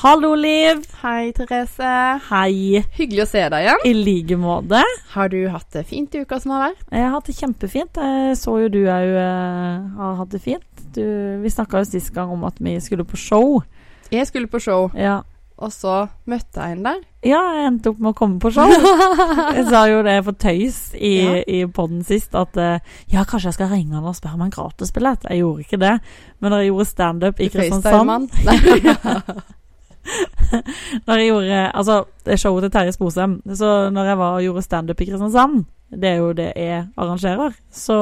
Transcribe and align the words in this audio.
Hallo, 0.00 0.34
Liv. 0.34 0.80
Hei, 1.02 1.32
Therese. 1.36 1.88
Hei. 2.30 2.80
Hyggelig 2.96 3.24
å 3.26 3.28
se 3.28 3.42
deg 3.52 3.66
igjen. 3.66 3.82
I 3.84 3.92
like 3.98 4.36
måte. 4.40 4.80
Har 5.12 5.28
du 5.32 5.40
hatt 5.52 5.68
det 5.76 5.82
fint 5.90 6.14
i 6.16 6.22
uka 6.24 6.38
som 6.40 6.54
har 6.56 6.70
vært? 6.70 6.86
Jeg 6.88 7.04
har 7.04 7.12
hatt 7.18 7.28
det 7.28 7.34
kjempefint. 7.36 8.00
Jeg 8.00 8.38
så 8.40 8.54
jo 8.62 8.70
du 8.72 8.78
òg 8.86 9.10
har 9.98 10.14
hatt 10.22 10.32
det 10.32 10.40
fint. 10.44 10.64
Du, 10.96 11.02
vi 11.42 11.52
snakka 11.52 11.82
jo 11.82 11.90
sist 11.90 12.14
gang 12.16 12.32
om 12.32 12.46
at 12.48 12.56
vi 12.64 12.78
skulle 12.80 13.04
på 13.04 13.20
show. 13.20 13.60
Jeg 14.10 14.24
skulle 14.30 14.48
på 14.50 14.58
show, 14.62 14.88
Ja. 14.98 15.20
og 15.60 15.70
så 15.70 16.08
møtte 16.26 16.64
jeg 16.64 16.78
en 16.78 16.82
der. 16.88 17.02
ja, 17.22 17.42
jeg 17.58 17.66
endte 17.68 17.90
opp 17.92 18.00
med 18.00 18.10
å 18.14 18.16
komme 18.16 18.40
på 18.40 18.50
show. 18.56 18.72
Jeg 19.58 19.66
sa 19.68 19.84
jo 19.86 20.00
det 20.02 20.16
for 20.24 20.32
tøys 20.32 20.94
i, 20.96 21.12
Ja. 21.20 21.36
i 21.46 21.60
podden 21.68 22.00
sist 22.02 22.34
at 22.34 22.56
eh, 22.56 22.80
ja, 23.12 23.22
kanskje 23.28 23.50
jeg 23.52 23.58
skal 23.58 23.68
ringe 23.74 23.94
han 23.94 24.08
og 24.08 24.16
spørre 24.16 24.38
om 24.40 24.46
en 24.48 24.50
gratisbillett. 24.54 25.28
Jeg 25.28 25.42
gjorde 25.44 25.66
ikke 25.66 25.78
det, 25.84 25.92
men 26.40 26.50
da 26.54 26.62
jeg 26.62 26.72
gjorde 26.72 26.88
standup 26.88 27.40
i 27.44 27.50
Kristiansand. 27.52 28.30
Når 31.06 31.20
jeg 31.20 31.26
gjorde 31.28 31.58
Altså, 31.74 32.04
det 32.26 32.38
showet 32.40 32.64
til 32.66 32.72
Terje 32.74 32.94
Sposem. 32.96 33.36
Så 33.54 33.90
når 33.94 34.10
jeg 34.10 34.18
var 34.18 34.38
og 34.38 34.46
gjorde 34.46 34.62
standup 34.62 35.00
i 35.00 35.08
Kristiansand, 35.10 35.64
det 35.90 36.08
er 36.08 36.18
jo 36.22 36.32
det 36.38 36.52
jeg 36.56 36.86
arrangerer, 36.96 37.54
så, 37.72 37.98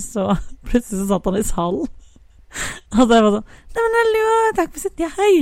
så 0.00 0.26
plutselig 0.68 1.02
så 1.02 1.08
satt 1.10 1.28
han 1.28 1.38
i 1.40 1.46
salen. 1.46 1.88
Og 2.96 3.10
jeg 3.12 3.24
var 3.24 3.34
sånn 3.34 3.48
Nei, 3.76 3.82
men 3.84 3.96
hallo, 3.98 4.28
takk 4.56 4.70
for 4.72 4.80
sitt 4.80 5.02
Ja, 5.02 5.10
hei. 5.18 5.32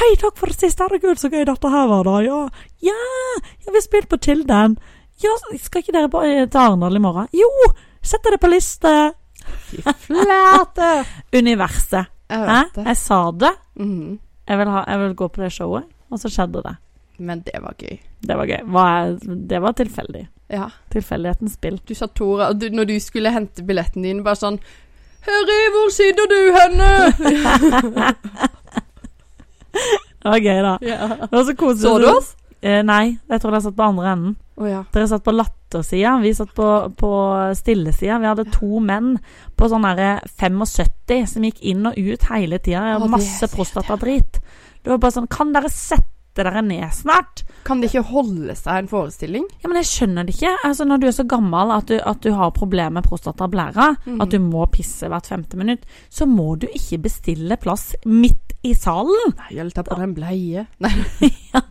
Hei, 0.00 0.08
takk 0.20 0.34
for 0.36 0.52
sist. 0.52 0.80
Herregud, 0.82 1.20
så 1.20 1.30
gøy 1.32 1.44
dette 1.46 1.70
her 1.72 1.86
var, 1.88 2.02
da. 2.08 2.16
Ja, 2.26 2.40
ja, 2.84 2.96
ja 3.64 3.74
vi 3.74 3.82
spilte 3.84 4.10
på 4.12 4.18
Tilden. 4.26 4.74
Ja, 5.22 5.34
skal 5.62 5.82
ikke 5.82 5.94
dere 5.94 6.10
bare 6.10 6.46
til 6.46 6.60
Arendal 6.60 6.98
i 6.98 7.02
morgen? 7.02 7.30
Jo, 7.34 7.48
Setter 8.04 8.34
dere 8.34 8.40
på 8.42 8.50
liste. 8.52 8.92
Fy 9.68 9.82
flate. 10.04 10.90
Universet. 11.38 12.14
Jeg 12.28 12.48
Hæ? 12.48 12.62
Jeg 12.84 12.96
sa 13.00 13.20
det. 13.32 13.54
Mhm. 13.80 14.18
Jeg 14.48 14.58
vil, 14.58 14.68
ha, 14.72 14.82
jeg 14.88 15.00
vil 15.02 15.14
gå 15.14 15.28
på 15.28 15.42
det 15.44 15.52
showet, 15.52 15.84
og 16.10 16.20
så 16.22 16.30
skjedde 16.32 16.62
det. 16.64 16.74
Men 17.18 17.42
det 17.44 17.58
var 17.60 17.74
gøy. 17.78 17.98
Det 18.24 18.36
var 18.38 18.48
gøy. 18.48 18.62
Det 19.50 19.60
var 19.60 19.74
tilfeldig. 19.76 20.24
Ja. 20.48 20.68
Tilfeldighetens 20.94 21.58
spill. 21.58 21.80
Du 21.84 21.94
sa 21.98 22.06
Tora, 22.06 22.52
du, 22.56 22.68
når 22.72 22.88
du 22.88 22.94
skulle 23.02 23.32
hente 23.34 23.64
billetten 23.66 24.06
din, 24.06 24.22
bare 24.24 24.38
sånn 24.40 24.60
Harry, 25.28 25.60
hvor 25.74 25.90
sitter 25.92 26.30
du 26.30 26.38
henne? 26.56 26.88
Det 30.18 30.30
var 30.32 30.38
gøy, 30.42 30.60
da. 30.64 30.72
ja. 30.82 31.08
Det 31.20 31.32
var 31.32 31.44
så 31.44 31.54
koselig. 31.56 31.82
Så 31.82 31.98
du 32.02 32.06
oss? 32.10 32.32
Eh, 32.60 32.80
nei, 32.82 33.18
jeg 33.30 33.40
tror 33.42 33.54
dere 33.54 33.62
satt 33.68 33.76
på 33.78 33.86
andre 33.86 34.08
enden. 34.12 34.32
Oh, 34.58 34.66
ja. 34.66 34.80
Dere 34.94 35.06
satt 35.10 35.22
på 35.26 35.34
lattersida, 35.68 36.18
vi 36.18 36.34
satt 36.34 36.54
på, 36.54 36.92
på 36.96 37.54
stillesida. 37.56 38.18
Vi 38.18 38.26
hadde 38.26 38.50
to 38.52 38.80
menn 38.80 39.18
på 39.56 39.68
sånn 39.68 39.82
derre 39.82 40.20
75 40.38 41.26
som 41.26 41.44
gikk 41.44 41.60
inn 41.60 41.86
og 41.86 41.96
ut 41.96 42.28
hele 42.30 42.58
tida. 42.58 42.98
Masse 43.08 43.48
prostatadrit. 43.48 44.40
Det 44.82 44.90
var 44.90 44.98
bare 44.98 45.12
sånn 45.12 45.28
Kan 45.28 45.52
dere 45.52 45.68
sette 45.68 46.06
dere 46.38 46.62
ned 46.62 46.86
snart? 46.94 47.42
Kan 47.66 47.80
det 47.80 47.88
ikke 47.90 48.12
holde 48.12 48.54
seg 48.54 48.84
en 48.84 48.88
forestilling? 48.88 49.46
Ja, 49.58 49.68
men 49.68 49.80
jeg 49.80 49.88
skjønner 49.90 50.24
det 50.24 50.36
ikke. 50.36 50.52
Altså, 50.64 50.86
når 50.86 51.00
du 51.02 51.06
er 51.08 51.16
så 51.16 51.26
gammel 51.26 51.72
at 51.74 51.88
du, 51.90 51.96
at 51.98 52.20
du 52.22 52.30
har 52.32 52.54
problemer 52.54 53.00
med 53.00 53.08
prostatablæra, 53.08 53.88
mm. 54.06 54.20
at 54.22 54.30
du 54.30 54.38
må 54.38 54.68
pisse 54.70 55.10
hvert 55.10 55.26
femte 55.26 55.58
minutt, 55.58 55.82
så 56.08 56.28
må 56.30 56.54
du 56.62 56.68
ikke 56.70 57.02
bestille 57.08 57.58
plass 57.58 57.90
midt 58.06 58.54
i 58.62 58.70
salen. 58.78 59.34
Nei, 59.34 59.50
jeg 59.58 59.74
ta 59.74 59.82
på 59.86 59.98
deg 59.98 60.06
en 60.06 60.14
bleie. 60.14 60.66
Nei. 60.84 60.94
Ka- 61.50 61.66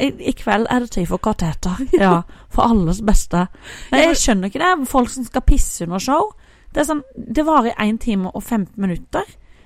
I, 0.00 0.10
I 0.30 0.32
kveld 0.36 0.66
er 0.70 0.84
det 0.84 0.90
tid 0.96 1.06
for 1.10 1.22
kateter. 1.22 1.78
Ja, 2.00 2.22
for 2.52 2.66
alles 2.66 3.02
beste. 3.06 3.46
Nei, 3.92 4.02
jeg 4.08 4.20
skjønner 4.20 4.50
ikke 4.50 4.62
det. 4.62 4.88
Folk 4.90 5.10
som 5.12 5.26
skal 5.26 5.44
pisse 5.46 5.86
under 5.86 6.02
show. 6.02 6.32
Det 6.74 6.84
sånn, 6.88 7.02
det 7.16 7.46
varer 7.46 7.76
1 7.80 8.00
time 8.02 8.32
og 8.34 8.42
15 8.42 8.74
minutter. 8.80 9.24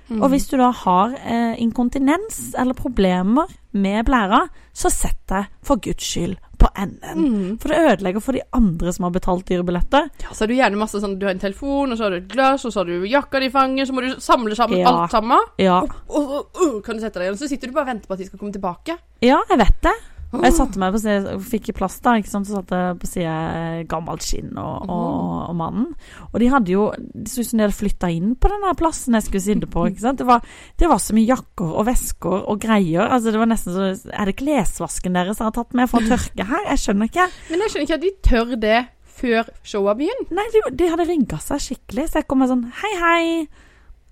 Mhm. 0.09 0.21
Og 0.21 0.29
hvis 0.33 0.47
du 0.51 0.57
da 0.59 0.71
har 0.75 1.15
eh, 1.19 1.55
inkontinens 1.63 2.53
eller 2.59 2.75
problemer 2.77 3.47
med 3.73 4.05
blæra, 4.05 4.47
så 4.73 4.89
sett 4.91 5.19
deg 5.31 5.45
for 5.63 5.79
guds 5.81 6.03
skyld 6.03 6.35
på 6.61 6.67
enden. 6.77 7.21
Mm. 7.25 7.57
For 7.61 7.71
det 7.73 7.77
ødelegger 7.91 8.21
for 8.21 8.37
de 8.37 8.41
andre 8.53 8.91
som 8.93 9.07
har 9.07 9.13
betalt 9.15 9.47
dyre 9.49 9.63
billetter. 9.65 10.09
Ja, 10.21 10.29
så 10.33 10.43
har 10.43 10.51
du 10.51 10.53
gjerne 10.59 10.77
masse 10.77 10.99
sånn 11.01 11.17
Du 11.17 11.25
har 11.25 11.33
en 11.33 11.39
telefon, 11.41 11.91
og 11.91 11.97
så 11.97 12.03
har 12.05 12.11
du 12.13 12.17
et 12.17 12.27
glass, 12.29 12.65
og 12.65 12.73
så 12.73 12.83
har 12.83 12.85
du 12.91 13.07
jakka 13.09 13.39
di 13.41 13.49
i 13.49 13.53
fanget, 13.53 13.87
så 13.89 13.93
må 13.97 14.01
du 14.05 14.19
samle 14.21 14.55
sammen 14.55 14.79
Ja. 14.79 14.91
alt 14.91 15.11
sammen. 15.11 15.39
Ja, 15.57 15.79
Og 15.81 16.29
så 16.29 16.45
og, 16.67 16.83
kan 16.83 16.95
du 16.95 17.01
sette 17.01 17.19
deg 17.19 17.29
igjen. 17.29 17.37
Så 17.39 17.47
sitter 17.49 17.67
du 17.67 17.73
bare 17.73 17.87
og 17.89 17.93
venter 17.95 18.07
på 18.07 18.13
at 18.13 18.19
de 18.19 18.25
skal 18.25 18.39
komme 18.39 18.53
tilbake. 18.53 18.97
ja 19.21 19.41
jeg 19.49 19.57
vet 19.57 19.81
det. 19.81 19.95
Jeg 20.31 20.55
satte 20.55 20.79
meg 20.79 20.93
på 20.95 20.99
siden, 21.03 21.41
fikk 21.43 21.65
plass 21.75 21.97
da, 22.03 22.13
ikke 22.15 22.31
sant, 22.31 22.47
så 22.47 22.61
satt 22.61 22.71
jeg 22.71 22.99
på 23.01 23.07
siden 23.09 23.57
eh, 23.57 23.81
gammelt 23.89 24.23
skinn 24.23 24.53
og, 24.55 24.85
og, 24.87 25.33
og 25.49 25.57
mannen. 25.59 25.89
Og 26.29 26.37
de 26.39 26.47
hadde 26.53 26.71
jo, 26.71 26.85
det 26.95 27.27
så 27.27 27.43
ut 27.43 27.49
som 27.49 27.59
de 27.59 27.65
hadde 27.65 27.75
flyttet 27.75 28.15
inn 28.15 28.31
på 28.39 28.51
denne 28.53 28.71
plassen 28.79 29.17
jeg 29.17 29.27
skulle 29.27 29.43
sitte 29.43 29.69
på, 29.71 29.83
ikke 29.91 30.05
sant. 30.05 30.21
Det 30.21 30.29
var, 30.29 30.47
det 30.79 30.87
var 30.87 31.03
så 31.03 31.17
mye 31.17 31.27
jakker 31.27 31.75
og 31.75 31.85
vesker 31.89 32.37
og 32.39 32.63
greier, 32.63 33.03
altså 33.03 33.35
det 33.35 33.43
var 33.43 33.51
nesten 33.51 33.75
så, 33.75 33.91
er 34.15 34.31
det 34.31 34.37
klesvasken 34.39 35.19
deres 35.19 35.39
som 35.41 35.49
har 35.49 35.55
tatt 35.59 35.75
med 35.77 35.91
for 35.91 35.99
å 35.99 36.13
tørke 36.13 36.47
her? 36.47 36.65
Jeg 36.71 36.85
skjønner 36.85 37.11
ikke. 37.11 37.29
Men 37.51 37.65
jeg 37.65 37.73
skjønner 37.73 37.89
ikke 37.89 37.99
at 37.99 38.07
de 38.07 38.15
tør 38.31 38.57
det 38.63 38.81
før 39.21 39.53
showet 39.67 39.99
begynner. 39.99 40.33
Nei, 40.39 40.47
de, 40.55 40.65
de 40.79 40.91
hadde 40.93 41.11
rigga 41.11 41.41
seg 41.43 41.63
skikkelig, 41.67 42.07
så 42.07 42.21
jeg 42.21 42.31
kom 42.31 42.39
med 42.41 42.51
sånn, 42.51 42.67
hei, 42.81 42.93
hei. 43.03 43.23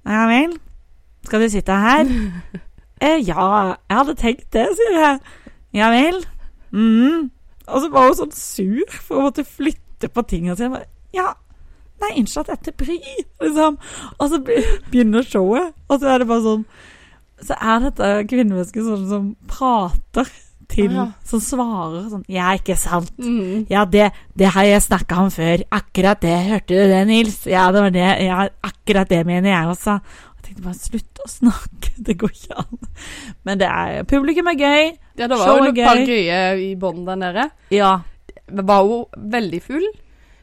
Ja 0.09 0.25
vel, 0.29 0.55
skal 1.27 1.43
du 1.43 1.51
sitte 1.51 1.75
her? 1.79 2.09
eh, 3.07 3.21
ja, 3.23 3.45
jeg 3.87 4.01
hadde 4.01 4.19
tenkt 4.19 4.49
det, 4.55 4.67
sier 4.75 4.99
jeg. 4.99 5.21
Ja 5.75 5.89
vel. 5.93 6.23
mm. 6.71 7.29
Og 7.69 7.83
så 7.83 7.89
var 7.93 8.07
hun 8.07 8.15
sånn 8.17 8.33
sur 8.33 8.95
for 9.05 9.19
å 9.19 9.27
måtte 9.27 9.43
flytte 9.45 10.09
på 10.09 10.23
tingene 10.25 10.55
sine. 10.57 10.79
Ja, 11.13 11.35
nei, 12.01 12.15
unnskyld 12.17 12.47
at 12.47 12.49
jeg 12.49 12.57
er 12.57 12.63
til 12.65 12.77
bry, 12.79 12.95
liksom. 13.43 13.77
Og 14.17 14.31
så 14.31 14.39
begynner 14.41 15.25
showet, 15.27 15.75
og 15.87 15.99
så 16.01 16.09
er 16.09 16.23
det 16.23 16.29
bare 16.31 16.45
sånn 16.45 16.63
Så 17.45 17.55
er 17.55 17.83
dette 17.85 18.07
kvinnemennesket 18.27 18.83
sånn 18.83 19.05
som 19.07 19.27
prater 19.47 20.27
til 20.69 20.91
Ja. 20.97 21.05
Som 21.25 21.39
svarer 21.45 22.09
sånn 22.11 22.25
Ja, 22.27 22.49
ikke 22.57 22.75
sant. 22.77 23.13
Mm. 23.17 23.67
Ja, 23.71 23.85
det, 23.85 24.09
det 24.37 24.49
har 24.53 24.65
jeg 24.67 24.81
snakka 24.83 25.21
om 25.23 25.29
før. 25.31 25.63
Akkurat 25.71 26.19
det. 26.21 26.33
Hørte 26.49 26.73
du 26.73 26.91
det, 26.91 26.99
Nils? 27.07 27.37
Ja, 27.47 27.69
det 27.71 27.81
var 27.85 27.93
det. 27.95 28.09
Ja, 28.25 28.47
akkurat 28.65 29.09
det 29.09 29.21
mener 29.29 29.49
jeg 29.53 29.71
også. 29.71 29.95
Og 30.01 30.35
jeg 30.35 30.43
tenkte 30.49 30.65
bare 30.67 30.81
slutt 30.81 31.23
å 31.25 31.29
snakke. 31.31 31.93
Det 32.09 32.17
går 32.17 32.31
ikke 32.33 32.55
an. 32.61 32.77
Men 33.43 33.59
det 33.59 33.67
er 33.67 34.03
Publikum 34.07 34.47
er 34.51 34.59
gøy. 34.59 34.91
Ja, 35.19 35.27
det 35.27 35.37
var 35.39 35.57
jo 35.57 35.65
et 35.67 35.81
par 35.83 35.99
gøy. 35.99 36.05
gøye 36.07 36.41
i 36.63 36.69
bånn 36.79 37.03
der 37.07 37.19
nede. 37.19 37.49
Ja. 37.75 37.97
Var 38.49 38.85
hun 38.87 39.25
veldig 39.35 39.59
full? 39.65 39.87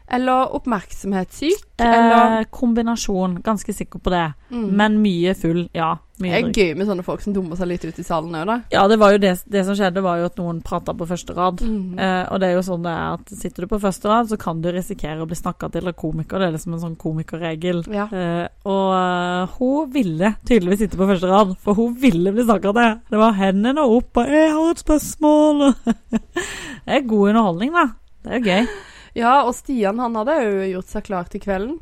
Eller 0.09 0.55
oppmerksomhetssyk? 0.55 1.65
Eller 1.83 2.41
Eh, 2.41 2.45
kombinasjon. 2.51 3.43
Ganske 3.43 3.73
sikker 3.75 3.99
på 3.99 4.11
det. 4.11 4.33
mm. 4.51 4.71
Men 4.77 5.03
mye 5.03 5.35
full. 5.35 5.69
Ja. 5.75 5.97
Det 6.19 6.31
er 6.33 6.47
gøy 6.49 6.77
med 6.79 6.87
sånne 6.89 7.05
folk 7.05 7.21
som 7.21 7.35
dummer 7.35 7.59
seg 7.59 7.69
litt 7.69 7.85
ut 7.85 7.99
i 8.01 8.03
salen 8.07 8.33
òg, 8.33 8.47
da. 8.49 8.55
Ja, 8.73 8.87
det 8.89 8.97
var 8.99 9.13
jo 9.13 9.19
det, 9.21 9.35
det 9.53 9.65
som 9.67 9.75
skjedde, 9.77 10.01
var 10.01 10.17
jo 10.17 10.25
at 10.31 10.39
noen 10.41 10.63
prata 10.65 10.95
på 10.97 11.05
første 11.05 11.35
rad. 11.37 11.61
Mm. 11.61 11.99
Eh, 11.99 12.33
og 12.33 12.41
det 12.41 12.49
er 12.49 12.55
jo 12.55 12.63
sånn 12.65 12.87
det 12.87 12.95
er 12.95 13.19
at 13.19 13.35
sitter 13.37 13.67
du 13.67 13.69
på 13.75 13.81
første 13.83 14.09
rad, 14.09 14.31
så 14.31 14.39
kan 14.41 14.63
du 14.63 14.71
risikere 14.73 15.21
å 15.21 15.29
bli 15.29 15.37
snakka 15.37 15.69
til 15.75 15.91
av 15.91 15.93
komiker. 15.93 16.39
Det 16.39 16.49
er 16.49 16.57
liksom 16.57 16.73
en 16.73 16.85
sånn 16.87 16.97
komikerregel. 16.97 17.85
Ja. 17.93 18.07
Eh, 18.09 18.49
og 18.65 18.95
eh, 18.97 19.59
hun 19.59 19.93
ville 19.93 20.33
tydeligvis 20.47 20.87
sitte 20.87 20.97
på 20.97 21.11
første 21.11 21.29
rad, 21.29 21.53
for 21.61 21.75
hun 21.77 21.93
ville 22.01 22.33
bli 22.33 22.47
snakka 22.49 22.73
til. 22.73 22.99
Det 23.11 23.19
var 23.21 23.33
hendene 23.43 23.85
opp 23.85 24.17
og 24.17 24.27
'Jeg 24.27 24.53
har 24.57 24.71
et 24.71 24.85
spørsmål'. 24.87 25.75
det 26.87 26.97
er 26.97 27.09
god 27.09 27.29
underholdning, 27.29 27.73
da. 27.77 27.89
Det 28.25 28.33
er 28.33 28.39
jo 28.39 28.45
gøy. 28.45 28.69
Ja, 29.17 29.33
og 29.49 29.55
Stian 29.57 29.99
han 30.03 30.15
hadde 30.21 30.37
jo 30.45 30.67
gjort 30.77 30.93
seg 30.93 31.07
klar 31.09 31.29
til 31.33 31.41
kvelden. 31.41 31.79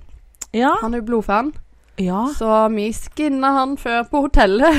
Ja. 0.54 0.70
Han 0.82 0.94
er 0.94 1.02
jo 1.02 1.08
blodfan, 1.08 1.52
ja. 1.98 2.28
så 2.38 2.68
vi 2.74 2.88
skinna 2.94 3.50
han 3.58 3.76
før 3.80 4.04
på 4.10 4.24
hotellet. 4.28 4.78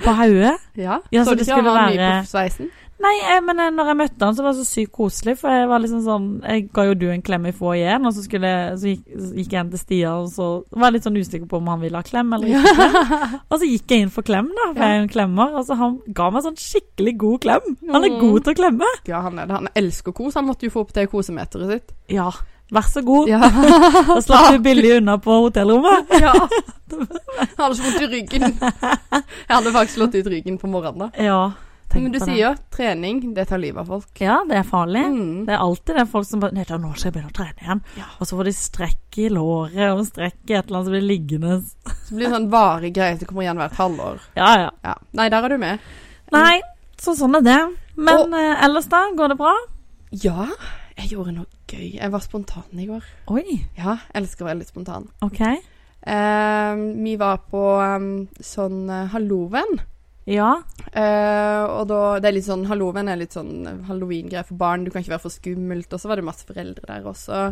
På 0.00 0.12
hodet. 0.16 0.54
Ja, 0.80 0.98
Ja, 1.12 1.24
så 1.24 1.32
så 1.32 1.36
det 1.40 1.46
skulle 1.48 1.72
være- 1.74 2.22
på 2.22 2.28
sveisen? 2.30 2.70
Nei, 3.00 3.10
jeg, 3.16 3.40
men 3.46 3.60
eh, 3.64 3.70
når 3.72 3.86
jeg 3.90 3.96
møtte 3.96 4.26
han, 4.28 4.34
så 4.36 4.42
var 4.44 4.52
det 4.52 4.60
så 4.60 4.68
sykt 4.68 4.90
koselig. 4.92 5.34
For 5.40 5.48
jeg 5.54 5.68
var 5.70 5.80
liksom 5.80 6.02
sånn 6.04 6.26
Jeg 6.44 6.66
ga 6.76 6.82
jo 6.84 6.96
du 7.00 7.06
en 7.08 7.22
klem 7.24 7.46
i 7.48 7.52
foajeen, 7.56 8.04
og 8.04 8.12
så, 8.12 8.24
skulle 8.26 8.50
så, 8.76 8.90
gikk, 8.90 9.06
så 9.16 9.30
gikk 9.38 9.54
jeg 9.54 9.60
hen 9.62 9.70
til 9.72 9.80
Stia, 9.80 10.10
og 10.20 10.28
så 10.34 10.48
var 10.76 10.90
jeg 10.90 10.98
litt 10.98 11.06
sånn 11.08 11.16
usikker 11.16 11.48
på 11.48 11.60
om 11.62 11.70
han 11.72 11.80
ville 11.80 11.96
ha 12.02 12.04
klem 12.04 12.34
eller 12.36 12.52
ikke. 12.52 12.74
klem. 12.80 13.38
Og 13.48 13.56
så 13.62 13.70
gikk 13.70 13.94
jeg 13.96 14.04
inn 14.04 14.12
for 14.12 14.26
klem, 14.28 14.50
da, 14.52 14.66
for 14.74 14.84
jeg 14.84 14.92
er 14.92 15.00
jo 15.00 15.06
en 15.06 15.12
klemmer. 15.16 15.56
Og 15.56 15.64
så 15.70 15.78
han 15.80 15.96
ga 16.20 16.28
meg 16.36 16.44
sånn 16.44 16.60
skikkelig 16.60 17.14
god 17.24 17.40
klem. 17.46 17.72
Han 17.88 18.04
er 18.04 18.10
Mm. 18.10 18.20
god 18.20 18.44
til 18.44 18.52
å 18.52 18.58
klemme. 18.60 18.92
Ja, 19.08 19.20
han 19.24 19.38
er 19.40 19.46
det. 19.48 19.56
Han 19.62 19.68
elsker 19.80 20.12
kos. 20.20 20.36
Han 20.36 20.48
måtte 20.50 20.66
jo 20.68 20.72
få 20.74 20.84
opp 20.84 20.92
det 20.96 21.06
kosemeteret 21.12 21.70
sitt. 21.72 21.94
Ja, 22.12 22.28
vær 22.74 22.86
så 22.90 23.00
god. 23.06 23.28
Ja. 23.32 23.40
Da 24.10 24.20
slapp 24.22 24.52
du 24.52 24.60
billig 24.68 24.92
unna 24.98 25.16
på 25.22 25.40
hotellrommet. 25.46 26.12
ja. 26.26 26.34
Jeg 26.90 27.56
hadde 27.56 27.74
så 27.78 27.82
vondt 27.86 28.04
i 28.04 28.10
ryggen. 28.12 28.46
Jeg 28.60 29.50
hadde 29.56 29.72
faktisk 29.72 29.96
slått 29.96 30.16
ut 30.20 30.30
ryggen 30.36 30.58
på 30.60 30.68
morgenen. 30.70 31.08
da. 31.08 31.24
Ja, 31.24 31.40
Men 31.94 32.12
du 32.14 32.18
sier 32.20 32.38
jo 32.38 32.50
at 32.54 32.62
trening, 32.70 33.20
det 33.34 33.46
tar 33.50 33.60
livet 33.62 33.82
av 33.82 33.90
folk. 33.90 34.10
Ja, 34.22 34.40
det 34.48 34.60
er 34.60 34.66
farlig. 34.68 35.02
Mm. 35.10 35.46
Det 35.48 35.54
er 35.56 35.64
alltid 35.64 35.98
det 35.98 36.04
folk 36.12 36.28
som 36.28 36.42
bare 36.42 36.54
Nei, 36.54 36.66
da, 36.68 36.78
nå 36.78 36.92
skal 36.94 37.08
jeg 37.10 37.16
begynne 37.16 37.32
å 37.32 37.36
trene 37.36 37.64
igjen. 37.64 37.82
Ja. 37.98 38.08
Og 38.18 38.28
så 38.28 38.38
får 38.38 38.50
de 38.50 38.54
strekk 38.56 39.18
i 39.22 39.28
låret 39.32 39.86
og 39.88 40.04
strekk 40.06 40.38
i 40.44 40.56
et 40.58 40.70
eller 40.70 40.80
annet 40.80 40.90
som 40.90 40.96
blir 40.96 41.06
liggende. 41.08 41.56
Så 42.06 42.16
blir 42.16 42.28
det 42.28 42.34
sånn 42.36 42.50
varig 42.52 42.92
greie 42.96 43.16
som 43.18 43.30
kommer 43.30 43.46
igjen 43.46 43.62
hvert 43.62 43.80
halvår. 43.80 44.22
Ja, 44.38 44.50
ja. 44.64 44.70
Ja. 44.86 44.94
Nei, 45.18 45.28
der 45.34 45.48
er 45.48 45.54
du 45.54 45.58
med. 45.62 45.90
Nei, 46.34 46.60
så 47.00 47.16
sånn 47.18 47.40
er 47.40 47.46
det. 47.46 47.60
Men 48.00 48.36
eh, 48.36 48.64
ellers, 48.66 48.88
da? 48.92 49.02
Går 49.16 49.34
det 49.34 49.40
bra? 49.40 49.54
Ja, 50.10 50.46
jeg 50.98 51.12
gjorde 51.14 51.34
noe 51.34 51.48
gøy. 51.70 51.96
Jeg 51.96 52.12
var 52.12 52.22
spontan 52.24 52.82
i 52.82 52.88
går. 52.88 53.04
Oi, 53.34 53.60
Ja, 53.78 53.98
elsker 54.16 54.44
å 54.44 54.50
være 54.50 54.62
litt 54.62 54.72
spontan. 54.72 55.08
OK. 55.24 55.40
Eh, 56.00 56.82
vi 57.04 57.14
var 57.20 57.42
på 57.50 57.62
um, 57.78 58.10
sånn 58.40 58.84
uh, 58.88 59.06
Halloven. 59.12 59.80
Ja. 60.30 60.50
Eh, 60.94 61.64
og 61.66 61.86
da 61.90 62.18
Det 62.22 62.28
er 62.30 62.36
litt 62.36 62.46
sånn 62.46 62.66
Halloween 62.70 63.10
er 63.10 63.18
litt 63.20 63.34
sånn 63.36 63.84
halloween-greier 63.88 64.46
for 64.46 64.58
barn. 64.60 64.84
Du 64.86 64.90
kan 64.92 65.02
ikke 65.02 65.16
være 65.16 65.26
for 65.26 65.34
skummelt. 65.34 65.92
Og 65.92 66.02
så 66.02 66.10
var 66.10 66.20
det 66.20 66.26
masse 66.28 66.46
foreldre 66.48 66.86
der. 66.86 67.06
Og 67.10 67.16
så 67.18 67.50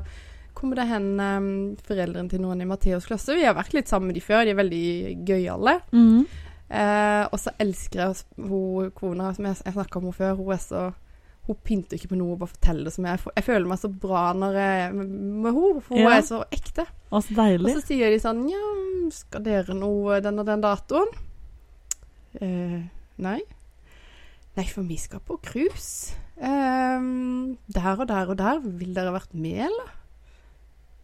kommer 0.58 0.78
det 0.80 0.88
hen 0.90 1.08
um, 1.22 1.48
foreldrene 1.86 2.30
til 2.32 2.42
noen 2.42 2.62
i 2.62 2.66
Matheos 2.66 3.06
klasse. 3.06 3.36
Vi 3.38 3.46
har 3.46 3.54
vært 3.58 3.76
litt 3.76 3.90
sammen 3.90 4.10
med 4.10 4.18
de 4.18 4.22
før. 4.24 4.44
De 4.46 4.54
er 4.54 4.58
veldig 4.58 4.86
gøyale. 5.28 5.76
Mm. 5.94 6.24
Eh, 6.68 7.24
og 7.32 7.38
så 7.40 7.54
elsker 7.62 8.02
jeg 8.02 8.48
hun 8.50 8.90
kona 8.96 9.30
som 9.36 9.46
jeg, 9.48 9.60
jeg 9.64 9.76
snakka 9.76 10.00
om 10.00 10.08
henne 10.08 10.18
før. 10.18 10.34
Hun 10.40 10.54
er 10.56 10.64
så 10.64 10.88
Hun 11.48 11.56
pynter 11.64 11.96
ikke 11.96 12.10
på 12.10 12.16
noe, 12.20 12.34
bare 12.36 12.50
forteller 12.52 12.84
det 12.84 12.92
som 12.92 13.06
jeg 13.08 13.20
Jeg 13.24 13.44
føler 13.46 13.68
meg 13.70 13.78
så 13.80 13.88
bra 13.88 14.34
når 14.36 14.58
jeg 14.60 14.82
er 14.82 14.92
med 14.98 15.14
med 15.46 15.54
henne. 15.54 15.80
For 15.86 15.94
hun 15.96 16.04
Ja. 16.04 16.18
er 16.18 16.26
så 16.26 16.42
ekte. 16.52 16.84
Og 17.10 17.22
så 17.24 17.32
Og 17.64 17.70
så 17.72 17.86
sier 17.86 18.10
de 18.10 18.18
sånn 18.20 18.42
Ja, 18.50 18.66
skal 19.10 19.42
dere 19.42 19.74
noe 19.74 20.20
den 20.20 20.38
og 20.38 20.44
den 20.44 20.60
datoen? 20.60 21.08
Eh, 22.42 22.80
nei. 23.16 23.40
Nei, 24.56 24.66
for 24.66 24.82
vi 24.82 24.96
skal 24.98 25.22
på 25.26 25.38
cruise. 25.42 26.16
Uh, 26.38 27.54
der 27.74 27.96
og 27.98 28.08
der 28.08 28.26
og 28.26 28.38
der. 28.38 28.60
Vil 28.62 28.94
dere 28.94 29.12
ha 29.12 29.18
vært 29.18 29.34
med, 29.34 29.64
eller? 29.68 29.94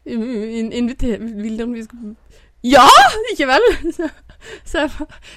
In 0.07 0.73
inviter... 0.73 1.19
Vil 1.19 1.59
dere 1.59 1.71
vi 1.71 1.85
skal 1.85 2.17
Ja! 2.65 2.87
Ikke 3.33 3.47
vel? 3.47 3.93
Så, 3.93 4.09
så 4.69 4.79
jeg 4.85 4.91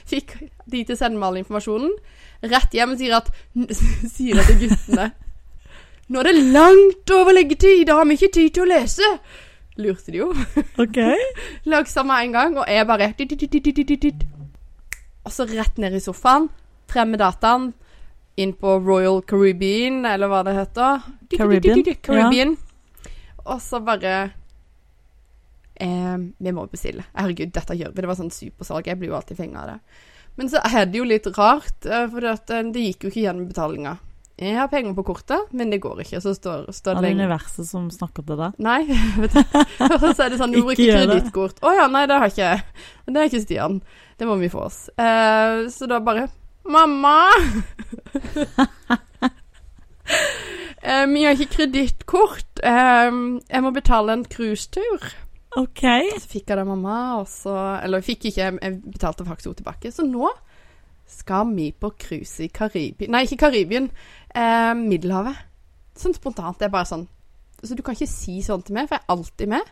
fikk 0.06 0.34
de 0.66 0.84
til 0.84 0.96
å 0.96 1.00
sende 1.00 1.20
meg 1.20 1.30
all 1.30 1.42
informasjonen. 1.44 1.94
Rett 2.46 2.74
hjem 2.74 2.94
og 2.94 3.02
sier 3.02 3.18
at 3.18 3.32
Sier 4.16 4.38
det 4.38 4.48
til 4.50 4.60
guttene. 4.66 5.12
Nå 6.08 6.22
er 6.22 6.30
det 6.30 6.46
langt 6.56 7.12
over 7.12 7.36
leggetid, 7.36 7.84
da 7.88 7.98
har 8.00 8.08
vi 8.08 8.16
ikke 8.16 8.32
tid 8.34 8.54
til 8.56 8.64
å 8.64 8.70
lese. 8.70 9.08
Lurte 9.78 10.14
de 10.14 10.22
jo. 10.22 10.32
OK. 10.80 11.00
Laksa 11.72 12.06
meg 12.08 12.30
en 12.30 12.38
gang, 12.38 12.58
og 12.62 12.70
jeg 12.72 12.88
bare 12.88 13.12
dit, 13.18 13.30
dit, 13.30 13.46
dit, 13.52 13.66
dit, 13.66 13.84
dit, 13.84 14.02
dit. 14.08 14.37
Og 15.28 15.34
så 15.36 15.44
rett 15.50 15.76
ned 15.82 15.98
i 15.98 16.00
sofaen, 16.00 16.48
frem 16.88 17.12
med 17.12 17.20
dataen, 17.20 17.74
inn 18.40 18.54
på 18.56 18.78
Royal 18.80 19.20
Caribbean, 19.28 20.06
eller 20.08 20.32
hva 20.32 20.44
det 20.48 20.56
heter. 20.56 21.02
Caribbean, 21.34 21.82
dit, 21.84 21.98
dit, 22.00 22.68
Og 23.44 23.60
så 23.64 23.82
bare 23.84 24.14
eh, 25.76 26.18
Vi 26.38 26.54
må 26.54 26.68
bestille. 26.72 27.04
Herregud, 27.18 27.52
dette 27.56 27.76
gjør 27.76 27.92
vi. 27.92 28.04
Det 28.04 28.12
var 28.12 28.20
sånn 28.20 28.32
supersalg. 28.32 28.88
Jeg 28.88 29.02
blir 29.02 29.12
jo 29.12 29.18
alltid 29.20 29.40
fenga 29.42 29.66
av 29.66 29.74
det. 29.74 29.80
Men 30.38 30.52
så 30.54 30.62
er 30.64 30.86
det 30.86 31.00
jo 31.02 31.08
litt 31.10 31.28
rart, 31.36 31.80
eh, 31.84 32.06
for 32.14 32.24
det, 32.24 32.62
det 32.72 32.86
gikk 32.86 33.08
jo 33.08 33.12
ikke 33.12 33.26
gjennom 33.26 33.50
betalinga. 33.50 33.98
Jeg 34.38 34.54
har 34.54 34.68
penger 34.70 34.94
på 34.94 35.02
kortet, 35.02 35.48
men 35.58 35.72
det 35.74 35.80
går 35.82 36.04
ikke. 36.04 36.20
Så 36.22 36.36
står, 36.38 36.68
står 36.70 37.00
det 37.00 37.02
det 37.02 37.10
det 37.10 37.24
universet 37.24 37.66
som 37.66 37.88
snakker 37.90 38.26
til 38.28 38.38
deg. 38.38 38.60
Nei. 38.62 38.84
Og 39.88 40.04
så 40.12 40.28
er 40.28 40.30
det 40.30 40.38
sånn, 40.38 40.54
du 40.54 40.62
bruker 40.62 40.92
kredittkort. 40.94 41.58
Å 41.66 41.74
ja, 41.74 41.88
nei, 41.90 42.04
det 42.10 42.20
har 42.22 42.30
ikke. 42.30 42.52
Det 43.08 43.18
har 43.18 43.32
ikke 43.32 43.42
Stian. 43.42 43.80
Det 44.18 44.30
må 44.30 44.38
vi 44.38 44.52
få 44.54 44.68
oss. 44.68 44.84
Uh, 44.94 45.66
så 45.74 45.90
da 45.90 45.98
bare 46.06 46.28
Mamma! 46.68 47.32
eh, 50.84 51.06
vi 51.08 51.24
har 51.24 51.34
ikke 51.34 51.54
kredittkort. 51.62 52.60
Eh, 52.60 53.10
jeg 53.48 53.64
må 53.64 53.72
betale 53.74 54.18
en 54.20 54.26
cruisetur. 54.28 55.08
OK. 55.58 55.86
Så 56.20 56.28
fikk 56.30 56.52
jeg 56.52 56.58
det 56.60 56.66
av 56.66 56.70
mamma, 56.70 56.98
og 57.22 57.30
så 57.32 57.56
Eller 57.82 58.04
jeg 58.04 58.10
fikk 58.12 58.28
ikke, 58.30 58.52
jeg 58.60 58.76
betalte 58.84 59.26
faktisk 59.26 59.50
henne 59.50 59.62
tilbake. 59.64 59.94
Så 59.96 60.06
nå 60.06 60.30
skal 61.08 61.54
vi 61.56 61.72
på 61.72 61.94
cruise 61.96 62.44
i 62.44 62.50
Karibien 62.52 63.14
Nei, 63.16 63.24
ikke 63.24 63.46
Karibien. 63.48 63.88
Eh, 64.38 64.74
Middelhavet. 64.78 65.40
Sånn 65.98 66.14
spontant. 66.18 66.60
Det 66.60 66.68
er 66.70 66.74
bare 66.74 66.86
sånn 66.90 67.08
Så 67.66 67.74
du 67.74 67.82
kan 67.82 67.96
ikke 67.98 68.06
si 68.12 68.38
sånn 68.46 68.62
til 68.64 68.76
meg, 68.78 68.86
for 68.88 69.00
jeg 69.00 69.02
er 69.08 69.14
alltid 69.16 69.50
med. 69.50 69.70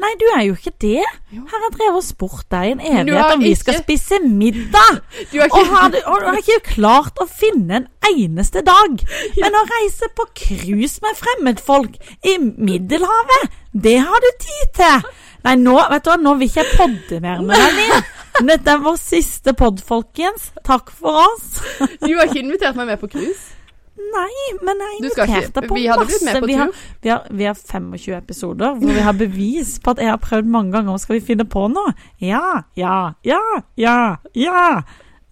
Nei, 0.00 0.14
du 0.16 0.22
er 0.32 0.44
jo 0.46 0.54
ikke 0.54 0.70
det. 0.80 1.02
Her 1.34 1.50
har 1.66 1.72
drevet 1.74 1.98
og 1.98 2.04
spurt 2.06 2.46
deg 2.54 2.62
i 2.64 2.70
en 2.72 2.80
evighet 2.80 3.32
om 3.34 3.42
vi 3.42 3.50
ikke- 3.52 3.60
skal 3.60 3.76
spise 3.82 4.20
middag. 4.24 5.00
Du 5.32 5.36
har 5.42 5.50
Og 5.52 5.66
har, 5.66 5.90
du, 5.92 5.98
og 6.06 6.22
har 6.24 6.38
ikke 6.40 6.62
klart 6.78 7.20
å 7.20 7.26
finne 7.28 7.82
en 7.82 7.88
eneste 8.08 8.62
dag. 8.64 9.04
Men 9.42 9.58
å 9.60 9.66
reise 9.68 10.08
på 10.16 10.24
cruise 10.32 11.02
med 11.04 11.20
fremmedfolk 11.20 11.98
i 12.24 12.38
Middelhavet, 12.38 13.50
det 13.74 13.98
har 14.00 14.24
du 14.24 14.30
tid 14.46 14.72
til. 14.80 15.10
Nei, 15.44 15.54
nå, 15.60 15.76
vet 15.90 16.04
du 16.04 16.10
hva, 16.10 16.16
nå 16.24 16.34
vil 16.40 16.48
ikke 16.48 16.64
jeg 16.64 16.76
podde 16.80 17.20
mer 17.20 17.42
med 17.44 17.56
deg, 17.60 17.76
Liv. 17.82 18.10
Dette 18.54 18.72
er 18.72 18.80
vår 18.80 18.96
siste 18.96 19.52
podd, 19.52 19.84
folkens. 19.84 20.50
Takk 20.64 20.88
for 20.90 21.20
oss. 21.26 21.60
Du 22.00 22.14
har 22.16 22.24
ikke 22.30 22.40
invitert 22.46 22.76
meg 22.80 22.86
med 22.94 23.00
på 23.04 23.10
cruise. 23.12 23.52
Nei, 24.10 24.46
men 24.66 24.80
jeg 24.82 24.96
inviterte 24.98 25.62
på 25.68 25.76
vi 25.76 25.84
masse. 25.88 26.24
med 26.24 26.40
på 26.40 26.48
vi, 26.48 26.56
har, 26.58 26.72
vi, 27.02 27.12
har, 27.12 27.26
vi 27.30 27.46
har 27.46 27.54
25 27.54 28.16
episoder 28.16 28.74
hvor 28.80 28.96
vi 28.96 29.04
har 29.04 29.14
bevis 29.18 29.76
på 29.82 29.94
at 29.94 30.02
jeg 30.02 30.10
har 30.10 30.20
prøvd 30.22 30.50
mange 30.50 30.72
ganger. 30.74 30.98
Skal 31.02 31.18
vi 31.18 31.22
finne 31.30 31.46
på 31.46 31.66
noe? 31.70 31.94
Ja, 32.22 32.62
ja, 32.78 32.98
ja, 33.26 33.40
ja, 33.78 33.96
ja. 34.34 34.66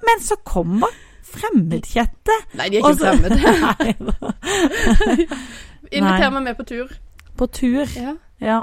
Men 0.06 0.22
så 0.24 0.38
kommer 0.46 0.94
fremmedkjette. 1.28 2.36
Nei, 2.58 2.68
de 2.72 2.78
er 2.78 2.86
ikke 2.86 2.98
fremmede. 3.78 4.32
Inviter 5.98 6.30
meg 6.34 6.42
med 6.42 6.56
på 6.58 6.66
tur. 6.68 6.92
på 7.38 7.46
tur. 7.46 7.86
Ja. 7.96 8.14
Ja. 8.42 8.60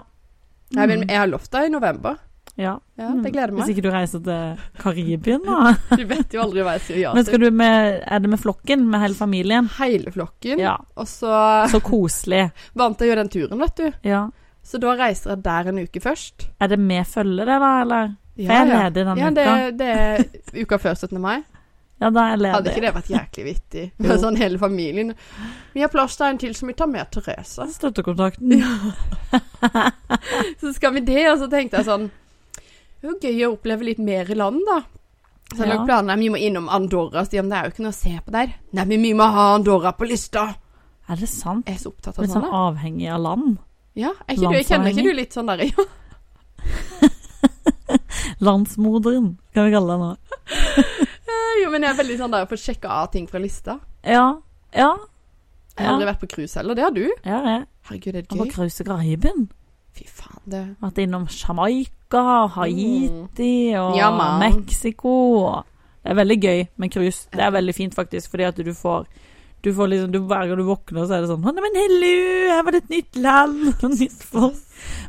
Nei, 0.75 0.87
men 0.89 1.05
jeg 1.09 1.19
har 1.19 1.29
lovt 1.29 1.51
deg 1.53 1.69
i 1.69 1.73
november. 1.73 2.17
Ja. 2.55 2.73
Ja, 2.95 3.09
det 3.19 3.31
gleder 3.35 3.51
Hvis 3.51 3.65
meg. 3.67 3.71
ikke 3.73 3.83
du 3.83 3.89
reiser 3.91 4.21
til 4.23 4.61
Karibien, 4.79 5.41
da. 5.43 5.73
Du 5.99 6.05
vet 6.07 6.31
jo 6.33 6.41
aldri 6.45 6.63
hva 6.63 6.77
jeg 6.77 6.83
sier 6.85 6.99
ja 7.01 7.13
Men 7.17 7.25
skal 7.27 7.41
du 7.43 7.49
med 7.51 7.97
Er 8.07 8.21
det 8.23 8.29
med 8.31 8.39
flokken? 8.39 8.85
Med 8.87 9.03
hele 9.03 9.17
familien? 9.19 9.67
Hele 9.75 10.13
flokken. 10.15 10.61
Ja. 10.63 10.77
Og 10.95 11.09
så 11.11 11.33
Så 11.71 11.81
koselig. 11.83 12.45
vant 12.73 13.01
jeg 13.03 13.11
jo 13.11 13.17
den 13.19 13.31
turen, 13.33 13.59
vet 13.59 13.75
du. 13.81 13.89
Ja. 14.07 14.29
Så 14.65 14.79
da 14.81 14.95
reiser 14.97 15.35
jeg 15.35 15.43
der 15.45 15.67
en 15.73 15.81
uke 15.83 16.01
først. 16.01 16.47
Er 16.63 16.71
det 16.71 16.79
med 16.79 17.03
følge, 17.05 17.43
det, 17.45 17.59
da? 17.61 17.73
Eller? 17.83 18.15
For 18.35 18.49
jeg 18.51 18.63
er 18.63 18.71
ledig 18.71 19.03
denne 19.05 19.19
ja, 19.19 19.29
det, 19.35 19.43
uka. 19.45 19.75
det 19.77 19.91
er 19.91 20.63
uka 20.63 20.79
før 20.81 20.95
17. 20.95 21.21
mai. 21.21 21.37
Ja, 22.01 22.09
da 22.09 22.23
er 22.25 22.33
jeg 22.33 22.39
ledig. 22.41 22.55
Hadde 22.55 22.71
ikke 22.73 22.83
det 22.83 22.95
vært 22.95 23.11
jæklig 23.13 23.45
vittig? 23.45 23.83
Med 24.03 24.19
sånn 24.25 24.39
hele 24.39 24.59
familien. 24.59 25.13
Vi 25.75 25.83
har 25.83 25.91
plass 25.93 26.17
til 26.19 26.27
en 26.31 26.39
til 26.41 26.55
som 26.57 26.71
vi 26.71 26.75
tar 26.79 26.89
med 26.91 27.11
Therese. 27.13 27.67
Støttekontakten. 27.75 28.63
Så 30.59 30.73
skal 30.75 30.95
vi 30.97 31.03
det, 31.07 31.21
og 31.31 31.39
så 31.43 31.47
tenkte 31.51 31.79
jeg 31.81 31.87
sånn 31.87 32.09
Det 33.05 33.13
jo 33.13 33.19
gøy 33.29 33.43
å 33.47 33.53
oppleve 33.57 33.83
litt 33.85 33.99
mer 34.01 34.25
i 34.31 34.35
land, 34.37 34.61
da. 34.67 34.79
Så 35.53 35.57
jeg 35.61 35.67
Ja. 35.67 35.73
lagde 35.75 35.85
planer. 35.85 36.17
Vi 36.17 36.29
må 36.33 36.37
innom 36.41 36.67
Andorra, 36.69 37.21
Stian. 37.25 37.49
Det 37.49 37.57
er 37.57 37.63
jo 37.67 37.71
ikke 37.71 37.83
noe 37.85 37.91
å 37.93 37.93
se 37.93 38.19
på 38.25 38.31
der. 38.31 38.47
Nei, 38.73 38.85
men 38.85 39.01
vi 39.01 39.13
må 39.13 39.23
ha 39.31 39.53
Andorra 39.55 39.91
på 39.93 40.05
lista. 40.09 40.55
Er 41.07 41.15
det 41.15 41.29
sant? 41.29 41.65
Jeg 41.67 41.75
er 41.75 41.79
så 41.79 41.87
opptatt 41.93 42.17
av 42.17 42.21
Litt 42.25 42.31
sånn. 42.31 42.41
sånn 42.41 42.51
da. 42.51 42.57
avhengig 42.71 43.07
av 43.13 43.21
land? 43.21 43.57
Ja, 43.95 44.09
er 44.27 44.35
ikke 44.35 44.51
du, 44.51 44.63
kjenner 44.63 44.87
ikke 44.91 45.03
du 45.03 45.13
litt 45.13 45.33
sånn 45.33 45.45
der 45.47 45.57
Ja, 45.69 45.85
Landsmoderen, 48.41 49.37
kan 49.53 49.65
vi 49.65 49.71
kalle 49.71 49.93
det 49.93 49.99
nå. 50.01 50.17
jo, 51.61 51.69
men 51.71 51.81
jeg 51.85 51.91
er 51.93 51.97
veldig 51.99 52.17
sånn 52.19 52.31
der 52.33 52.45
å 52.45 52.49
å 52.51 52.57
sjekke 52.59 52.89
av 52.89 53.11
ting 53.13 53.27
fra 53.29 53.39
lista. 53.39 53.77
Ja. 54.03 54.25
Ja. 54.75 54.95
Jeg 55.77 55.85
har 55.85 55.93
aldri 55.93 56.07
vært 56.09 56.21
på 56.23 56.29
cruise 56.31 56.55
heller. 56.59 56.75
Det 56.77 56.83
har 56.83 56.91
du. 56.95 57.05
Ja, 57.25 57.39
jeg 57.43 57.65
Herregud, 57.85 58.13
det 58.15 58.21
er 58.23 58.25
gøy. 58.25 58.39
Og 58.39 58.47
på 58.47 58.53
cruise 58.55 58.81
i 58.81 58.85
Karibien. 58.87 59.41
Fy 59.95 60.05
faen, 60.09 60.41
det 60.49 60.63
Vært 60.81 60.97
innom 61.05 61.25
Jamaica, 61.31 61.94
Haiti 62.13 63.73
og 63.79 63.95
Ja. 63.97 64.11
Mexico. 64.39 65.61
Det 66.03 66.11
er 66.11 66.15
veldig 66.15 66.41
gøy 66.41 66.67
med 66.77 66.91
cruise. 66.93 67.27
Det 67.33 67.41
er 67.41 67.51
veldig 67.51 67.75
fint, 67.75 67.95
faktisk, 67.95 68.29
fordi 68.29 68.43
at 68.43 68.55
du 68.57 68.73
får 68.73 69.07
du 69.65 69.73
får 69.73 69.87
liksom, 69.87 70.11
du, 70.11 70.19
Hver 70.19 70.47
gang 70.47 70.57
du 70.57 70.63
våkner, 70.63 71.07
så 71.07 71.15
er 71.15 71.21
det 71.23 71.29
sånn 71.31 71.41
«Å, 71.41 71.51
nei, 71.55 71.63
Men 71.65 71.79
hello, 71.79 72.11
her 72.53 72.63
var 72.63 72.75
det 72.75 72.83
et 72.83 72.91
nytt 72.93 73.15
land 73.17 73.71
og 73.83 73.95
nytt 73.97 74.21
folk. 74.21 74.59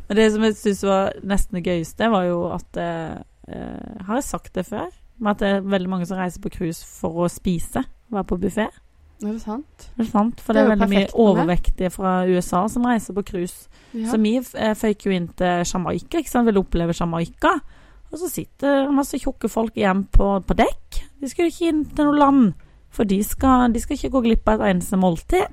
Men 0.07 0.17
det 0.17 0.31
som 0.33 0.45
jeg 0.47 0.55
syns 0.57 0.81
var 0.87 1.13
nesten 1.21 1.59
det 1.59 1.65
gøyeste, 1.67 2.09
var 2.09 2.25
jo 2.25 2.39
at 2.55 2.79
eh, 2.81 3.19
eh, 3.53 4.01
Har 4.07 4.17
jeg 4.17 4.23
sagt 4.23 4.53
det 4.57 4.65
før? 4.65 4.89
Men 5.19 5.31
at 5.35 5.43
det 5.43 5.51
er 5.51 5.61
veldig 5.61 5.89
mange 5.89 6.09
som 6.09 6.17
reiser 6.17 6.41
på 6.41 6.49
cruise 6.53 6.81
for 6.85 7.25
å 7.25 7.29
spise. 7.29 7.83
Være 8.09 8.29
på 8.31 8.39
buffé. 8.41 8.67
Er 9.23 9.31
det 9.33 9.41
sant? 9.41 9.87
Det 9.97 10.05
er 10.05 10.09
sant, 10.11 10.41
for 10.41 10.53
Det 10.53 10.61
det 10.61 10.67
er 10.67 10.71
er 10.71 10.75
veldig 10.75 10.89
mye 10.93 11.07
overvektige 11.23 11.89
fra 11.89 12.11
USA 12.29 12.67
som 12.69 12.85
reiser 12.85 13.15
på 13.17 13.23
cruise. 13.25 13.67
Ja. 13.93 14.11
Så 14.11 14.19
vi 14.21 14.35
eh, 14.37 14.75
føyk 14.77 15.07
jo 15.07 15.15
inn 15.15 15.27
til 15.39 15.63
Jamaica, 15.65 16.21
ikke 16.21 16.29
sant, 16.29 16.45
ville 16.45 16.61
oppleve 16.61 16.93
Jamaica. 16.99 17.55
Og 18.11 18.21
så 18.21 18.29
sitter 18.31 18.91
masse 18.93 19.17
tjukke 19.19 19.49
folk 19.51 19.75
igjen 19.75 20.05
på, 20.13 20.29
på 20.45 20.57
dekk. 20.59 21.01
De 21.19 21.29
skal 21.31 21.47
jo 21.47 21.53
ikke 21.53 21.71
inn 21.73 21.85
til 21.97 22.07
noe 22.07 22.19
land, 22.21 22.53
for 22.93 23.09
de 23.09 23.17
skal, 23.25 23.73
de 23.73 23.81
skal 23.83 23.97
ikke 23.97 24.13
gå 24.13 24.21
glipp 24.29 24.47
av 24.53 24.61
et 24.61 24.75
eneste 24.75 24.99
måltid. 25.01 25.49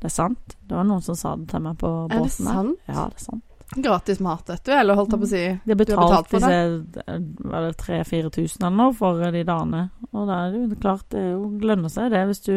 Det 0.00 0.08
er 0.10 0.14
sant. 0.16 0.56
Det 0.64 0.74
var 0.76 0.88
noen 0.88 1.04
som 1.04 1.16
sa 1.16 1.36
det 1.36 1.48
til 1.52 1.62
meg 1.64 1.78
på 1.80 1.92
Er 2.10 2.24
det 2.24 2.32
sant? 2.34 2.80
Ja, 2.88 3.06
det 3.12 3.20
er 3.20 3.26
sant. 3.28 3.44
Gratis 3.74 4.20
mat, 4.22 4.48
vet 4.48 4.64
du. 4.64 4.72
Eller 4.76 4.98
holdt 4.98 5.14
jeg 5.14 5.20
på 5.22 5.26
å 5.26 5.30
si 5.30 5.42
De 5.42 5.48
har 5.50 5.60
Du 5.64 5.72
har 5.72 5.80
betalt 5.80 6.02
betalt 6.02 6.30
for 6.30 6.44
disse 6.44 7.68
3000-4000 7.80 8.66
eller 8.66 8.76
noe 8.78 8.96
for 8.96 9.22
de 9.34 9.44
dagene. 9.48 9.84
Og 10.12 10.26
da 10.30 10.40
er 10.44 10.52
det 10.54 10.62
jo 10.62 10.80
klart 10.84 11.06
det 11.14 11.22
er 11.22 11.30
jo 11.32 11.48
lønner 11.64 11.92
seg 11.92 12.12
det 12.14 12.24
hvis 12.30 12.44
du, 12.46 12.54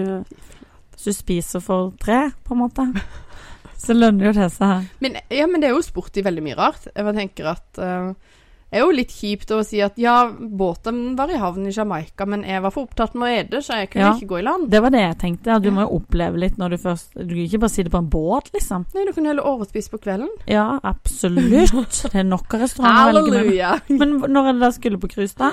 hvis 0.93 1.07
du 1.07 1.15
spiser 1.15 1.63
for 1.63 1.93
tre, 2.01 2.27
på 2.43 2.57
en 2.57 2.63
måte. 2.65 2.87
Så 3.87 3.93
lønner 3.93 4.29
jo 4.29 4.35
det 4.39 4.49
seg. 4.55 4.87
Men, 5.03 5.19
ja, 5.29 5.45
men 5.49 5.61
det 5.61 5.69
er 5.69 5.77
jo 5.77 5.85
sport 5.85 6.17
i 6.17 6.25
veldig 6.25 6.43
mye 6.43 6.57
rart. 6.57 6.89
Jeg 6.89 7.05
bare 7.05 7.17
tenker 7.17 7.51
at 7.53 7.81
eh, 7.81 8.36
Det 8.69 8.81
er 8.81 8.83
jo 8.83 8.91
litt 8.91 9.13
kjipt 9.15 9.51
å 9.55 9.61
si 9.63 9.79
at 9.79 9.95
ja, 9.95 10.25
båten 10.29 11.13
var 11.15 11.29
i 11.31 11.37
havn 11.39 11.69
i 11.69 11.71
Jamaica, 11.71 12.25
men 12.27 12.41
jeg 12.43 12.59
var 12.61 12.73
for 12.75 12.83
opptatt 12.89 13.13
med 13.15 13.23
å 13.23 13.37
ede, 13.39 13.61
så 13.63 13.77
jeg 13.79 13.89
kunne 13.93 14.03
Ja. 14.03 14.13
ikke 14.17 14.27
gå 14.27 14.39
i 14.39 14.43
land. 14.43 14.69
Det 14.69 14.81
var 14.83 14.89
det 14.91 14.99
jeg 15.05 15.17
tenkte. 15.21 15.55
At 15.55 15.61
du 15.63 15.69
Ja. 15.69 15.75
må 15.75 15.81
jo 15.87 15.99
oppleve 16.01 16.37
litt 16.37 16.57
når 16.57 16.69
du 16.71 16.77
først 16.77 17.13
Du 17.15 17.27
kan 17.33 17.37
ikke 17.47 17.59
bare 17.59 17.69
sitte 17.69 17.89
på 17.89 17.97
en 17.97 18.09
båt, 18.09 18.51
liksom. 18.53 18.85
Nei, 18.93 19.05
du 19.05 19.13
kan 19.13 19.25
heller 19.25 19.43
overspise 19.43 19.89
på 19.89 19.99
kvelden. 20.03 20.27
Ja, 20.47 20.79
absolutt. 20.83 22.03
Det 22.11 22.15
er 22.15 22.23
nok 22.27 22.53
av 22.53 22.59
restauranter 22.59 23.21
å 23.21 23.31
velge 23.31 23.55
mellom. 23.55 23.81
Men 23.89 24.19
når 24.33 24.49
er 24.49 24.53
det 24.53 24.59
da 24.61 24.71
skulle 24.71 24.99
på 24.99 25.09
cruise, 25.15 25.35
da? 25.37 25.51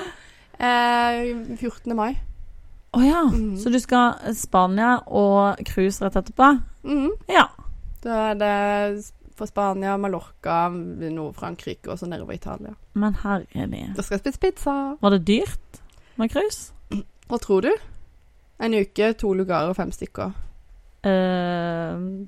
Eh, 0.59 1.33
14. 1.57 1.95
mai. 1.95 2.17
Å 2.95 3.01
ja. 3.03 3.23
Mm. 3.31 3.55
Så 3.57 3.71
du 3.71 3.79
skal 3.79 4.13
Spania 4.33 5.01
og 5.07 5.57
cruise 5.65 6.01
rett 6.03 6.15
etterpå? 6.15 6.61
Mhm. 6.83 7.09
Ja. 7.29 7.47
Da 8.03 8.31
er 8.31 8.35
det 8.35 9.03
fra 9.35 9.47
Spania, 9.49 9.97
Mallorca, 10.01 10.69
Nord-Frankrike 10.69 11.91
og 11.91 11.99
så 11.99 12.07
nedover 12.09 12.37
Italia. 12.37 12.75
Men 12.93 13.17
herlig. 13.23 13.81
Da 13.95 14.05
skal 14.05 14.17
jeg 14.17 14.23
spise 14.25 14.41
pizza. 14.43 14.75
Var 15.01 15.15
det 15.15 15.25
dyrt 15.27 15.81
med 16.19 16.31
cruise? 16.31 16.71
Hva 17.27 17.39
tror 17.41 17.65
du? 17.65 17.71
En 18.63 18.77
uke, 18.77 19.11
to 19.19 19.33
lugarer 19.35 19.73
og 19.73 19.75
fem 19.75 19.91
stykker. 19.91 20.31
Uh, 21.05 22.25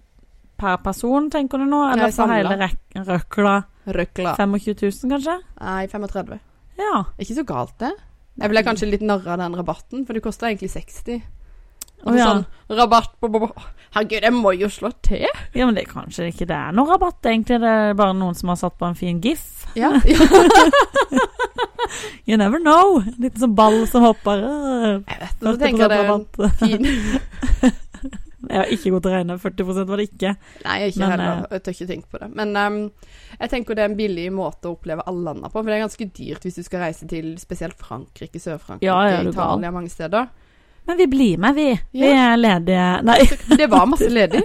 per 0.59 0.81
person, 0.83 1.29
tenker 1.33 1.61
du 1.61 1.67
nå? 1.69 1.79
Eller 1.93 2.09
Nei, 2.09 2.15
for 2.15 2.33
hele 2.33 3.05
røkla? 3.07 3.55
Røkla. 3.87 4.35
25 4.35 4.75
000, 4.83 5.13
kanskje? 5.13 5.37
Nei, 5.61 5.87
35. 5.87 6.39
Ja. 6.81 6.93
Ikke 7.17 7.37
så 7.37 7.45
galt, 7.47 7.77
det. 7.79 7.93
Jeg 8.37 8.51
ble 8.53 8.61
kanskje 8.65 8.89
litt 8.91 9.05
narra 9.05 9.33
av 9.33 9.41
den 9.41 9.55
rabatten, 9.57 10.03
for 10.05 10.17
det 10.17 10.21
kosta 10.25 10.49
egentlig 10.49 10.69
60. 10.75 11.23
Og 12.05 12.13
oh, 12.13 12.17
ja. 12.17 12.25
sånn 12.29 12.45
rabatt 12.77 13.13
på, 13.19 13.29
på, 13.31 13.39
på 13.47 13.49
Herregud, 13.95 14.23
jeg 14.27 14.33
må 14.35 14.51
jo 14.53 14.67
slå 14.69 14.91
til! 15.01 15.23
ja, 15.55 15.65
men 15.65 15.73
det 15.77 15.85
er 15.85 15.89
kanskje 15.89 16.27
ikke 16.29 16.45
det 16.49 16.55
er 16.57 16.75
noe 16.75 16.91
rabatt, 16.91 17.23
egentlig. 17.25 17.57
Det 17.63 17.71
er 17.71 17.95
bare 17.97 18.13
noen 18.13 18.35
som 18.37 18.51
har 18.51 18.59
satt 18.59 18.75
på 18.77 18.85
en 18.85 18.97
fin 18.99 19.21
gif. 19.23 19.65
Ja. 19.79 19.93
You 22.27 22.35
never 22.37 22.59
know. 22.59 22.99
En 22.99 23.15
liten 23.23 23.39
sånn 23.39 23.55
ball 23.55 23.85
som 23.87 24.03
hopper. 24.03 24.41
Jeg 24.43 25.19
vet, 25.21 25.35
og 25.41 25.53
så 25.53 25.59
tenker 25.61 25.85
jeg 25.85 25.91
det 25.93 25.99
er 26.03 26.09
en 26.11 26.25
fin 26.61 26.87
Jeg 28.47 28.59
har 28.61 28.69
ikke 28.71 28.91
god 28.93 29.03
til 29.05 29.11
å 29.11 29.13
regne. 29.15 29.37
40% 29.41 29.89
var 29.89 29.99
det 30.01 30.05
ikke. 30.11 30.33
Nei, 30.65 30.75
ikke 30.89 31.01
Men, 31.01 31.13
heller. 31.13 31.39
eh, 31.39 31.55
Jeg 31.57 31.63
tør 31.65 31.75
ikke 31.77 31.87
tenke 31.93 32.11
på 32.11 32.21
det. 32.21 32.27
Men 32.37 32.51
um, 32.59 32.77
jeg 33.39 33.51
tenker 33.53 33.75
det 33.79 33.83
er 33.85 33.89
en 33.91 33.97
billig 33.99 34.27
måte 34.35 34.69
å 34.69 34.75
oppleve 34.75 35.03
alle 35.09 35.23
landene 35.29 35.49
på. 35.51 35.57
For 35.61 35.67
det 35.71 35.77
er 35.79 35.83
ganske 35.85 36.09
dyrt 36.19 36.45
hvis 36.47 36.59
du 36.59 36.63
skal 36.67 36.83
reise 36.85 37.07
til 37.11 37.31
spesielt 37.41 37.79
Frankrike, 37.79 38.39
Sør-Frankrike, 38.43 38.87
Ja. 38.87 39.23
Italia, 39.31 39.71
mange 39.75 39.91
steder. 39.91 40.29
Men 40.87 40.97
vi 40.97 41.07
blir 41.11 41.37
med, 41.43 41.55
vi. 41.57 41.65
Vi 41.91 42.07
er 42.15 42.37
ledige. 42.39 42.83
Nei. 43.03 43.17
Det 43.59 43.67
var 43.71 43.85
masse 43.91 44.07
ledig. 44.17 44.41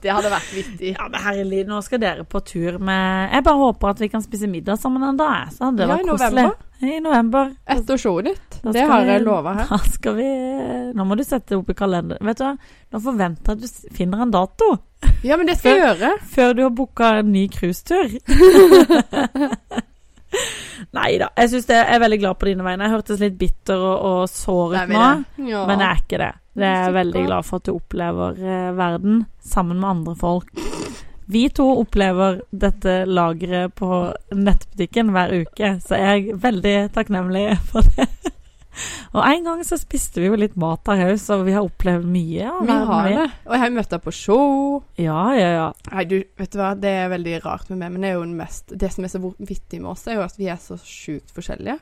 Det 0.00 0.10
hadde 0.12 0.30
vært 0.32 0.52
vittig. 0.56 0.94
Ja, 0.96 1.06
men 1.12 1.20
herlig, 1.20 1.62
nå 1.68 1.78
skal 1.84 2.00
dere 2.02 2.24
på 2.28 2.40
tur 2.44 2.78
med 2.82 3.30
Jeg 3.32 3.44
bare 3.46 3.60
håper 3.60 3.92
at 3.94 4.00
vi 4.02 4.08
kan 4.12 4.22
spise 4.24 4.48
middag 4.50 4.76
sammen 4.80 5.04
en 5.06 5.16
dag, 5.20 5.50
så 5.54 5.68
hadde 5.68 5.82
det 5.82 5.86
Ja, 5.88 5.96
vært 5.96 6.08
koselig. 6.10 6.44
november. 6.44 6.70
I 6.84 6.98
november. 7.00 7.52
Etter 7.70 7.96
showet 8.00 8.26
ditt. 8.32 8.56
Det 8.74 8.82
har 8.88 9.04
jeg 9.08 9.22
lova 9.24 9.52
her. 9.60 9.68
Da 9.70 9.78
skal 9.94 10.16
vi 10.18 10.26
Nå 10.98 11.04
må 11.08 11.16
du 11.16 11.22
sette 11.24 11.56
opp 11.56 11.70
i 11.72 11.76
kalenderen. 11.78 12.24
Vet 12.28 12.40
du 12.40 12.44
hva, 12.44 12.50
nå 12.92 13.00
forventer 13.06 13.54
jeg 13.54 13.56
at 13.56 13.62
du 13.88 13.94
finner 13.96 14.24
en 14.26 14.32
dato 14.34 14.68
Ja, 15.24 15.36
men 15.40 15.46
det 15.48 15.56
skal 15.60 15.76
jeg 15.78 15.84
gjøre. 15.86 16.10
før 16.34 16.52
du 16.58 16.62
har 16.66 16.74
booka 16.80 17.12
en 17.22 17.32
ny 17.32 17.46
cruisetur. 17.52 18.18
Nei 20.94 21.10
da. 21.18 21.30
Jeg 21.38 21.64
jeg 21.64 21.82
er 21.82 22.02
veldig 22.02 22.20
glad 22.22 22.38
på 22.38 22.48
dine 22.48 22.66
vegne. 22.66 22.86
Jeg 22.86 22.94
hørtes 22.94 23.22
litt 23.22 23.38
bitter 23.38 23.80
og, 23.80 23.96
og 24.10 24.20
sår 24.30 24.76
ut 24.76 24.92
nå. 24.94 25.06
Ja. 25.50 25.64
Men 25.66 25.82
jeg 25.82 25.88
er 25.88 26.02
ikke 26.04 26.20
det. 26.22 26.32
Jeg 26.54 26.70
er 26.70 26.84
jeg 26.84 26.94
veldig 26.94 27.24
glad 27.26 27.46
for 27.48 27.58
at 27.58 27.66
du 27.66 27.72
opplever 27.74 28.36
eh, 28.38 28.68
verden 28.78 29.24
sammen 29.42 29.80
med 29.82 29.90
andre 29.90 30.14
folk. 30.20 30.64
Vi 31.26 31.48
to 31.56 31.66
opplever 31.80 32.42
dette 32.52 32.98
lageret 33.08 33.72
på 33.74 33.88
nettbutikken 34.36 35.10
hver 35.14 35.32
uke, 35.40 35.70
så 35.80 35.98
jeg 35.98 36.28
er 36.28 36.40
veldig 36.42 36.76
takknemlig 36.94 37.46
for 37.72 37.86
det. 37.96 38.06
Og 39.14 39.20
en 39.22 39.46
gang 39.46 39.62
så 39.66 39.78
spiste 39.80 40.22
vi 40.22 40.28
jo 40.28 40.38
litt 40.38 40.56
mat 40.60 40.86
her 40.90 41.12
òg, 41.12 41.20
så 41.22 41.40
vi 41.46 41.54
har 41.56 41.66
opplevd 41.66 42.08
mye 42.10 42.48
av 42.50 42.64
Vi 42.66 42.78
har 42.90 43.08
det. 43.10 43.28
Og 43.46 43.56
jeg 43.56 43.62
har 43.64 43.74
møtt 43.76 43.94
deg 43.94 44.04
på 44.04 44.14
show. 44.14 44.82
Ja, 45.00 45.22
ja, 45.38 45.48
ja. 45.54 45.68
Nei, 45.92 46.06
du, 46.10 46.16
vet 46.40 46.52
du 46.52 46.60
hva, 46.60 46.74
det 46.78 46.92
er 47.04 47.12
veldig 47.14 47.38
rart 47.44 47.70
med 47.72 47.82
meg, 47.82 47.94
men 47.94 48.04
det 48.04 48.10
er 48.10 48.18
jo 48.18 48.26
den 48.26 48.36
mest 48.38 48.74
Det 48.74 48.90
som 48.94 49.06
er 49.06 49.12
så 49.12 49.20
vittig 49.22 49.80
med 49.80 49.92
oss, 49.94 50.06
er 50.08 50.18
jo 50.18 50.26
at 50.26 50.38
vi 50.40 50.50
er 50.52 50.60
så 50.62 50.78
sjukt 50.80 51.34
forskjellige. 51.34 51.78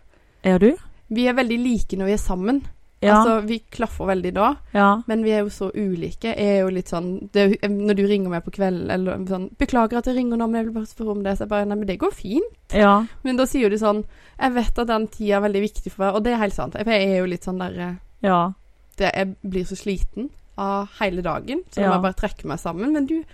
Er 0.48 0.62
du? 0.62 0.72
Vi 1.12 1.26
er 1.28 1.36
veldig 1.36 1.58
like 1.60 1.98
når 1.98 2.12
vi 2.12 2.16
er 2.16 2.22
sammen. 2.22 2.62
Ja. 3.02 3.16
Altså, 3.18 3.40
vi 3.48 3.58
klaffer 3.74 4.06
veldig 4.06 4.30
da, 4.36 4.48
ja. 4.72 5.02
men 5.08 5.24
vi 5.24 5.32
er 5.34 5.40
jo 5.42 5.48
så 5.50 5.70
ulike. 5.74 6.30
Jeg 6.36 6.38
er 6.38 6.60
jo 6.62 6.68
litt 6.70 6.88
sånn 6.92 7.28
det, 7.34 7.58
Når 7.66 7.96
du 7.98 8.02
ringer 8.06 8.30
meg 8.30 8.44
på 8.44 8.52
kvelden 8.54 8.90
eller 8.94 9.24
sånn 9.26 9.48
'Beklager 9.58 9.98
at 9.98 10.06
jeg 10.06 10.16
ringer 10.16 10.36
nå, 10.38 10.46
men 10.46 10.60
jeg 10.60 10.66
vil 10.66 10.74
bare 10.76 10.86
spørre 10.86 11.10
om 11.16 11.22
det.' 11.24 11.36
Så 11.38 11.42
jeg 11.42 11.48
bare 11.48 11.66
Nei, 11.66 11.76
men 11.76 11.86
det 11.86 11.98
går 11.98 12.12
fint. 12.14 12.54
ja. 12.72 13.04
Men 13.24 13.36
da 13.36 13.44
sier 13.44 13.68
du 13.70 13.76
sånn 13.76 14.04
'Jeg 14.38 14.52
vet 14.54 14.78
at 14.78 14.86
den 14.86 15.08
tida 15.08 15.36
er 15.36 15.48
veldig 15.48 15.62
viktig 15.62 15.92
for 15.92 16.04
meg', 16.04 16.14
og 16.14 16.22
det 16.24 16.32
er 16.32 16.36
helt 16.44 16.54
sant. 16.54 16.74
Jeg 16.74 16.86
er 16.86 17.18
jo 17.18 17.26
litt 17.26 17.42
sånn 17.44 17.58
der 17.58 17.78
eh, 17.80 17.94
Ja. 18.22 18.52
det, 18.96 19.10
Jeg 19.14 19.36
blir 19.42 19.64
så 19.64 19.74
sliten 19.76 20.30
av 20.56 20.88
hele 21.00 21.22
dagen, 21.22 21.62
så 21.72 21.80
jeg 21.80 21.90
må 21.90 22.02
bare 22.02 22.14
trekke 22.14 22.44
meg 22.46 22.58
sammen. 22.60 22.92
Men 22.92 23.06
du, 23.06 23.24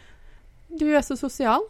du 0.79 0.87
er 0.95 1.01
så 1.03 1.17
sosial. 1.17 1.61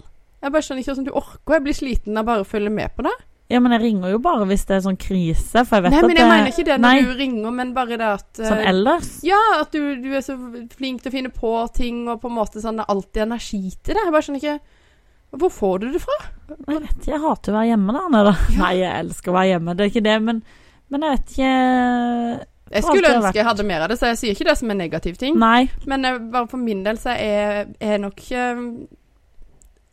Jeg 0.42 0.52
bare 0.52 0.62
skjønner 0.62 0.82
ikke 0.84 0.94
hvordan 0.94 1.04
du 1.04 1.10
orker. 1.18 1.54
Jeg 1.54 1.62
blir 1.64 1.74
sliten 1.74 2.16
av 2.16 2.24
bare 2.26 2.40
å 2.44 2.46
følge 2.46 2.70
med 2.70 2.94
på 2.94 3.02
det. 3.02 3.16
Ja, 3.48 3.60
men 3.64 3.72
jeg 3.72 3.80
ringer 3.80 4.10
jo 4.12 4.18
bare 4.20 4.44
hvis 4.50 4.66
det 4.68 4.74
er 4.76 4.82
sånn 4.84 4.98
krise, 5.00 5.62
for 5.64 5.78
jeg 5.78 5.84
vet 5.86 5.94
Nei, 5.94 6.00
at 6.02 6.06
men 6.10 6.16
jeg 6.18 6.20
det 6.20 6.32
mener 6.32 6.50
ikke 6.52 6.64
det 6.68 6.74
når 6.76 6.84
Nei, 6.84 7.04
du 7.06 7.12
ringer, 7.16 7.54
men 7.56 7.70
bare 7.76 7.96
det 7.96 8.08
at 8.18 8.40
eh, 8.42 8.48
sånn 8.50 8.64
ellers. 8.72 9.08
Ja, 9.24 9.38
at 9.62 9.72
du, 9.72 9.86
du 10.02 10.10
er 10.12 10.24
så 10.26 10.36
flink 10.74 11.00
til 11.00 11.08
å 11.08 11.14
finne 11.14 11.30
på 11.32 11.52
ting, 11.76 12.02
og 12.12 12.20
på 12.20 12.28
en 12.28 12.36
måte 12.36 12.60
sånn 12.60 12.76
Det 12.76 12.84
er 12.84 12.92
alltid 12.92 13.22
energi 13.24 13.62
til 13.72 13.96
det. 13.96 14.04
Jeg 14.04 14.12
bare 14.12 14.26
skjønner 14.26 14.42
ikke 14.44 15.40
Hvor 15.40 15.54
får 15.56 15.80
du 15.80 15.88
det 15.96 16.02
fra? 16.04 16.18
Jeg 16.52 16.82
vet 16.84 16.92
ikke, 16.98 17.10
jeg 17.14 17.22
hater 17.24 17.54
å 17.54 17.58
være 17.58 17.70
hjemme 17.72 17.96
da. 17.96 18.04
Nei, 18.12 18.22
da. 18.28 18.36
Ja. 18.52 18.60
Nei, 18.60 18.74
jeg 18.82 18.92
elsker 19.06 19.32
å 19.32 19.38
være 19.38 19.50
hjemme, 19.54 19.76
det 19.78 19.86
er 19.86 19.92
ikke 19.94 20.04
det, 20.10 20.18
men, 20.28 20.44
men 20.92 21.08
jeg 21.08 21.16
vet 21.16 21.34
ikke 21.34 21.52
Jeg 22.76 22.84
skulle 22.84 23.16
ønske 23.16 23.36
jeg 23.40 23.48
hadde 23.48 23.68
mer 23.72 23.86
av 23.86 23.92
det, 23.94 23.96
så 24.00 24.12
jeg 24.12 24.20
sier 24.20 24.36
ikke 24.36 24.50
det 24.52 24.58
som 24.60 24.76
en 24.76 24.82
negativ 24.84 25.16
ting. 25.24 25.40
Nei. 25.40 25.70
Men 25.88 26.04
eh, 26.04 26.20
bare 26.36 26.52
for 26.52 26.60
min 26.60 26.84
del 26.84 27.00
så 27.00 27.16
er 27.16 27.72
jeg 27.80 28.04
nok 28.04 28.20
ikke 28.28 28.46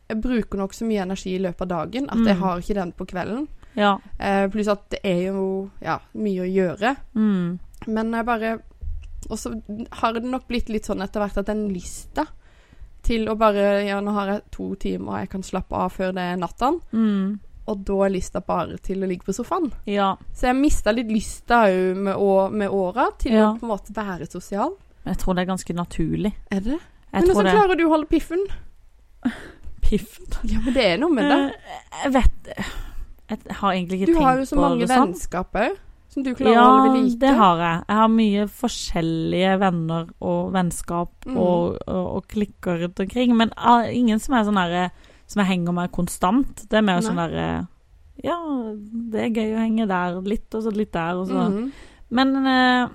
Jeg 0.08 0.20
bruker 0.22 0.58
nok 0.58 0.72
så 0.72 0.86
mye 0.86 1.02
energi 1.02 1.34
i 1.34 1.40
løpet 1.42 1.62
av 1.62 1.68
dagen 1.68 2.08
at 2.10 2.18
jeg 2.26 2.36
Mm. 2.36 2.42
har 2.42 2.58
ikke 2.60 2.74
den 2.74 2.92
på 2.92 3.06
kvelden. 3.06 3.48
Ja. 3.76 3.98
Eh, 4.20 4.46
pluss 4.48 4.68
at 4.68 4.88
det 4.90 5.00
er 5.04 5.32
jo 5.32 5.70
ja, 5.82 5.98
mye 6.14 6.40
å 6.46 6.48
gjøre. 6.52 6.96
Mm. 7.14 7.58
Men 7.88 8.12
jeg 8.12 8.24
bare 8.26 8.58
Og 9.28 9.38
så 9.38 9.50
har 9.92 10.12
det 10.12 10.22
nok 10.22 10.46
blitt 10.48 10.68
litt 10.68 10.84
sånn 10.86 11.02
etter 11.02 11.18
hvert 11.20 11.36
at 11.38 11.46
den 11.46 11.68
lista 11.74 12.26
til 13.02 13.26
å 13.28 13.34
bare 13.36 13.84
Ja, 13.86 14.00
nå 14.00 14.12
har 14.12 14.26
jeg 14.26 14.42
to 14.52 14.74
timer, 14.76 15.12
og 15.12 15.18
jeg 15.18 15.30
kan 15.30 15.42
slappe 15.42 15.72
av 15.72 15.92
før 15.92 16.12
det 16.14 16.22
er 16.22 16.36
natta. 16.36 16.70
Mm. 16.92 17.40
Og 17.68 17.84
da 17.84 17.92
er 18.06 18.10
lista 18.10 18.40
bare 18.40 18.78
til 18.78 19.02
å 19.02 19.06
ligge 19.08 19.24
på 19.26 19.34
sofaen. 19.34 19.72
Ja. 19.86 20.14
Så 20.32 20.46
jeg 20.46 20.56
mista 20.56 20.92
litt 20.92 21.08
lysta 21.10 21.64
òg 21.66 21.96
med, 21.96 22.52
med 22.52 22.70
åra 22.70 23.08
til 23.18 23.32
Ja. 23.32 23.52
å 23.52 23.58
på 23.58 23.64
en 23.64 23.70
måte 23.76 23.92
være 23.92 24.30
sosial. 24.30 24.76
Jeg 25.04 25.18
tror 25.18 25.34
det 25.34 25.42
er 25.48 25.52
ganske 25.52 25.74
naturlig. 25.74 26.32
Er 26.50 26.60
det? 26.60 26.78
Jeg 27.12 27.26
Men 27.26 27.34
hvordan 27.34 27.52
klarer 27.56 27.76
du 27.76 27.84
å 27.86 27.88
holde 27.90 28.06
piffen? 28.06 28.46
Piffen. 29.86 30.26
Ja, 30.50 30.60
men 30.64 30.74
det 30.74 30.84
er 30.92 30.98
noe 31.02 31.14
med 31.14 31.30
det. 31.30 31.40
Eh, 31.54 31.98
Jeg 32.04 32.12
vet 32.16 32.52
Jeg 33.30 33.56
har 33.60 33.72
egentlig 33.74 34.00
ikke 34.00 34.06
Du 34.06 34.12
tenkt 34.14 34.24
har 34.26 34.38
jo 34.40 34.44
så 34.50 34.56
mange 34.60 34.80
det 34.84 34.88
sånn. 34.90 35.08
vennskap 35.12 35.56
òg, 35.58 35.76
som 36.14 36.22
du 36.22 36.30
klarer 36.34 36.52
Ja, 36.54 36.62
å 36.62 36.72
holde 36.76 36.92
ved 36.94 37.04
like. 37.04 37.18
det 37.24 37.32
har 37.36 37.62
jeg. 37.62 37.84
Jeg 37.88 37.96
har 38.00 38.08
mye 38.14 38.44
forskjellige 38.60 39.54
venner 39.60 40.06
og 40.20 40.52
vennskap 40.54 41.10
Mm. 41.26 41.36
og, 41.36 41.78
og, 41.88 42.04
og 42.16 42.28
klikker 42.28 42.78
rundt 42.84 43.00
omkring. 43.00 43.34
Men 43.36 43.50
uh, 43.58 43.82
ingen 43.90 44.20
som 44.22 44.34
er 44.38 44.44
sånn 44.46 44.60
derre 44.60 44.90
Som 45.26 45.40
jeg 45.42 45.48
henger 45.56 45.72
med 45.74 45.90
konstant. 45.90 46.68
Det 46.70 46.78
er 46.78 46.82
mer 46.86 47.00
Nei. 47.00 47.06
sånn 47.08 47.18
derre 47.18 47.46
Ja, 48.22 48.36
det 49.10 49.24
er 49.24 49.34
gøy 49.34 49.56
å 49.56 49.64
henge 49.64 49.86
der 49.90 50.20
litt, 50.22 50.54
og 50.54 50.62
så 50.62 50.70
litt 50.72 50.92
der, 50.94 51.18
og 51.18 51.26
så 51.28 51.48
mm. 51.50 51.72
Men 52.10 52.36
uh, 52.46 52.88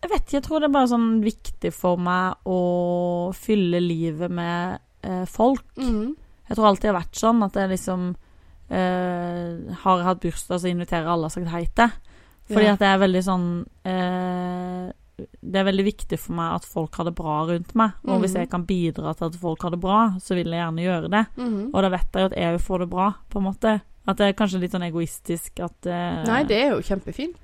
jeg 0.00 0.10
vet 0.10 0.22
ikke, 0.24 0.34
jeg 0.38 0.42
tror 0.44 0.60
det 0.60 0.68
er 0.70 0.72
bare 0.74 0.88
sånn 0.90 1.10
viktig 1.24 1.70
for 1.72 1.96
meg 2.00 2.34
å 2.48 3.32
fylle 3.36 3.78
livet 3.80 4.30
med 4.30 4.78
eh, 5.04 5.24
folk. 5.24 5.62
Mhm. 5.80 6.10
Jeg 6.48 6.56
tror 6.56 6.66
alltid 6.68 6.82
det 6.82 6.92
har 6.94 7.00
vært 7.02 7.20
sånn 7.20 7.42
at 7.44 7.54
jeg 7.54 7.70
liksom 7.70 8.16
eh, 8.70 9.74
har 9.84 10.02
hatt 10.06 10.20
bursdag, 10.20 10.60
så 10.60 10.70
inviterer 10.70 11.06
alle 11.10 11.28
og 11.28 11.32
sagt 11.34 11.48
hei 11.52 11.64
til. 11.76 11.92
Fordi 12.50 12.66
Ja. 12.66 12.72
at 12.74 12.78
det 12.82 12.88
er 12.90 12.98
veldig 13.00 13.22
sånn 13.24 13.46
eh, 13.88 14.92
Det 15.16 15.54
er 15.60 15.64
veldig 15.64 15.84
viktig 15.86 16.18
for 16.18 16.32
meg 16.34 16.56
at 16.56 16.64
folk 16.66 16.96
har 16.96 17.04
det 17.06 17.14
bra 17.14 17.44
rundt 17.46 17.72
meg. 17.78 17.92
Og 18.04 18.20
hvis 18.20 18.32
Mhm. 18.34 18.40
jeg 18.40 18.50
kan 18.50 18.64
bidra 18.66 19.14
til 19.16 19.26
at 19.26 19.36
folk 19.36 19.62
har 19.62 19.70
det 19.70 19.80
bra, 19.80 20.16
så 20.18 20.34
vil 20.34 20.50
jeg 20.50 20.58
gjerne 20.60 20.82
gjøre 20.82 21.08
det. 21.10 21.26
Mhm. 21.38 21.70
Og 21.72 21.82
da 21.82 21.88
vet 21.88 22.12
jeg 22.12 22.20
jo 22.20 22.26
at 22.26 22.32
jeg 22.36 22.58
får 22.60 22.78
det 22.80 22.90
bra, 22.90 23.14
på 23.30 23.36
en 23.38 23.44
måte. 23.54 23.80
At 24.08 24.16
det 24.16 24.26
er 24.26 24.32
kanskje 24.44 24.60
litt 24.60 24.72
sånn 24.72 24.90
egoistisk 24.92 25.60
at 25.62 25.86
eh, 25.86 26.24
Nei, 26.24 26.42
det 26.42 26.56
er 26.64 26.70
jo 26.74 26.80
kjempefint. 26.82 27.36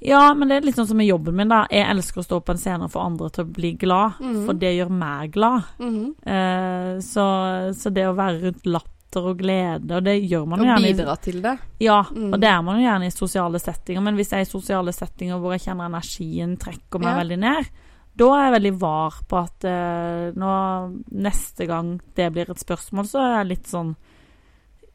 Ja, 0.00 0.34
men 0.34 0.48
det 0.48 0.56
er 0.56 0.60
litt 0.66 0.76
sånn 0.76 0.86
som 0.88 0.96
med 0.96 1.06
jobben 1.06 1.34
min, 1.36 1.48
da. 1.48 1.66
Jeg 1.70 1.86
elsker 1.88 2.20
å 2.20 2.24
stå 2.26 2.40
på 2.44 2.50
en 2.52 2.58
scene 2.58 2.84
og 2.84 2.90
få 2.92 3.00
andre 3.04 3.30
til 3.30 3.44
å 3.44 3.52
bli 3.52 3.72
glad, 3.78 4.18
Mhm. 4.20 4.44
for 4.46 4.52
det 4.54 4.74
gjør 4.76 4.90
meg 4.90 5.32
glad. 5.32 5.62
Mhm. 5.78 6.14
Eh, 6.26 6.98
så, 7.00 7.74
så 7.74 7.92
det 7.92 8.04
å 8.06 8.14
være 8.16 8.42
rundt 8.42 8.66
latter 8.66 9.28
og 9.30 9.38
glede, 9.38 9.90
og 9.96 10.02
det 10.04 10.28
gjør 10.28 10.46
man 10.46 10.58
jo 10.58 10.64
gjerne 10.64 10.90
Og 10.90 10.96
bidra 10.98 11.16
til 11.22 11.40
det. 11.42 11.58
Ja, 11.80 12.02
Mm. 12.02 12.32
og 12.34 12.40
det 12.40 12.48
er 12.50 12.62
man 12.62 12.80
jo 12.80 12.86
gjerne 12.88 13.06
i 13.06 13.10
sosiale 13.10 13.58
settinger, 13.60 14.02
men 14.02 14.16
hvis 14.16 14.30
jeg 14.30 14.38
er 14.40 14.48
i 14.48 14.58
sosiale 14.58 14.92
settinger 14.92 15.38
hvor 15.40 15.52
jeg 15.52 15.60
kjenner 15.68 15.86
energien 15.86 16.56
trekker 16.58 16.98
meg 17.00 17.14
Ja. 17.16 17.22
veldig 17.22 17.38
ned, 17.38 17.68
da 18.16 18.24
er 18.34 18.50
jeg 18.52 18.62
veldig 18.62 18.78
var 18.80 19.10
på 19.28 19.36
at 19.42 19.64
eh, 19.64 20.32
nå 20.34 21.02
neste 21.12 21.66
gang 21.66 22.00
det 22.14 22.32
blir 22.32 22.50
et 22.50 22.58
spørsmål, 22.58 23.04
så 23.06 23.18
er 23.22 23.38
jeg 23.44 23.48
litt 23.48 23.66
sånn 23.66 23.96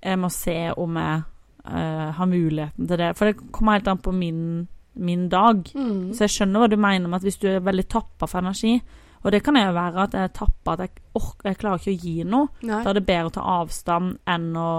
Jeg 0.01 0.18
må 0.18 0.29
se 0.32 0.72
om 0.77 0.96
jeg 0.96 1.24
eh, 1.65 2.12
har 2.12 2.25
muligheten 2.25 2.88
til 2.88 2.98
det. 2.98 3.18
For 3.18 3.25
det 3.25 3.51
kommer 3.51 3.74
helt 3.74 3.88
an 3.89 3.98
på 3.98 4.13
min, 4.13 4.68
min 5.00 5.27
dag. 5.32 5.63
Mm. 5.75 6.12
Så 6.15 6.25
jeg 6.25 6.36
skjønner 6.36 6.63
hva 6.63 6.72
du 6.72 6.77
mener 6.79 7.08
med 7.08 7.20
at 7.20 7.27
hvis 7.27 7.39
du 7.41 7.48
er 7.51 7.63
veldig 7.65 7.88
tappa 7.91 8.29
for 8.29 8.44
energi, 8.44 8.77
og 9.20 9.34
det 9.36 9.41
kan 9.44 9.58
jo 9.60 9.72
være 9.75 10.06
at 10.06 10.15
jeg 10.15 10.29
er 10.29 10.36
tappa, 10.36 10.75
at 10.75 10.86
jeg, 10.86 11.01
orker, 11.20 11.50
jeg 11.50 11.60
klarer 11.60 11.82
ikke 11.82 11.96
å 11.96 12.06
gi 12.06 12.27
noe, 12.27 12.51
Nei. 12.63 12.84
da 12.86 12.91
er 12.91 13.00
det 13.00 13.08
bedre 13.10 13.32
å 13.32 13.36
ta 13.36 13.48
avstand 13.60 14.22
enn 14.32 14.53
å 14.56 14.70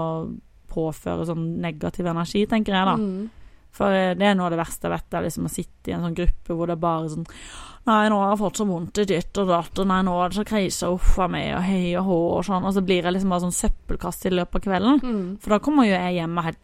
påføre 0.71 1.27
sånn 1.27 1.45
negativ 1.61 2.07
energi, 2.09 2.47
tenker 2.49 2.77
jeg 2.77 2.89
da. 2.89 2.95
Mm. 2.97 3.29
For 3.75 3.95
eh, 3.95 4.13
det 4.19 4.27
er 4.27 4.33
noe 4.35 4.49
av 4.49 4.55
det 4.55 4.59
verste 4.59 4.87
jeg 4.87 4.95
vet, 4.95 5.13
er 5.15 5.27
liksom 5.27 5.47
å 5.47 5.51
sitte 5.51 5.91
i 5.91 5.93
en 5.95 6.07
sånn 6.07 6.17
gruppe 6.17 6.55
hvor 6.57 6.67
det 6.67 6.75
er 6.75 6.81
bare 6.81 7.11
sånn 7.13 7.27
Nei, 7.81 8.01
nå 8.13 8.17
har 8.21 8.35
jeg 8.35 8.41
fått 8.43 8.59
så 8.59 8.65
vondt 8.69 8.99
i 9.01 9.07
ditt 9.09 9.37
og 9.41 9.47
datt, 9.49 9.79
og 9.81 9.87
nei, 9.89 10.03
nå 10.05 10.11
er 10.21 10.29
det 10.29 10.37
så 10.37 10.43
krise, 10.45 10.89
uff 10.93 11.15
a 11.17 11.25
meg, 11.33 11.47
og 11.57 11.63
hei 11.65 11.95
og 11.97 12.05
hå, 12.05 12.17
og 12.35 12.43
sånn. 12.45 12.67
Og 12.69 12.75
så 12.75 12.83
blir 12.85 13.07
jeg 13.07 13.15
liksom 13.15 13.33
bare 13.33 13.41
sånn 13.47 13.55
søppelkast 13.57 14.27
i 14.29 14.31
løpet 14.35 14.59
av 14.59 14.65
kvelden. 14.67 14.99
Mm. 15.01 15.23
For 15.41 15.55
da 15.55 15.57
kommer 15.65 15.87
jo 15.87 15.95
jeg 15.95 16.19
hjem 16.19 16.37
helt, 16.45 16.61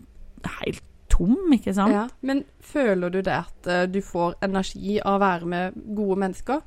helt 0.59 0.85
tom, 1.17 1.35
ikke 1.53 1.73
sant? 1.75 1.91
Ja. 1.93 2.07
Men 2.21 2.43
føler 2.61 3.09
du 3.11 3.21
det 3.21 3.33
at 3.33 3.67
eh, 3.67 3.85
du 3.89 3.99
får 4.05 4.35
energi 4.45 4.99
av 5.01 5.17
å 5.17 5.23
være 5.23 5.45
med 5.45 5.73
gode 5.97 6.19
mennesker? 6.23 6.61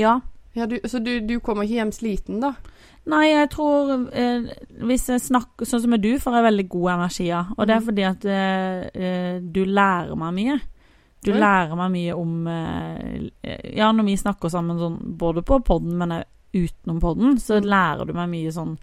Ja. 0.00 0.20
Ja, 0.54 0.66
du, 0.70 0.76
så 0.86 1.00
du, 1.02 1.18
du 1.26 1.40
kommer 1.42 1.66
ikke 1.66 1.80
hjem 1.80 1.90
sliten, 1.92 2.38
da? 2.40 2.52
Nei, 3.10 3.24
jeg 3.32 3.48
tror 3.52 3.88
eh, 4.14 4.44
Hvis 4.86 5.08
jeg 5.10 5.20
snakker 5.20 5.66
sånn 5.66 5.82
som 5.82 5.90
med 5.90 6.00
du, 6.00 6.12
får 6.22 6.36
jeg 6.38 6.44
veldig 6.46 6.66
god 6.72 6.92
energi 6.94 7.26
av. 7.34 7.50
Og 7.58 7.66
det 7.66 7.74
er 7.74 7.80
Mhm. 7.82 7.88
fordi 7.88 8.04
at 8.08 8.24
eh, 8.24 8.84
eh, 8.94 9.40
du 9.42 9.64
lærer 9.66 10.14
meg 10.16 10.32
mye. 10.38 10.60
Du 11.24 11.32
Oi. 11.32 11.38
lærer 11.40 11.74
meg 11.76 11.90
mye 11.90 12.14
om 12.16 12.46
eh, 12.46 13.74
Ja, 13.76 13.90
når 13.92 14.04
vi 14.06 14.16
snakker 14.16 14.48
sammen 14.52 14.78
sånn 14.78 14.98
både 15.18 15.42
på 15.42 15.58
podden, 15.64 15.98
men 15.98 16.22
utenom 16.54 17.00
podden, 17.02 17.36
så 17.42 17.58
Mm. 17.60 17.66
lærer 17.68 18.06
du 18.06 18.12
meg 18.14 18.28
mye 18.30 18.52
sånn 18.54 18.78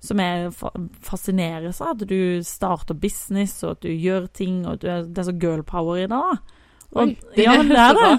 som 0.00 0.18
jeg 0.20 0.52
fa 0.54 0.70
fascineres 1.02 1.80
av. 1.80 1.94
At 1.96 2.06
du 2.08 2.42
starter 2.46 2.94
business, 2.94 3.62
og 3.64 3.76
at 3.76 3.80
du 3.86 3.88
gjør 3.90 4.26
ting, 4.32 4.64
og 4.66 4.80
du 4.82 4.88
er, 4.88 5.02
det 5.06 5.18
er 5.22 5.28
så 5.30 5.36
girl 5.40 5.62
power 5.66 5.96
i 5.98 6.06
det. 6.06 6.10
da. 6.10 6.36
Og, 6.92 7.02
Oi, 7.02 7.16
det 7.36 7.44
ja, 7.44 7.56
men 7.58 7.68
det 7.68 7.78
er 7.82 7.94
det. 7.98 8.12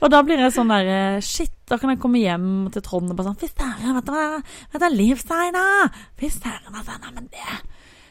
Og 0.00 0.10
da 0.14 0.20
blir 0.22 0.38
jeg 0.38 0.52
sånn 0.54 0.68
der 0.70 0.86
eh, 0.86 1.20
Shit, 1.26 1.50
da 1.66 1.74
kan 1.78 1.90
jeg 1.90 1.98
komme 1.98 2.20
hjem 2.22 2.68
til 2.70 2.82
Trond 2.86 3.10
og 3.10 3.16
bare 3.18 3.32
sånn 3.32 3.38
Fy 3.40 3.48
søren, 3.50 3.96
vet 3.96 4.06
du 4.06 4.12
hva 4.14 4.26
vet 4.38 4.84
du, 4.84 4.94
Liv 4.94 5.18
sier 5.18 5.50
da? 5.56 5.62
Fy 6.20 6.28
søren, 6.30 6.70
altså. 6.78 6.94
Neimen, 7.02 7.26
det, 7.32 7.56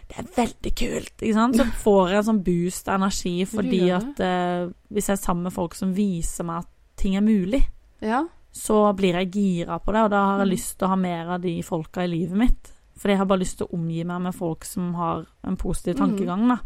det 0.10 0.18
er 0.20 0.28
veldig 0.36 0.74
kult. 0.82 1.14
Ikke 1.24 1.38
sant? 1.38 1.56
Så 1.56 1.68
får 1.86 2.10
jeg 2.12 2.20
en 2.20 2.28
sånn 2.28 2.42
boost 2.44 2.90
av 2.92 2.98
energi 3.00 3.36
fordi 3.48 3.80
at 3.96 4.20
eh, 4.20 4.66
hvis 4.92 5.08
jeg 5.08 5.16
er 5.16 5.22
sammen 5.24 5.48
med 5.48 5.56
folk 5.56 5.78
som 5.80 5.94
viser 5.96 6.48
meg 6.50 6.66
at 6.66 6.74
ting 7.00 7.16
er 7.16 7.24
mulig, 7.24 7.64
Ja. 8.04 8.26
så 8.52 8.82
blir 8.98 9.16
jeg 9.22 9.32
gira 9.38 9.80
på 9.80 9.94
det, 9.96 10.04
og 10.08 10.12
da 10.12 10.26
har 10.26 10.40
jeg 10.44 10.48
Mm. 10.50 10.54
lyst 10.58 10.76
til 10.78 10.88
å 10.88 10.92
ha 10.92 11.00
mer 11.00 11.32
av 11.38 11.42
de 11.42 11.56
folka 11.64 12.04
i 12.04 12.12
livet 12.12 12.36
mitt. 12.38 12.74
Fordi 12.98 13.14
jeg 13.14 13.18
har 13.22 13.26
bare 13.30 13.40
lyst 13.44 13.58
til 13.60 13.68
å 13.68 13.74
omgi 13.78 14.04
meg 14.06 14.22
med 14.22 14.34
folk 14.36 14.66
som 14.66 14.94
har 14.98 15.26
en 15.46 15.58
positiv 15.58 15.96
Mm. 15.96 16.00
tankegang, 16.02 16.48
da. 16.50 16.58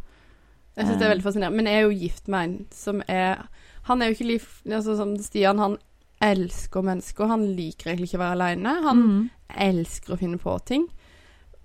Jeg 0.78 0.86
syns 0.88 0.98
det 1.00 1.02
Eh. 1.02 1.10
er 1.12 1.16
veldig 1.16 1.24
fascinerende. 1.24 1.56
Men 1.56 1.66
jeg 1.66 1.76
er 1.76 1.82
jo 1.82 2.00
gift 2.00 2.28
med 2.28 2.44
en 2.50 2.68
som 2.72 3.02
er 3.08 3.48
Han 3.84 4.02
er 4.02 4.06
jo 4.12 4.14
ikke 4.14 4.28
liv... 4.28 4.48
Altså, 4.68 4.96
som 4.96 5.18
Stian, 5.18 5.58
han 5.58 5.78
elsker 6.22 6.84
mennesker. 6.84 7.28
Han 7.28 7.56
liker 7.56 7.90
egentlig 7.90 8.12
ikke 8.12 8.20
å 8.20 8.26
være 8.26 8.36
aleine. 8.38 8.82
Han 8.84 8.98
Mm. 8.98 9.30
elsker 9.58 10.14
å 10.14 10.20
finne 10.20 10.38
på 10.38 10.64
ting. 10.66 10.88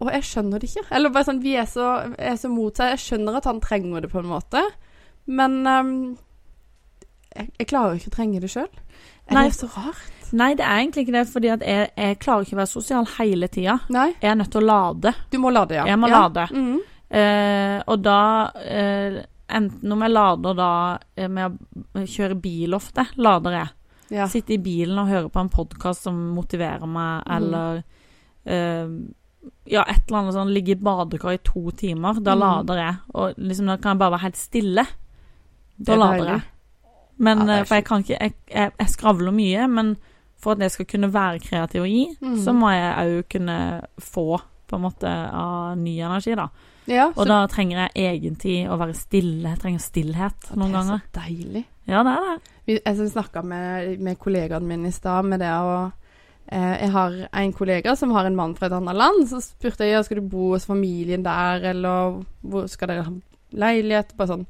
Og 0.01 0.11
jeg 0.13 0.23
skjønner 0.23 0.59
det 0.59 0.71
ikke. 0.71 0.87
Eller 0.91 1.11
bare 1.11 1.25
sånn, 1.25 1.43
Vi 1.43 1.55
er 1.57 1.65
så, 1.67 2.15
er 2.19 2.37
så 2.37 2.49
mot 2.51 2.75
seg. 2.75 2.97
Jeg 2.97 2.99
skjønner 3.21 3.37
at 3.37 3.45
han 3.45 3.61
trenger 3.61 4.01
det 4.01 4.11
på 4.11 4.19
en 4.19 4.31
måte, 4.31 4.63
men 5.27 5.67
um, 5.67 6.19
jeg, 7.37 7.51
jeg 7.59 7.67
klarer 7.69 7.95
ikke 7.99 8.09
å 8.09 8.17
trenge 8.17 8.41
det 8.41 8.51
sjøl. 8.51 8.69
Er 9.29 9.43
det 9.45 9.53
så 9.55 9.69
rart? 9.77 9.97
Nei, 10.33 10.55
det 10.59 10.65
er 10.65 10.79
egentlig 10.81 11.05
ikke 11.07 11.13
det, 11.13 11.29
fordi 11.29 11.49
jeg, 11.53 11.91
jeg 11.97 12.19
klarer 12.19 12.43
ikke 12.47 12.57
å 12.57 12.61
være 12.63 12.73
sosial 12.73 13.07
hele 13.19 13.49
tida. 13.49 13.79
Jeg 14.23 14.31
er 14.31 14.35
nødt 14.35 14.51
til 14.51 14.63
å 14.63 14.67
lade. 14.67 15.15
du 15.31 15.39
må 15.39 15.51
lade, 15.53 15.75
ja. 15.75 15.85
Jeg 15.87 15.99
må 15.99 16.09
ja. 16.09 16.21
lade. 16.27 16.47
Mm. 16.53 16.81
Eh, 17.11 17.83
og 17.87 18.03
da 18.03 18.51
eh, 18.65 19.23
Enten 19.49 19.93
om 19.95 20.01
jeg 20.03 20.11
lader 20.11 20.55
da 20.59 20.69
eh, 21.17 21.29
med 21.31 21.55
å 21.95 22.01
kjøre 22.03 22.35
bil 22.43 22.75
ofte, 22.75 23.05
lader 23.17 23.53
jeg. 23.55 23.69
ja. 24.17 24.27
Sitte 24.27 24.55
i 24.57 24.59
bilen 24.59 24.99
og 24.99 25.07
høre 25.07 25.29
på 25.31 25.39
en 25.39 25.49
podkast 25.49 26.03
som 26.03 26.17
motiverer 26.35 26.87
meg, 26.91 27.23
Mm. 27.23 27.37
eller 27.37 27.83
eh, 28.47 28.89
Ja, 29.71 29.85
et 29.87 30.03
eller 30.09 30.19
annet 30.19 30.35
sånn 30.35 30.51
Ligge 30.53 30.75
i 30.75 30.75
badekar 30.75 31.33
i 31.35 31.39
to 31.39 31.71
timer. 31.71 32.19
Da 32.21 32.35
Mm. 32.35 32.41
lader 32.41 32.75
jeg. 32.77 32.97
Og 33.15 33.35
liksom 33.39 33.67
da 33.67 33.77
kan 33.77 33.93
jeg 33.95 33.99
bare 33.99 34.11
være 34.17 34.25
helt 34.27 34.37
stille. 34.37 34.87
Da 35.79 35.93
er 35.93 35.97
lader 35.99 36.27
jeg. 36.33 36.43
Men 37.19 37.47
Ja, 37.47 37.59
eh, 37.61 37.65
For 37.65 37.75
jeg 37.77 37.85
kan 37.85 38.03
ikke 38.03 38.19
jeg, 38.21 38.35
jeg, 38.51 38.73
jeg 38.79 38.89
skravler 38.89 39.33
mye, 39.33 39.69
men 39.69 39.97
for 40.39 40.53
at 40.53 40.59
jeg 40.67 40.71
skal 40.71 40.87
kunne 40.87 41.13
være 41.13 41.41
kreativ 41.41 41.83
og 41.83 41.89
gi, 41.89 42.17
Mm. 42.21 42.37
så 42.45 42.53
må 42.55 42.71
jeg 42.71 42.97
òg 43.07 43.29
kunne 43.33 43.83
få 44.01 44.41
på 44.69 44.77
en 44.77 44.83
måte 44.83 45.07
av 45.33 45.77
ny 45.79 45.99
energi, 46.01 46.35
da. 46.35 46.49
Ja, 46.89 47.09
Og 47.17 47.27
da 47.27 47.47
trenger 47.47 47.89
jeg 47.95 48.23
egentid 48.23 48.69
å 48.71 48.77
være 48.79 48.95
stille. 48.95 49.49
Jeg 49.49 49.59
trenger 49.59 49.81
stillhet 49.81 50.51
noen 50.57 50.71
det 50.71 50.77
er 50.77 50.79
ganger. 50.79 51.01
så 51.03 51.21
deilig. 51.21 51.65
Ja, 51.87 52.03
det 52.03 52.13
er 52.13 52.21
det. 52.27 52.43
Vi- 52.67 52.81
Jeg 52.85 53.11
snakka 53.11 53.43
med, 53.45 54.01
med 54.01 54.19
kollegaene 54.19 54.63
mine 54.67 54.87
i 54.89 54.91
stad 54.93 55.25
med 55.25 55.41
det 55.41 55.49
å 55.49 55.93
eh, 56.49 56.79
Jeg 56.83 56.91
har 56.91 57.29
en 57.33 57.53
kollega 57.53 57.97
som 57.97 58.11
har 58.13 58.25
en 58.27 58.37
mann 58.37 58.55
fra 58.55 58.67
et 58.67 58.73
annet 58.73 58.95
land. 58.95 59.27
Så 59.29 59.41
spurte 59.43 59.79
jeg 59.81 59.93
ja, 59.93 60.03
skal 60.03 60.17
du 60.21 60.29
bo 60.29 60.53
hos 60.53 60.65
familien 60.67 61.23
der, 61.25 61.61
eller 61.71 62.25
hvor 62.45 62.69
skal 62.69 62.89
dere 62.89 63.03
ha 63.05 63.11
leilighet? 63.53 64.17
Bare 64.17 64.29
sånn 64.29 64.47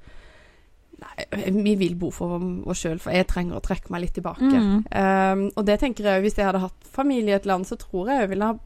Nei, 0.97 1.27
vi 1.53 1.75
vil 1.77 1.97
bo 2.01 2.09
for 2.15 2.41
oss 2.65 2.81
sjøl, 2.81 3.01
for 3.03 3.13
jeg 3.13 3.27
trenger 3.29 3.59
å 3.59 3.65
trekke 3.65 3.93
meg 3.93 4.07
litt 4.07 4.15
tilbake. 4.17 4.49
Mm. 4.49 4.79
Um, 4.89 5.43
og 5.53 5.67
det 5.69 5.77
tenker 5.83 6.09
jeg, 6.09 6.23
hvis 6.25 6.39
jeg 6.39 6.49
hadde 6.49 6.63
hatt 6.63 6.89
familie 6.89 7.35
i 7.35 7.37
et 7.37 7.49
land, 7.49 7.69
så 7.69 7.77
tror 7.81 8.09
jeg 8.09 8.23
jeg 8.25 8.31
ville 8.33 8.49
ha 8.49 8.57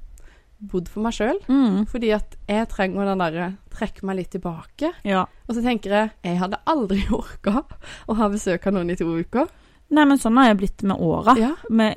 bodd 0.71 0.91
for 0.93 1.03
meg 1.05 1.17
sjøl. 1.17 1.41
Mm. 1.49 1.87
Fordi 1.91 2.13
at 2.15 2.37
jeg 2.51 2.69
trenger 2.71 3.09
den 3.11 3.23
derre 3.25 3.49
trekke 3.75 4.07
meg 4.07 4.21
litt 4.21 4.31
tilbake. 4.35 4.93
Ja. 5.07 5.25
Og 5.49 5.57
så 5.57 5.65
tenker 5.65 5.97
jeg 5.97 6.13
jeg 6.27 6.39
hadde 6.43 6.61
aldri 6.71 7.03
orka 7.23 7.65
å 8.07 8.19
ha 8.21 8.31
besøk 8.33 8.69
av 8.69 8.77
noen 8.77 8.93
i 8.95 8.99
to 9.01 9.09
uker. 9.09 9.51
Nei, 9.91 10.05
men 10.07 10.21
sånn 10.23 10.37
har 10.39 10.53
jeg 10.53 10.59
blitt 10.61 10.83
med 10.87 11.03
åra. 11.03 11.33
Ja. 11.35 11.49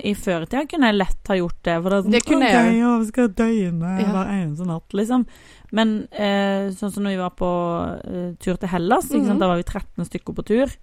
I 0.02 0.15
før 0.17 0.48
i 0.48 0.50
tida 0.50 0.63
kunne 0.65 0.89
jeg 0.89 0.98
lett 0.98 1.30
ha 1.30 1.36
gjort 1.38 1.60
det. 1.62 1.76
For 1.78 1.93
det, 1.93 1.98
er 2.00 2.06
sånn, 2.08 2.15
Det 2.15 2.22
kunne 2.26 2.48
«Ok, 2.48 2.56
jeg 2.74 2.93
vi 3.04 3.10
skal 3.12 3.28
døgne 3.38 3.91
Ja. 4.02 4.08
hver 4.15 4.32
eneste 4.34 4.65
natt, 4.65 4.96
liksom. 4.98 5.26
Men 5.74 5.94
eh, 6.12 6.70
sånn 6.78 6.92
som 6.94 7.04
når 7.04 7.16
vi 7.16 7.22
var 7.24 7.34
på 7.40 7.52
eh, 8.06 8.28
tur 8.40 8.60
til 8.62 8.70
Hellas, 8.70 9.10
Mhm. 9.10 9.26
sant? 9.26 9.40
da 9.42 9.48
var 9.50 9.58
vi 9.58 9.64
13 9.66 10.06
stykker 10.06 10.36
på 10.38 10.46
tur. 10.46 10.76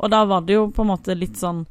Og 0.00 0.10
da 0.10 0.24
var 0.28 0.42
det 0.44 0.54
jo 0.58 0.66
på 0.74 0.82
en 0.84 0.90
måte 0.92 1.16
litt 1.16 1.36
sånn 1.40 1.64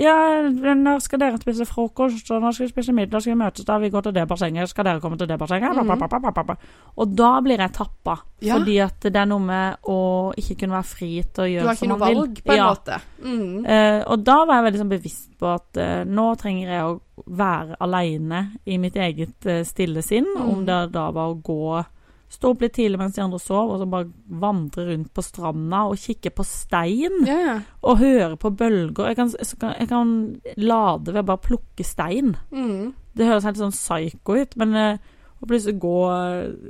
Ja, 0.00 0.14
når 0.48 1.00
skal 1.04 1.18
dere 1.20 1.36
spise 1.36 1.66
frokost, 1.68 2.30
og 2.32 2.40
når 2.40 2.54
skal 2.54 2.66
vi 2.66 2.72
spise 2.72 2.92
middag, 2.94 3.20
skal 3.20 3.34
vi 3.34 3.40
møtes 3.42 3.66
da, 3.68 3.76
vi 3.82 3.90
går 3.92 4.06
til 4.06 4.14
det 4.16 4.22
bassenget, 4.30 4.70
skal 4.70 4.86
dere 4.86 5.00
komme 5.02 5.18
til 5.18 5.26
det 5.28 5.36
bassenget? 5.36 5.76
Mm. 5.76 6.56
Og 6.96 7.16
da 7.18 7.40
blir 7.44 7.58
jeg 7.60 7.72
tappa. 7.76 8.14
Ja. 8.40 8.56
Fordi 8.56 8.78
at 8.80 9.00
det 9.04 9.16
er 9.20 9.28
noe 9.28 9.44
med 9.44 9.76
å 9.84 9.98
ikke 10.40 10.56
kunne 10.62 10.78
være 10.78 10.88
fri 10.88 11.10
til 11.34 11.44
å 11.44 11.48
gjøre 11.50 11.76
som 11.76 11.92
man 11.92 11.98
vil. 12.00 12.00
Du 12.00 12.00
har 12.00 12.06
ikke 12.06 12.16
noe 12.16 12.16
valg, 12.16 12.42
på 12.46 12.54
en 12.54 12.56
ja. 12.62 12.70
måte. 12.70 13.00
Mm. 13.20 13.66
Eh, 13.66 14.00
og 14.06 14.24
da 14.24 14.38
var 14.46 14.54
jeg 14.56 14.66
veldig 14.70 14.80
sånn 14.80 14.94
bevisst 14.94 15.30
på 15.42 15.52
at 15.52 15.76
eh, 15.84 16.04
nå 16.08 16.26
trenger 16.40 16.72
jeg 16.72 16.88
å 16.88 17.26
være 17.26 17.76
aleine 17.84 18.42
i 18.64 18.78
mitt 18.80 18.96
eget 18.96 19.50
eh, 19.52 19.62
stille 19.68 20.02
sinn. 20.06 20.30
Mm. 20.32 20.48
Om 20.48 20.64
det 20.70 20.80
da 20.96 21.10
var 21.12 21.34
å 21.34 21.40
gå 21.44 21.84
Stå 22.30 22.52
opp 22.52 22.60
litt 22.62 22.76
tidlig 22.76 22.98
mens 23.00 23.16
de 23.16 23.24
andre 23.24 23.40
sov, 23.42 23.72
og 23.74 23.80
så 23.80 23.86
bare 23.90 24.06
vandre 24.40 24.84
rundt 24.92 25.08
på 25.16 25.22
stranda 25.26 25.82
og 25.90 25.98
kikke 25.98 26.30
på 26.30 26.44
stein. 26.46 27.24
Ja, 27.26 27.38
ja. 27.42 27.56
Og 27.82 27.98
høre 28.04 28.36
på 28.38 28.52
bølger. 28.54 29.10
Jeg 29.10 29.18
kan, 29.18 29.32
jeg 29.34 29.88
kan 29.90 30.12
lade 30.60 31.10
ved 31.10 31.24
å 31.24 31.28
bare 31.32 31.42
plukke 31.48 31.86
stein. 31.86 32.36
Mm. 32.54 32.92
Det 33.18 33.26
høres 33.26 33.48
helt 33.48 33.58
sånn 33.58 33.74
psycho 33.74 34.38
ut, 34.38 34.54
men 34.62 34.78
eh, 34.78 35.10
å 35.40 35.48
plutselig 35.48 35.80
gå 35.82 35.98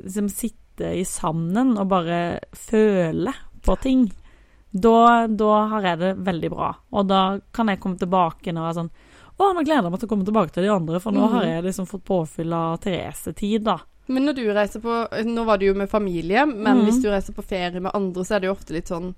liksom, 0.07 0.33
Sitte 0.33 0.95
i 0.97 1.05
sanden 1.05 1.75
og 1.77 1.91
bare 1.91 2.41
føle 2.57 3.35
på 3.61 3.77
ting. 3.85 4.07
Da, 4.71 5.27
da 5.27 5.53
har 5.75 5.89
jeg 5.91 6.01
det 6.01 6.15
veldig 6.25 6.51
bra. 6.55 6.71
Og 6.95 7.09
da 7.11 7.23
kan 7.53 7.69
jeg 7.69 7.83
komme 7.83 8.01
tilbake 8.01 8.55
og 8.55 8.63
være 8.63 8.77
sånn 8.79 8.93
Å, 9.41 9.49
nå 9.57 9.65
gleder 9.65 9.89
jeg 9.89 9.93
meg 9.93 10.01
til 10.01 10.09
å 10.09 10.13
komme 10.13 10.29
tilbake 10.29 10.53
til 10.55 10.65
de 10.67 10.73
andre, 10.73 11.01
for 11.01 11.17
nå 11.17 11.29
har 11.33 11.47
jeg 11.49 11.65
liksom 11.65 11.87
fått 11.89 12.05
påfyll 12.05 12.53
av 12.53 12.75
Therese-tid, 12.85 13.65
da. 13.65 13.79
Men 14.11 14.27
når 14.27 14.37
du 14.37 14.43
reiser 14.51 14.83
på 14.83 14.97
Nå 15.27 15.45
var 15.47 15.61
det 15.61 15.71
jo 15.71 15.77
med 15.79 15.91
familie, 15.91 16.43
men 16.47 16.81
mm. 16.81 16.85
hvis 16.87 17.01
du 17.03 17.09
reiser 17.11 17.37
på 17.37 17.45
ferie 17.47 17.81
med 17.81 17.95
andre, 17.95 18.25
så 18.27 18.37
er 18.37 18.43
det 18.43 18.51
jo 18.51 18.57
ofte 18.57 18.75
litt 18.75 18.91
sånn 18.91 19.15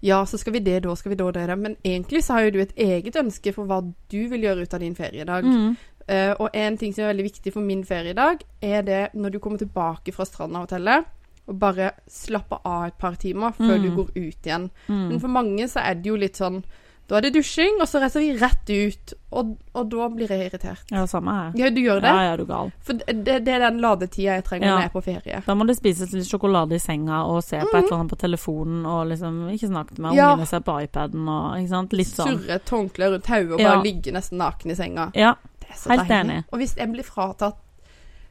Ja, 0.00 0.22
så 0.26 0.38
skal 0.38 0.54
vi 0.54 0.62
det, 0.62 0.80
da 0.84 0.94
skal 0.96 1.10
vi 1.10 1.18
da 1.18 1.30
det, 1.34 1.46
det. 1.50 1.56
Men 1.58 1.76
egentlig 1.82 2.22
så 2.24 2.36
har 2.36 2.46
jo 2.46 2.54
du 2.54 2.60
et 2.62 2.76
eget 2.78 3.16
ønske 3.18 3.52
for 3.56 3.66
hva 3.66 3.80
du 3.82 4.20
vil 4.30 4.44
gjøre 4.46 4.62
ut 4.62 4.74
av 4.74 4.80
din 4.84 4.94
feriedag. 4.94 5.44
Mm. 5.44 5.72
Uh, 6.08 6.34
og 6.38 6.54
en 6.56 6.76
ting 6.78 6.94
som 6.94 7.02
er 7.04 7.10
veldig 7.10 7.26
viktig 7.26 7.52
for 7.52 7.66
min 7.66 7.82
feriedag, 7.84 8.44
er 8.62 8.84
det 8.86 9.00
når 9.18 9.34
du 9.34 9.38
kommer 9.42 9.58
tilbake 9.58 10.14
fra 10.14 10.24
Stranda-hotellet, 10.24 11.10
og 11.48 11.58
bare 11.58 11.90
slappe 12.08 12.60
av 12.64 12.86
et 12.86 12.98
par 13.00 13.18
timer 13.18 13.52
før 13.56 13.74
Mm. 13.74 13.82
du 13.82 13.90
går 13.96 14.08
ut 14.14 14.46
igjen. 14.46 14.70
Mm. 14.86 15.08
Men 15.08 15.20
for 15.20 15.28
mange 15.28 15.68
så 15.68 15.80
er 15.80 15.94
det 15.94 16.10
jo 16.12 16.16
litt 16.16 16.36
sånn 16.36 16.62
Da 17.08 17.16
er 17.16 17.22
det 17.24 17.30
dusjing, 17.38 17.78
og 17.80 17.88
så 17.88 18.02
reiser 18.02 18.20
vi 18.20 18.34
rett 18.36 18.68
ut. 18.68 19.12
Og, 19.32 19.54
og 19.74 19.86
da 19.88 20.08
blir 20.12 20.28
jeg 20.28 20.50
irritert. 20.50 20.82
Ja, 20.92 21.06
samme 21.08 21.32
her. 21.32 21.52
Ja, 21.56 21.70
du 21.72 21.80
gjør 21.80 22.02
det? 22.04 22.10
Ja, 22.12 22.22
ja, 22.26 22.34
du 22.36 22.42
er 22.42 22.50
gal. 22.50 22.72
For 22.84 22.92
det, 23.00 23.24
det 23.46 23.48
er 23.54 23.62
den 23.64 23.78
ladetida 23.80 24.34
jeg 24.36 24.44
trenger 24.44 24.66
Ja. 24.68 24.74
når 24.74 24.82
jeg 24.82 24.90
er 24.90 24.92
på 24.92 25.02
ferie. 25.06 25.42
Da 25.46 25.54
må 25.56 25.66
det 25.66 25.76
spises 25.78 26.12
litt 26.12 26.28
sjokolade 26.28 26.76
i 26.76 26.78
senga 26.78 27.22
og 27.24 27.42
se 27.44 27.56
på 27.56 27.64
Mhm. 27.72 27.78
et 27.78 27.84
eller 27.86 27.96
annet 27.98 28.10
på 28.12 28.18
telefonen 28.20 28.84
og 28.86 29.06
liksom 29.08 29.48
ikke 29.54 29.68
snakke 29.72 29.98
med 29.98 30.14
Ja. 30.16 30.34
ungene, 30.34 30.46
se 30.46 30.60
på 30.60 30.76
iPaden 30.84 31.28
og 31.28 31.56
ikke 31.56 31.68
sant. 31.68 31.92
Litt 31.92 32.06
sånn. 32.12 32.28
Surre 32.38 32.54
et 32.54 32.68
håndkle 32.68 33.10
rundt 33.14 33.26
hodet 33.26 33.52
og 33.52 33.60
Ja. 33.60 33.68
bare 33.74 33.82
ligge 33.84 34.12
nesten 34.12 34.38
naken 34.38 34.70
i 34.70 34.74
senga. 34.74 35.10
Ja. 35.14 35.34
Det 35.60 35.70
er 35.70 35.74
så 35.74 35.88
Helt 35.90 36.08
deilig. 36.08 36.30
enig. 36.30 36.44
Og 36.52 36.58
hvis 36.58 36.76
jeg 36.76 36.92
blir 36.92 37.04
fratatt 37.04 37.56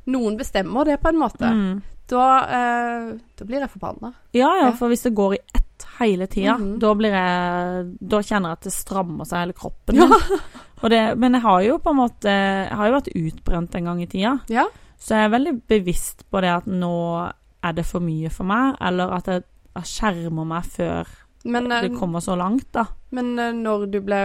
Noen 0.08 0.38
bestemmer 0.38 0.86
det 0.86 1.02
på 1.02 1.10
en 1.10 1.18
måte, 1.20 1.42
Mm. 1.52 1.82
da, 2.08 2.40
eh, 2.46 3.18
da 3.36 3.46
blir 3.46 3.60
jeg 3.60 3.70
forbanna. 3.72 4.14
Ja, 4.34 4.48
ja, 4.56 4.66
Ja. 4.68 4.72
for 4.72 4.88
hvis 4.88 5.04
det 5.04 5.14
går 5.16 5.34
i 5.34 5.40
ett 5.54 5.67
hele 6.00 6.28
tida, 6.28 6.58
Mhm. 6.58 6.80
da 6.80 6.94
blir 6.94 7.12
jeg 7.12 7.98
Da 8.10 8.20
kjenner 8.22 8.50
jeg 8.50 8.58
at 8.58 8.62
det 8.68 8.74
strammer 8.74 9.26
seg 9.26 9.40
hele 9.40 9.54
kroppen 9.54 9.96
Ja. 9.96 10.08
Det, 10.90 11.18
men 11.18 11.34
jeg 11.34 11.42
har 11.42 11.62
jo 11.64 11.78
på 11.80 11.90
en 11.90 11.98
måte 11.98 12.30
Jeg 12.30 12.76
har 12.78 12.88
jo 12.88 12.94
vært 13.00 13.16
utbrent 13.16 13.76
en 13.76 13.84
gang 13.86 14.02
i 14.02 14.06
tida, 14.06 14.40
Ja. 14.48 14.66
så 15.00 15.16
jeg 15.16 15.26
er 15.26 15.38
veldig 15.38 15.62
bevisst 15.68 16.24
på 16.32 16.42
det 16.42 16.50
at 16.54 16.66
nå 16.68 17.32
er 17.64 17.74
det 17.74 17.86
for 17.86 18.00
mye 18.00 18.30
for 18.30 18.44
meg, 18.46 18.76
eller 18.80 19.12
at 19.12 19.26
jeg, 19.26 19.44
jeg 19.76 19.84
skjermer 19.84 20.46
meg 20.46 20.64
før 20.64 21.08
Men, 21.46 21.72
eh, 21.72 21.82
det 21.82 21.98
kommer 21.98 22.20
så 22.20 22.36
langt, 22.38 22.72
da. 22.72 22.86
men 23.12 23.40
eh, 23.40 23.52
når 23.54 23.90
du 23.92 24.02
ble 24.02 24.20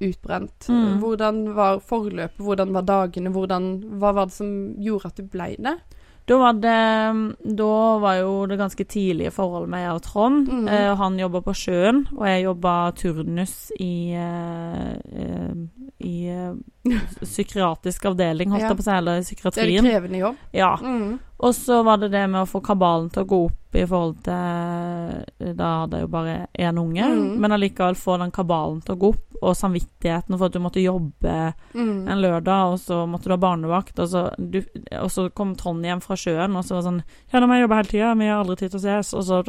utbrent, 0.00 0.68
Mm. 0.68 1.00
hvordan 1.00 1.54
var 1.54 1.80
forløpet? 1.80 2.38
Hvordan 2.38 2.72
var 2.72 2.82
dagene? 2.82 3.30
Hvordan, 3.32 3.68
hva 3.98 4.12
var 4.14 4.26
det 4.26 4.32
som 4.32 4.74
gjorde 4.78 5.06
at 5.06 5.16
du 5.16 5.22
ble 5.24 5.56
det? 5.58 5.76
Da 6.24 6.38
var 6.40 6.52
det 6.56 7.54
Da 7.56 7.98
var 8.00 8.14
jo 8.22 8.46
det 8.48 8.56
ganske 8.56 8.84
tidlige 8.84 9.32
forholdet 9.34 9.70
med 9.70 9.84
jeg 9.84 9.98
og 9.98 10.02
Trond. 10.02 10.48
Mm. 10.48 10.68
Eh, 10.68 10.92
han 10.96 11.18
jobba 11.20 11.42
på 11.44 11.54
sjøen, 11.56 12.06
og 12.16 12.24
jeg 12.28 12.46
jobba 12.46 12.74
turnus 12.96 13.56
i 13.80 13.94
eh, 14.16 14.94
eh, 14.94 15.83
I 16.04 16.28
eh, 16.28 16.54
psykiatrisk 17.24 18.04
avdeling, 18.10 18.50
holdt 18.52 18.60
Ja. 18.62 18.68
jeg 18.68 18.76
på 18.76 18.84
å 18.84 18.88
si, 18.88 18.90
eller 18.98 19.20
Det 19.24 19.62
er 19.64 19.78
en 19.78 19.84
krevende 19.88 20.18
jobb. 20.20 20.36
Ja. 20.52 20.76
Mm. 20.76 21.18
Og 21.44 21.52
så 21.56 21.82
var 21.84 21.96
det 22.00 22.10
det 22.12 22.26
med 22.30 22.42
å 22.44 22.48
få 22.48 22.60
kabalen 22.64 23.10
til 23.12 23.24
å 23.24 23.28
gå 23.28 23.38
opp 23.46 23.74
i 23.74 23.82
forhold 23.90 24.20
til 24.22 25.54
Da 25.58 25.68
hadde 25.82 25.98
jeg 25.98 26.04
jo 26.06 26.10
bare 26.12 26.34
én 26.56 26.78
unge, 26.78 27.04
Mm. 27.08 27.38
men 27.40 27.50
allikevel 27.56 27.96
få 27.98 28.18
den 28.20 28.30
kabalen 28.30 28.80
til 28.84 28.94
å 28.94 28.98
gå 28.98 29.08
opp, 29.14 29.34
og 29.42 29.56
samvittigheten 29.56 30.38
for 30.38 30.46
at 30.46 30.52
du 30.52 30.60
måtte 30.60 30.80
jobbe 30.84 31.54
Mm. 31.74 32.08
en 32.08 32.20
lørdag, 32.22 32.72
og 32.72 32.78
så 32.78 33.06
måtte 33.08 33.24
du 33.24 33.30
ha 33.30 33.36
barnevakt, 33.36 33.98
og 33.98 34.08
så, 34.08 34.30
du, 34.38 34.62
og 35.00 35.10
så 35.10 35.28
kom 35.34 35.54
Trond 35.56 35.84
hjem 35.84 36.00
fra 36.00 36.14
sjøen, 36.16 36.56
og 36.56 36.64
så 36.64 36.76
var 36.76 36.82
det 36.82 36.88
sånn 36.90 37.02
Ja, 37.32 37.40
nå 37.40 37.46
må 37.48 37.54
jeg 37.58 37.64
jobbe 37.68 37.76
hele 37.76 37.90
tida, 37.90 38.14
vi 38.18 38.26
har 38.28 38.44
aldri 38.44 38.56
tid 38.56 38.70
til 38.70 38.80
å 38.80 38.82
ses, 38.82 39.14
og 39.14 39.22
så 39.24 39.42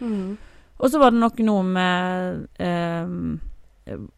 Mm. 0.00 0.36
Og 0.80 0.90
så 0.90 0.98
var 0.98 1.10
det 1.12 1.20
nok 1.20 1.38
noe 1.38 1.62
med 1.62 2.48
eh, 2.58 3.06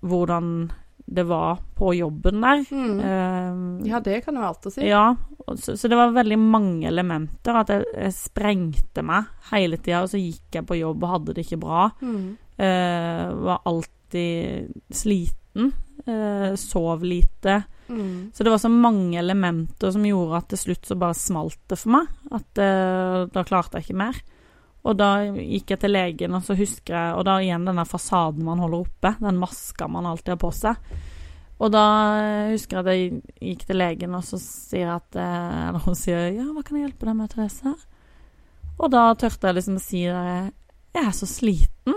hvordan 0.03 0.71
det 1.07 1.23
var 1.29 1.61
på 1.79 1.93
jobben 1.95 2.41
der. 2.43 2.65
Mm. 2.71 2.99
Uh, 2.99 3.87
Ja, 3.87 4.01
det 4.03 4.25
kan 4.25 4.35
du 4.35 4.43
alt 4.43 4.67
å 4.67 4.73
si. 4.75 4.83
ja, 4.89 5.15
så, 5.55 5.77
så 5.79 5.89
det 5.89 5.99
var 5.99 6.15
veldig 6.17 6.39
mange 6.43 6.89
elementer. 6.91 7.61
At 7.63 7.71
jeg, 7.71 7.87
jeg 7.95 8.17
sprengte 8.17 9.05
meg 9.07 9.31
hele 9.53 9.79
tida, 9.79 10.03
og 10.03 10.11
så 10.11 10.19
gikk 10.21 10.59
jeg 10.59 10.67
på 10.67 10.81
jobb 10.81 11.05
og 11.07 11.13
hadde 11.15 11.37
det 11.37 11.47
ikke 11.47 11.63
bra. 11.63 11.87
Mm. 12.03 12.37
Uh, 12.59 13.25
var 13.47 13.63
alltid 13.71 14.75
sliten. 14.91 15.73
Uh, 16.07 16.53
sov 16.61 17.03
lite. 17.07 17.63
Mm. 17.89 18.31
Så 18.35 18.45
det 18.45 18.51
var 18.51 18.59
så 18.59 18.69
mange 18.69 19.19
elementer 19.19 19.91
som 19.95 20.05
gjorde 20.07 20.41
at 20.41 20.49
til 20.51 20.59
slutt 20.59 20.89
så 20.91 20.97
bare 20.99 21.15
smalt 21.15 21.61
det 21.71 21.79
for 21.79 21.95
meg. 21.95 22.09
At 22.35 22.59
eh, 22.59 23.19
da 23.31 23.45
klarte 23.47 23.79
jeg 23.79 23.87
ikke 23.87 24.01
mer. 24.01 24.19
Og 24.87 24.95
da 24.99 25.11
gikk 25.27 25.73
jeg 25.75 25.83
til 25.83 25.95
legen, 25.97 26.37
og 26.39 26.45
så 26.47 26.55
husker 26.55 26.95
jeg 26.95 27.19
Og 27.19 27.25
da 27.27 27.41
igjen 27.43 27.67
denne 27.67 27.85
fasaden 27.89 28.45
man 28.47 28.63
holder 28.63 28.85
oppe, 28.87 29.15
den 29.19 29.41
maska 29.41 29.89
man 29.91 30.07
alltid 30.07 30.37
har 30.37 30.43
på 30.43 30.53
seg. 30.55 30.91
Og 31.57 31.73
da 31.73 31.85
eh, 32.21 32.53
husker 32.53 32.79
jeg 32.79 32.85
at 32.85 32.93
jeg 32.93 33.51
gikk 33.51 33.65
til 33.67 33.81
legen, 33.81 34.15
og 34.17 34.25
så 34.29 34.39
sier 34.43 34.93
at 34.99 35.17
eh, 35.17 35.63
Eller 35.71 35.83
hun 35.87 35.97
sier 35.97 36.29
'Ja, 36.29 36.51
hva 36.53 36.63
kan 36.63 36.77
jeg 36.79 36.89
hjelpe 36.89 37.09
deg 37.09 37.17
med, 37.17 37.33
Therese?' 37.33 37.77
Og 38.77 38.91
da 38.93 39.09
tørte 39.17 39.49
jeg 39.49 39.57
liksom 39.57 39.81
å 39.81 39.83
si 39.83 40.05
det 40.05 40.53
'Jeg 40.93 41.07
er 41.07 41.17
så 41.17 41.27
sliten'. 41.27 41.97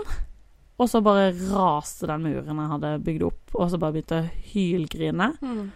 Og 0.80 0.88
så 0.88 1.02
bare 1.04 1.34
raste 1.52 2.08
den 2.08 2.24
muren 2.24 2.56
jeg 2.56 2.72
hadde 2.72 3.04
bygd 3.04 3.22
opp, 3.26 3.52
og 3.52 3.68
så 3.68 3.78
bare 3.78 3.92
begynte 3.92 4.16
jeg 4.16 4.24
å 4.24 4.36
hylgrine. 4.54 5.26
Mm. 5.44 5.66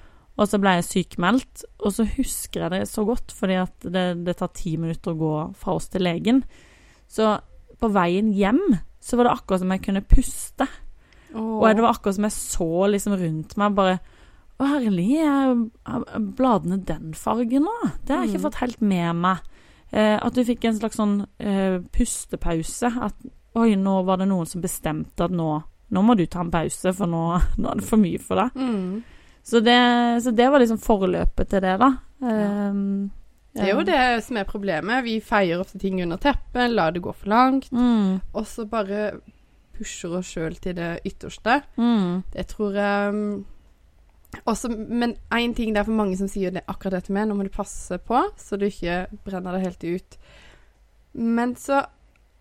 Og 0.40 0.48
så 0.48 0.58
ble 0.58 0.78
jeg 0.78 0.86
sykmeldt, 0.88 1.64
og 1.84 1.92
så 1.92 2.06
husker 2.08 2.64
jeg 2.64 2.72
det 2.72 2.88
så 2.88 3.04
godt, 3.04 3.34
fordi 3.36 3.58
at 3.60 3.84
det, 3.84 4.24
det 4.24 4.38
tar 4.40 4.48
ti 4.56 4.78
minutter 4.80 5.12
å 5.12 5.20
gå 5.20 5.34
fra 5.60 5.76
oss 5.76 5.90
til 5.92 6.06
legen. 6.08 6.40
Så 7.14 7.28
på 7.80 7.90
veien 7.94 8.32
hjem 8.34 8.60
så 9.04 9.18
var 9.18 9.28
det 9.28 9.34
akkurat 9.36 9.62
som 9.62 9.72
jeg 9.74 9.82
kunne 9.84 10.02
puste. 10.08 10.66
Åh. 11.34 11.40
Og 11.60 11.64
det 11.76 11.82
var 11.84 11.92
akkurat 11.94 12.16
som 12.16 12.26
jeg 12.26 12.34
så 12.36 12.68
liksom 12.90 13.16
rundt 13.20 13.56
meg 13.60 13.74
bare 13.78 13.96
Å, 14.54 14.68
herlig, 14.70 15.16
er 15.18 16.20
bladene 16.38 16.76
den 16.86 17.08
fargen 17.18 17.64
nå? 17.66 17.72
Det 18.06 18.14
har 18.14 18.20
jeg 18.22 18.36
ikke 18.36 18.38
Mm. 18.38 18.44
fått 18.46 18.60
helt 18.62 18.80
med 18.86 19.16
meg. 19.18 19.40
Eh, 19.92 20.14
at 20.22 20.32
du 20.36 20.44
fikk 20.46 20.64
en 20.68 20.76
slags 20.78 20.94
sånn 20.96 21.16
eh, 21.42 21.80
pustepause. 21.90 22.86
At 23.02 23.14
oi, 23.58 23.74
nå 23.74 23.96
var 24.06 24.18
det 24.22 24.28
noen 24.30 24.46
som 24.46 24.62
bestemte 24.62 25.26
at 25.26 25.34
nå, 25.34 25.48
nå 25.90 26.02
må 26.06 26.14
du 26.16 26.22
ta 26.30 26.40
en 26.44 26.52
pause, 26.54 26.92
for 26.94 27.10
nå, 27.10 27.24
nå 27.58 27.70
er 27.72 27.80
det 27.82 27.88
for 27.88 27.98
mye 27.98 28.20
for 28.22 28.36
deg. 28.44 28.54
Mm. 28.54 29.02
Så 29.42 29.60
det, 29.60 30.22
så 30.22 30.30
det 30.34 30.46
var 30.54 30.62
liksom 30.62 30.78
forløpet 30.78 31.50
til 31.50 31.60
det, 31.66 31.74
da. 31.82 31.90
Um, 32.22 33.10
Det 33.54 33.62
er 33.68 33.74
jo 33.76 33.84
det 33.86 34.24
som 34.26 34.36
er 34.40 34.44
problemet. 34.48 35.04
Vi 35.06 35.20
feier 35.22 35.60
ofte 35.62 35.78
ting 35.78 36.00
under 36.02 36.18
teppet, 36.18 36.70
lar 36.74 36.90
det 36.92 37.02
gå 37.04 37.12
for 37.14 37.30
langt, 37.30 37.68
Mm, 37.72 38.20
og 38.34 38.46
så 38.50 38.64
bare 38.66 39.20
pusher 39.78 40.16
oss 40.18 40.32
sjøl 40.34 40.56
til 40.62 40.74
det 40.74 41.00
ytterste. 41.06 41.60
mm, 41.76 42.22
Det 42.34 42.46
tror 42.50 42.74
jeg 42.74 43.08
um, 43.14 43.44
også, 44.46 44.68
Men 44.68 45.14
én 45.30 45.54
ting 45.54 45.72
det 45.74 45.80
er 45.80 45.84
for 45.84 45.92
mange 45.94 46.16
som 46.16 46.28
sier 46.28 46.50
det 46.50 46.64
akkurat 46.66 46.92
dette 46.98 47.12
med, 47.12 47.28
nå 47.28 47.34
må 47.38 47.44
du 47.46 47.48
passe 47.54 47.98
på 47.98 48.24
så 48.36 48.58
du 48.58 48.66
ikke 48.66 49.06
brenner 49.24 49.52
det 49.52 49.62
helt 49.62 49.84
ut. 49.84 50.18
Men 51.14 51.54
så 51.54 51.84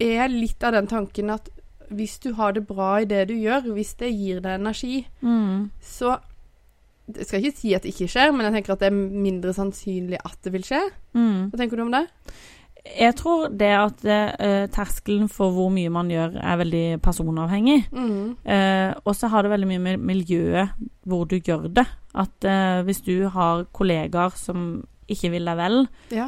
er 0.02 0.28
litt 0.34 0.63
av 0.63 0.73
den 0.73 0.88
tanken 0.88 1.30
at 1.30 1.49
hvis 1.93 2.17
du 2.19 2.34
har 2.34 2.54
det 2.54 2.65
bra 2.67 2.95
i 3.02 3.06
det 3.06 3.28
du 3.30 3.36
gjør, 3.36 3.67
hvis 3.76 3.93
det 3.99 4.10
gir 4.15 4.39
deg 4.41 4.56
energi, 4.60 5.06
mm, 5.21 5.69
så 5.82 6.17
Jeg 7.12 7.26
skal 7.28 7.39
ikke 7.44 7.58
si 7.60 7.74
at 7.76 7.84
det 7.84 7.92
ikke 7.94 8.08
skjer, 8.13 8.30
men 8.32 8.46
jeg 8.48 8.54
tenker 8.58 8.74
at 8.74 8.80
det 8.84 8.88
er 8.88 8.96
mindre 9.28 9.52
sannsynlig 9.54 10.18
at 10.24 10.38
det 10.46 10.52
vil 10.54 10.63
skje. 10.63 10.82
mm. 11.13 11.50
Hva 11.52 11.58
tenker 11.60 11.78
du 11.78 11.84
om 11.84 11.92
det? 11.92 12.08
Jeg 13.00 13.16
tror 13.16 13.48
det 13.48 13.70
at 13.80 14.02
uh, 14.04 14.68
terskelen 14.76 15.30
for 15.32 15.52
hvor 15.56 15.70
mye 15.72 15.88
man 15.92 16.10
gjør, 16.12 16.34
er 16.36 16.58
veldig 16.60 17.00
personavhengig. 17.04 17.86
Mm. 17.96 18.34
Uh, 18.44 18.92
og 19.08 19.16
så 19.16 19.28
har 19.32 19.42
det 19.46 19.52
veldig 19.54 19.68
mye 19.70 19.80
med 19.86 19.98
miljøet 20.04 20.70
hvor 21.08 21.24
du 21.32 21.38
gjør 21.39 21.70
det. 21.72 21.86
At 22.16 22.44
uh, 22.44 22.82
hvis 22.84 23.00
du 23.06 23.30
har 23.32 23.63
kollegaer 23.72 24.36
som 24.36 24.82
ikke 25.08 25.30
vil 25.32 25.46
deg 25.48 25.58
vel, 25.60 25.88
Ja. 26.16 26.28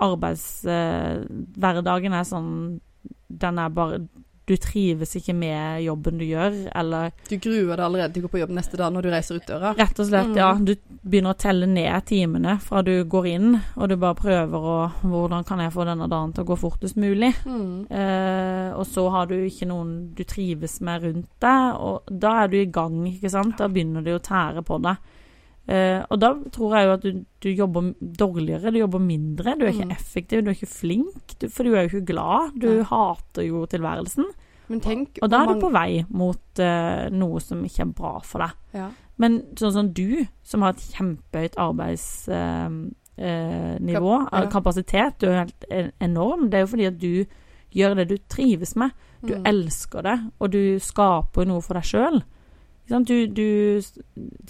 arbeidshverdagen 0.00 2.12
er 2.16 2.24
sånn 2.28 2.50
Den 3.30 3.58
er 3.58 3.68
bare 3.72 4.00
Du 4.50 4.56
trives 4.58 5.12
ikke 5.14 5.30
med 5.38 5.84
jobben 5.84 6.16
du 6.18 6.24
gjør, 6.26 6.56
eller 6.74 7.12
Du 7.30 7.36
gruer 7.38 7.76
deg 7.76 7.84
allerede 7.86 8.14
til 8.16 8.24
å 8.24 8.26
gå 8.26 8.30
på 8.32 8.40
jobb 8.40 8.50
neste 8.56 8.76
dag 8.80 8.90
når 8.96 9.06
du 9.06 9.10
reiser 9.14 9.38
ut 9.38 9.46
døra. 9.46 9.70
Rett 9.78 10.00
og 10.02 10.08
slett, 10.08 10.32
Mm. 10.32 10.36
ja. 10.40 10.48
Du 10.58 10.74
begynner 11.06 11.36
å 11.36 11.38
telle 11.38 11.66
ned 11.70 12.04
timene 12.10 12.56
fra 12.60 12.82
du 12.82 13.04
går 13.04 13.26
inn, 13.30 13.60
og 13.76 13.88
du 13.88 13.96
bare 13.96 14.18
prøver 14.18 14.66
å 14.72 14.78
Hvordan 15.06 15.46
kan 15.46 15.60
jeg 15.62 15.72
få 15.72 15.84
denne 15.86 16.08
dagen 16.10 16.32
til 16.34 16.42
å 16.44 16.48
gå 16.50 16.56
fortest 16.58 16.96
mulig? 16.98 17.30
Mm. 17.46 17.86
Eh, 17.90 18.72
og 18.74 18.84
så 18.90 19.06
har 19.14 19.26
du 19.30 19.36
ikke 19.36 19.68
noen 19.70 20.14
du 20.14 20.24
trives 20.24 20.80
med 20.80 21.02
rundt 21.06 21.28
deg, 21.40 21.78
og 21.78 22.02
da 22.10 22.42
er 22.44 22.48
du 22.48 22.56
i 22.60 22.66
gang, 22.66 23.04
ikke 23.06 23.30
sant? 23.30 23.56
Da 23.56 23.68
begynner 23.68 24.02
det 24.02 24.18
å 24.18 24.22
tære 24.24 24.64
på 24.66 24.80
deg. 24.82 24.96
Eh, 25.70 26.00
og 26.10 26.18
da 26.18 26.32
tror 26.50 26.72
jeg 26.74 26.86
jo 26.88 26.92
at 26.96 27.02
du, 27.04 27.18
du 27.44 27.48
jobber 27.54 27.90
dårligere, 28.18 28.72
du 28.74 28.78
jobber 28.80 28.98
mindre, 29.04 29.52
du 29.60 29.64
er 29.66 29.70
ikke 29.70 29.86
Mm. 29.86 29.92
effektiv, 29.94 30.40
du 30.42 30.48
er 30.50 30.56
ikke 30.56 30.66
flink, 30.72 31.34
du, 31.38 31.48
for 31.48 31.62
du 31.68 31.74
er 31.76 31.84
jo 31.86 31.92
ikke 32.00 32.06
glad. 32.10 32.56
Du 32.58 32.66
Nei. 32.72 32.82
hater 32.88 33.46
jo 33.46 33.60
tilværelsen. 33.70 34.26
Men 34.70 34.80
tenk 34.80 35.18
Og 35.22 35.30
da 35.30 35.42
er 35.44 35.46
du 35.54 35.60
på 35.60 35.70
vei 35.74 36.04
mot 36.10 36.58
uh, 36.62 37.08
noe 37.10 37.40
som 37.42 37.62
ikke 37.66 37.82
er 37.86 37.92
bra 37.94 38.18
for 38.22 38.38
deg. 38.44 38.50
ja. 38.74 38.88
Men 39.20 39.42
sånn 39.54 39.72
som 39.74 39.88
du, 39.92 40.24
som 40.42 40.62
har 40.62 40.70
et 40.72 40.84
kjempehøyt 40.96 41.56
arbeidsnivå, 41.60 42.90
uh, 43.20 43.78
nivå, 43.84 44.14
Kap- 44.30 44.32
ja. 44.32 44.50
kapasitet, 44.50 45.18
du 45.20 45.26
er 45.28 45.42
helt 45.44 45.64
enorm, 46.00 46.48
det 46.50 46.54
er 46.58 46.64
jo 46.64 46.70
fordi 46.74 46.86
at 46.88 46.98
du 46.98 47.24
gjør 47.76 47.94
det 48.00 48.08
du 48.08 48.16
trives 48.32 48.74
med. 48.76 48.90
Du 49.22 49.34
Mm. 49.36 49.42
elsker 49.44 50.02
det, 50.02 50.18
og 50.40 50.50
du 50.50 50.78
skaper 50.80 51.44
noe 51.46 51.60
for 51.60 51.74
deg 51.74 51.82
sjøl. 51.84 52.22
Du, 52.90 53.26
du 53.30 53.80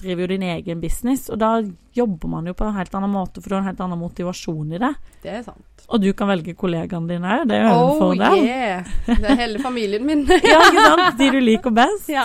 driver 0.00 0.22
jo 0.24 0.26
din 0.33 0.42
egen 0.48 0.81
business, 0.81 1.26
og 1.29 1.38
da 1.42 1.50
jobber 1.94 2.29
man 2.33 2.46
jo 2.48 2.55
på 2.57 2.64
en 2.64 2.72
helt 2.79 2.94
annen 2.96 3.12
måte, 3.12 3.42
for 3.42 3.50
du 3.53 3.55
har 3.59 3.61
en 3.61 3.68
helt 3.68 3.81
annen 3.85 4.00
motivasjon 4.00 4.72
i 4.72 4.79
det. 4.81 4.90
Det 5.22 5.33
er 5.35 5.42
sant. 5.44 5.85
Og 5.90 6.00
du 6.00 6.09
kan 6.16 6.31
velge 6.31 6.55
kollegaene 6.57 7.09
dine 7.11 7.35
òg, 7.37 7.44
det 7.50 7.59
er 7.59 7.66
jo 7.66 7.68
en 7.68 7.83
Oh 7.85 7.98
fordel. 8.00 8.44
yeah! 8.46 8.88
Det 9.07 9.29
er 9.35 9.37
hele 9.42 9.61
familien 9.61 10.07
min. 10.09 10.24
Ja, 10.53 10.62
ikke 10.70 10.87
sant? 10.87 11.18
De 11.20 11.29
du 11.35 11.40
liker 11.44 11.70
best. 11.76 12.09
ja. 12.09 12.24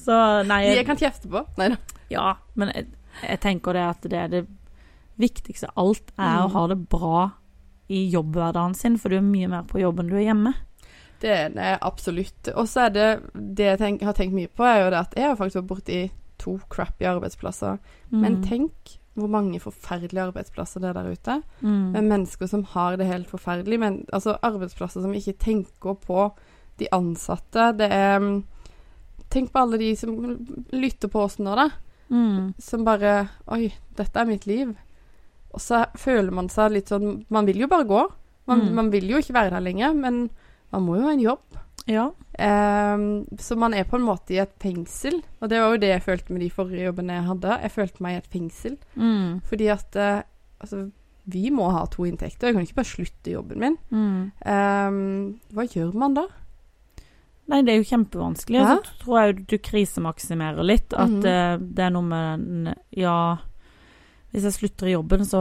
Så 0.00 0.14
nei, 0.46 0.62
De 0.70 0.76
jeg 0.78 0.86
kan 0.86 0.96
kjefte 1.00 1.28
på. 1.32 1.42
Nei 1.58 1.68
da. 1.74 1.80
Ja, 2.14 2.28
men 2.54 2.70
jeg, 2.74 2.86
jeg 3.26 3.40
tenker 3.42 3.74
det 3.76 3.82
at 3.90 4.06
det 4.10 4.18
er 4.22 4.28
det 4.38 4.44
viktigste 5.20 5.68
av 5.74 5.82
alt 5.88 6.14
er 6.16 6.44
å 6.44 6.48
Mm. 6.48 6.54
ha 6.54 6.66
det 6.70 6.78
bra 6.88 7.30
i 7.90 8.04
jobbhverdagen 8.12 8.74
sin, 8.78 8.96
for 9.02 9.10
du 9.10 9.16
er 9.18 9.26
mye 9.26 9.48
mer 9.50 9.64
på 9.66 9.80
jobb 9.82 9.98
enn 10.00 10.08
du 10.12 10.14
er 10.16 10.28
hjemme. 10.30 10.54
Det 11.20 11.30
er 11.30 11.48
det 11.54 11.78
absolutt. 11.82 12.48
Og 12.56 12.66
så 12.68 12.86
er 12.86 12.90
det 12.90 13.08
det 13.34 13.66
jeg 13.66 13.78
tenk, 13.78 14.02
har 14.02 14.14
tenkt 14.16 14.34
mye 14.34 14.48
på, 14.48 14.64
er 14.64 14.84
jo 14.84 14.90
det 14.90 15.00
at 15.00 15.14
jeg 15.16 15.28
har 15.28 15.36
faktisk 15.36 15.60
vært 15.62 15.68
borti 15.74 15.98
to 16.40 16.54
crappy 16.72 17.04
arbeidsplasser. 17.04 17.78
Men 18.10 18.36
Mm. 18.40 18.42
tenk 18.48 18.96
hvor 19.16 19.28
mange 19.28 19.58
forferdelige 19.60 20.22
arbeidsplasser 20.30 20.80
det 20.80 20.88
er 20.88 20.92
der 21.02 21.10
ute. 21.12 21.42
mm. 21.60 21.92
Med 21.92 22.04
mennesker 22.04 22.46
som 22.48 22.62
har 22.64 22.96
det 22.96 23.06
helt 23.06 23.28
forferdelig. 23.28 23.78
Men 23.78 24.06
altså 24.12 24.38
arbeidsplasser 24.42 25.02
som 25.02 25.12
ikke 25.12 25.36
tenker 25.38 25.94
på 26.06 26.30
de 26.78 26.86
ansatte. 26.92 27.76
Det 27.76 27.90
er 27.92 28.18
mm, 28.18 28.44
Tenk 29.30 29.52
på 29.52 29.60
alle 29.60 29.78
de 29.78 29.94
som 29.96 30.16
lytter 30.72 31.06
på 31.08 31.20
oss 31.22 31.36
nå, 31.38 31.54
da. 31.54 31.68
Mm. 32.10 32.54
Som 32.58 32.82
bare 32.84 33.28
Oi, 33.46 33.72
dette 33.96 34.16
er 34.18 34.24
mitt 34.26 34.46
liv. 34.46 34.72
Og 35.54 35.60
så 35.60 35.84
føler 35.96 36.32
man 36.32 36.48
seg 36.48 36.72
litt 36.72 36.88
sånn 36.88 37.24
Man 37.30 37.46
vil 37.46 37.58
jo 37.60 37.68
bare 37.68 37.84
gå. 37.84 38.00
Man, 38.46 38.60
Mm. 38.60 38.74
man 38.74 38.90
vil 38.90 39.08
jo 39.08 39.18
ikke 39.18 39.34
være 39.34 39.50
der 39.50 39.60
lenger, 39.60 39.92
men 39.94 40.30
man 40.72 40.82
må 40.86 40.96
jo 40.96 41.02
ha 41.06 41.12
en 41.12 41.20
jobb. 41.24 41.58
Ja. 41.90 42.04
Um, 42.38 43.04
så 43.40 43.56
man 43.58 43.74
er 43.74 43.84
på 43.88 43.96
en 43.98 44.04
måte 44.06 44.34
i 44.36 44.40
et 44.42 44.52
fengsel. 44.62 45.22
Og 45.40 45.48
det 45.50 45.58
var 45.60 45.72
jo 45.74 45.80
det 45.82 45.88
jeg 45.94 46.02
følte 46.04 46.32
med 46.36 46.40
de 46.44 46.50
forrige 46.54 46.84
jobbene 46.86 47.16
jeg 47.18 47.26
hadde. 47.26 47.56
Jeg 47.64 47.70
følte 47.74 48.02
meg 48.04 48.14
i 48.14 48.20
et 48.20 48.28
fengsel. 48.30 48.76
Mm. 48.94 49.40
Fordi 49.48 49.66
at 49.74 49.96
uh, 49.98 50.20
altså, 50.60 50.84
vi 51.30 51.50
må 51.50 51.70
ha 51.74 51.84
to 51.90 52.04
inntekter. 52.06 52.48
Jeg 52.50 52.54
kan 52.54 52.62
ikke 52.68 52.78
bare 52.82 52.92
slutte 52.92 53.32
jobben 53.34 53.60
min. 53.64 53.76
Mm. 53.90 54.30
Um, 54.44 55.40
hva 55.56 55.66
gjør 55.72 55.92
man 55.98 56.14
da? 56.20 56.26
Nei, 57.50 57.62
det 57.66 57.72
er 57.74 57.80
jo 57.80 57.88
kjempevanskelig. 57.90 58.60
Ja. 58.62 58.76
så 58.78 58.98
tror 59.02 59.20
jeg 59.24 59.38
du 59.50 59.56
krisemaksimerer 59.58 60.62
litt. 60.62 60.92
At 60.94 61.10
Mhm. 61.10 61.24
uh, 61.26 61.56
det 61.74 61.84
er 61.88 61.90
noe 61.96 62.06
med 62.06 62.44
den 62.46 62.74
Ja, 62.94 63.38
hvis 64.32 64.44
jeg 64.46 64.52
slutter 64.54 64.86
i 64.86 64.92
jobben, 64.94 65.24
så 65.26 65.40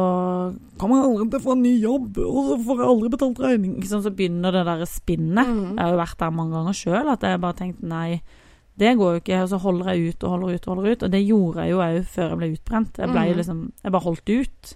kommer 0.82 0.98
jeg 0.98 1.06
aldri 1.10 1.30
til 1.30 1.40
å 1.40 1.44
få 1.44 1.52
en 1.54 1.62
ny 1.62 1.74
jobb, 1.80 2.18
og 2.26 2.40
så 2.48 2.56
får 2.66 2.80
jeg 2.82 2.90
aldri 2.90 3.10
betalt 3.14 3.40
regning. 3.44 3.76
Sant, 3.86 4.04
så 4.08 4.12
begynner 4.16 4.52
det 4.56 4.64
der 4.66 4.86
spinnet. 4.90 5.48
Mhm. 5.48 5.76
Jeg 5.78 5.84
har 5.86 5.92
jo 5.94 6.00
vært 6.02 6.18
der 6.24 6.32
mange 6.32 6.52
ganger 6.58 6.74
sjøl, 6.74 7.12
at 7.14 7.22
jeg 7.22 7.42
bare 7.42 7.54
tenkte 7.60 7.84
nei, 7.86 8.22
det 8.80 8.98
går 8.98 9.14
jo 9.14 9.20
ikke. 9.22 9.42
Og 9.44 9.50
så 9.52 9.60
holder 9.60 9.94
jeg 9.94 10.10
ut 10.16 10.24
og 10.24 10.30
holder 10.30 10.56
ut 10.56 10.68
og 10.68 10.76
holder 10.76 10.92
ut. 10.92 11.04
Og 11.04 11.12
det 11.12 11.28
gjorde 11.28 11.62
jeg 11.66 11.70
jo 11.72 11.78
òg 11.84 12.06
før 12.08 12.30
jeg 12.30 12.38
ble 12.40 12.52
utbrent. 12.56 12.98
Jeg 12.98 13.10
ble 13.12 13.20
Mhm. 13.28 13.36
liksom 13.38 13.72
Jeg 13.84 13.92
bare 13.92 14.04
holdt 14.08 14.30
ut. 14.30 14.76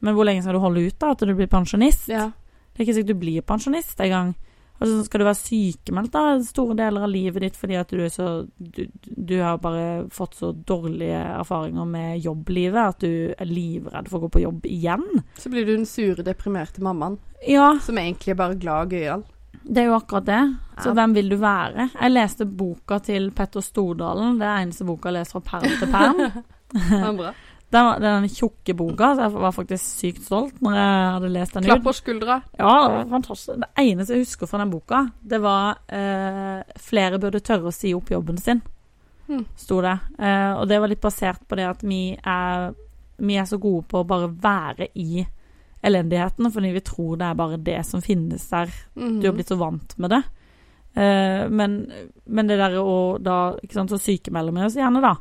Men 0.00 0.14
hvor 0.14 0.24
lenge 0.24 0.42
skal 0.42 0.54
du 0.54 0.58
holde 0.60 0.86
ut, 0.86 0.98
da? 0.98 1.10
At 1.10 1.18
du 1.18 1.34
blir 1.34 1.46
pensjonist? 1.48 2.08
Ja. 2.08 2.30
Det 2.74 2.78
er 2.80 2.84
ikke 2.86 2.94
sikkert 2.94 3.06
du 3.06 3.14
blir 3.26 3.42
pensjonist 3.42 3.98
engang. 3.98 4.34
Altså, 4.80 5.04
skal 5.06 5.20
du 5.20 5.24
være 5.28 5.38
sykemeldt 5.38 6.12
da, 6.12 6.22
store 6.42 6.74
deler 6.74 7.04
av 7.06 7.10
livet 7.12 7.42
ditt 7.44 7.56
fordi 7.60 7.76
at 7.78 7.92
du 7.92 8.00
så 8.10 8.48
du, 8.58 8.80
du 9.04 9.36
har 9.38 9.58
bare 9.62 10.08
fått 10.10 10.34
så 10.40 10.50
dårlige 10.52 11.20
erfaringer 11.38 11.86
med 11.86 12.18
jobblivet 12.24 12.80
at 12.82 12.98
du 13.04 13.30
er 13.36 13.46
livredd 13.46 14.08
for 14.10 14.18
å 14.18 14.24
gå 14.24 14.32
på 14.38 14.42
jobb 14.42 14.66
igjen? 14.66 15.04
Så 15.38 15.52
blir 15.52 15.66
du 15.68 15.76
den 15.76 15.86
sure, 15.86 16.24
deprimerte 16.26 16.82
mammaen 16.82 17.18
Ja, 17.46 17.76
som 17.84 17.98
egentlig 17.98 18.34
er 18.34 18.40
bare 18.42 18.58
glad 18.58 18.86
og 18.88 18.96
gøyal. 18.98 19.22
det 19.62 19.84
er 19.84 19.86
jo 19.92 19.94
akkurat 20.00 20.26
det. 20.26 20.40
Så 20.82 20.88
Ja. 20.90 20.94
hvem 20.98 21.14
vil 21.14 21.28
du 21.30 21.36
være? 21.36 21.90
Jeg 22.00 22.10
leste 22.16 22.44
boka 22.46 22.98
til 22.98 23.30
Petter 23.30 23.60
Stordalen. 23.62 24.38
Det 24.40 24.46
er 24.48 24.64
eneste 24.66 24.84
boka 24.88 25.10
jeg 25.12 25.20
leser 25.20 25.38
fra 25.38 25.60
perm 25.60 25.78
til 25.78 25.92
perm. 25.92 26.42
Det 26.72 27.02
var 27.04 27.12
bra. 27.18 27.32
Den, 27.72 27.86
den 28.04 28.26
tjukke 28.28 28.74
boka, 28.76 29.14
så 29.16 29.22
jeg 29.24 29.32
var 29.40 29.54
faktisk 29.56 29.84
sykt 30.02 30.24
stolt 30.26 30.58
når 30.60 30.74
jeg 30.76 31.06
hadde 31.14 31.30
lest 31.32 31.54
den 31.56 31.64
ut. 31.64 31.68
Klapp 31.70 31.84
på 31.86 31.94
skuldra. 31.96 32.34
Ja, 32.58 32.72
det 32.84 32.96
var 32.98 33.06
fantastisk. 33.14 33.62
Det 33.62 33.70
eneste 33.80 34.12
jeg 34.18 34.26
husker 34.26 34.50
fra 34.50 34.58
den 34.60 34.70
boka, 34.74 34.98
det 35.24 35.40
var 35.40 35.78
eh, 35.88 36.60
flere 36.84 37.18
burde 37.22 37.40
tørre 37.40 37.70
å 37.70 37.72
si 37.72 37.94
opp 37.96 38.12
jobben 38.12 38.36
sin, 38.38 38.60
Hmm. 39.28 39.44
sto 39.56 39.78
det. 39.80 39.94
Eh, 40.18 40.52
og 40.58 40.66
det 40.68 40.80
var 40.82 40.90
litt 40.90 41.00
basert 41.00 41.46
på 41.48 41.56
det 41.56 41.64
at 41.64 41.80
vi 41.86 42.10
er, 42.18 42.74
vi 43.22 43.36
er 43.40 43.46
så 43.48 43.56
gode 43.62 43.86
på 43.88 44.02
å 44.02 44.06
bare 44.10 44.28
være 44.28 44.88
i 44.98 45.22
elendigheten, 45.82 46.50
fordi 46.52 46.72
vi 46.74 46.80
tror 46.84 47.16
det 47.16 47.26
er 47.30 47.38
bare 47.38 47.56
det 47.62 47.78
som 47.86 48.02
finnes 48.04 48.44
der. 48.50 48.68
Mhm. 48.98 49.20
Du 49.22 49.28
har 49.30 49.34
blitt 49.38 49.48
så 49.48 49.56
vant 49.56 49.96
med 49.98 50.10
det. 50.10 50.22
Eh, 50.94 51.48
men, 51.48 51.78
men 52.26 52.46
det 52.50 52.58
der 52.60 52.76
å 52.82 53.16
da 53.22 53.54
ikke 53.62 53.78
sant, 53.78 53.90
Så 53.94 53.98
sykemelder 54.02 54.52
vi 54.52 54.66
oss 54.66 54.76
gjerne, 54.76 55.00
da. 55.00 55.14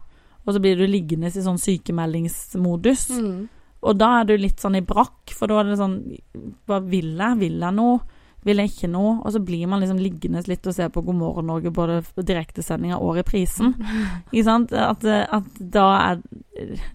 Og 0.45 0.55
så 0.55 0.61
blir 0.63 0.79
du 0.79 0.87
liggende 0.89 1.29
i 1.29 1.43
sånn 1.43 1.59
sykemeldingsmodus. 1.61 3.09
Mm. 3.17 3.41
Og 3.81 3.97
da 3.97 4.15
er 4.19 4.29
du 4.29 4.35
litt 4.37 4.61
sånn 4.61 4.77
i 4.77 4.85
brakk, 4.85 5.33
for 5.33 5.49
da 5.49 5.61
er 5.61 5.71
det 5.71 5.77
sånn 5.79 6.01
Hva 6.69 6.81
vil 6.85 7.15
jeg? 7.17 7.39
Vil 7.41 7.61
jeg 7.61 7.77
noe? 7.77 8.01
Vil 8.45 8.57
jeg 8.57 8.71
ikke 8.71 8.89
noe? 8.89 9.19
Og 9.21 9.35
så 9.35 9.41
blir 9.45 9.69
man 9.69 9.83
liksom 9.83 9.99
liggende 10.01 10.41
litt 10.49 10.65
og 10.65 10.73
ser 10.73 10.89
på 10.93 11.03
God 11.05 11.17
morgen 11.19 11.49
Norge, 11.49 11.73
både 11.73 11.99
direktesendinga 12.17 12.97
og 12.97 13.19
reprisen. 13.19 13.75
Ikke 14.31 14.47
sant? 14.47 14.73
At, 14.73 15.05
at 15.05 15.59
da 15.61 15.85
er 15.99 16.23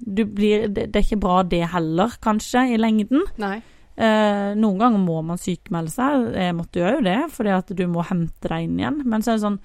du 0.03 0.25
blir, 0.27 0.67
det, 0.75 0.89
er 0.91 1.05
ikke 1.05 1.21
bra 1.23 1.41
det 1.47 1.63
heller, 1.73 2.19
kanskje, 2.23 2.65
i 2.75 2.81
lengden. 2.81 3.23
Nei. 3.39 3.61
Eh, 3.97 4.51
noen 4.59 4.81
ganger 4.83 5.01
må 5.01 5.21
man 5.25 5.41
sykemelde 5.41 5.95
seg. 5.95 6.27
Jeg 6.35 6.57
måtte 6.59 6.83
gjøre 6.83 6.99
jo 6.99 7.07
det, 7.07 7.19
fordi 7.33 7.55
at 7.55 7.71
du 7.79 7.85
må 7.91 8.05
hente 8.11 8.51
deg 8.51 8.67
inn 8.67 8.81
igjen. 8.83 9.01
Men 9.07 9.25
så 9.25 9.33
er 9.33 9.39
det 9.39 9.47
sånn 9.47 9.61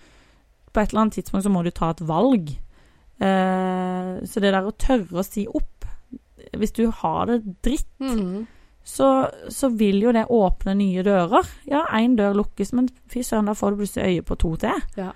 På 0.72 0.80
et 0.80 0.94
eller 0.94 1.02
annet 1.02 1.18
tidspunkt 1.18 1.44
så 1.44 1.52
må 1.52 1.66
du 1.66 1.72
ta 1.76 1.90
et 1.92 2.06
valg. 2.08 2.54
Eh, 3.22 4.24
så 4.26 4.42
det 4.42 4.50
der 4.50 4.66
å 4.66 4.74
tørre 4.74 5.22
å 5.22 5.26
si 5.26 5.44
opp 5.46 5.86
Hvis 6.58 6.72
du 6.74 6.88
har 7.04 7.28
det 7.30 7.36
dritt 7.62 8.00
mm. 8.02 8.48
så, 8.84 9.10
så 9.54 9.70
vil 9.78 10.02
jo 10.02 10.14
det 10.16 10.24
åpne 10.26 10.74
nye 10.80 11.04
dører. 11.06 11.46
Ja, 11.70 11.84
én 11.96 12.16
dør 12.18 12.40
lukkes, 12.40 12.74
men 12.74 12.90
fy 13.12 13.22
søren, 13.24 13.52
da 13.52 13.54
får 13.56 13.72
du 13.72 13.84
plutselig 13.84 14.08
øye 14.10 14.26
på 14.26 14.38
to 14.42 14.56
til. 14.64 14.82
Ja. 14.98 15.12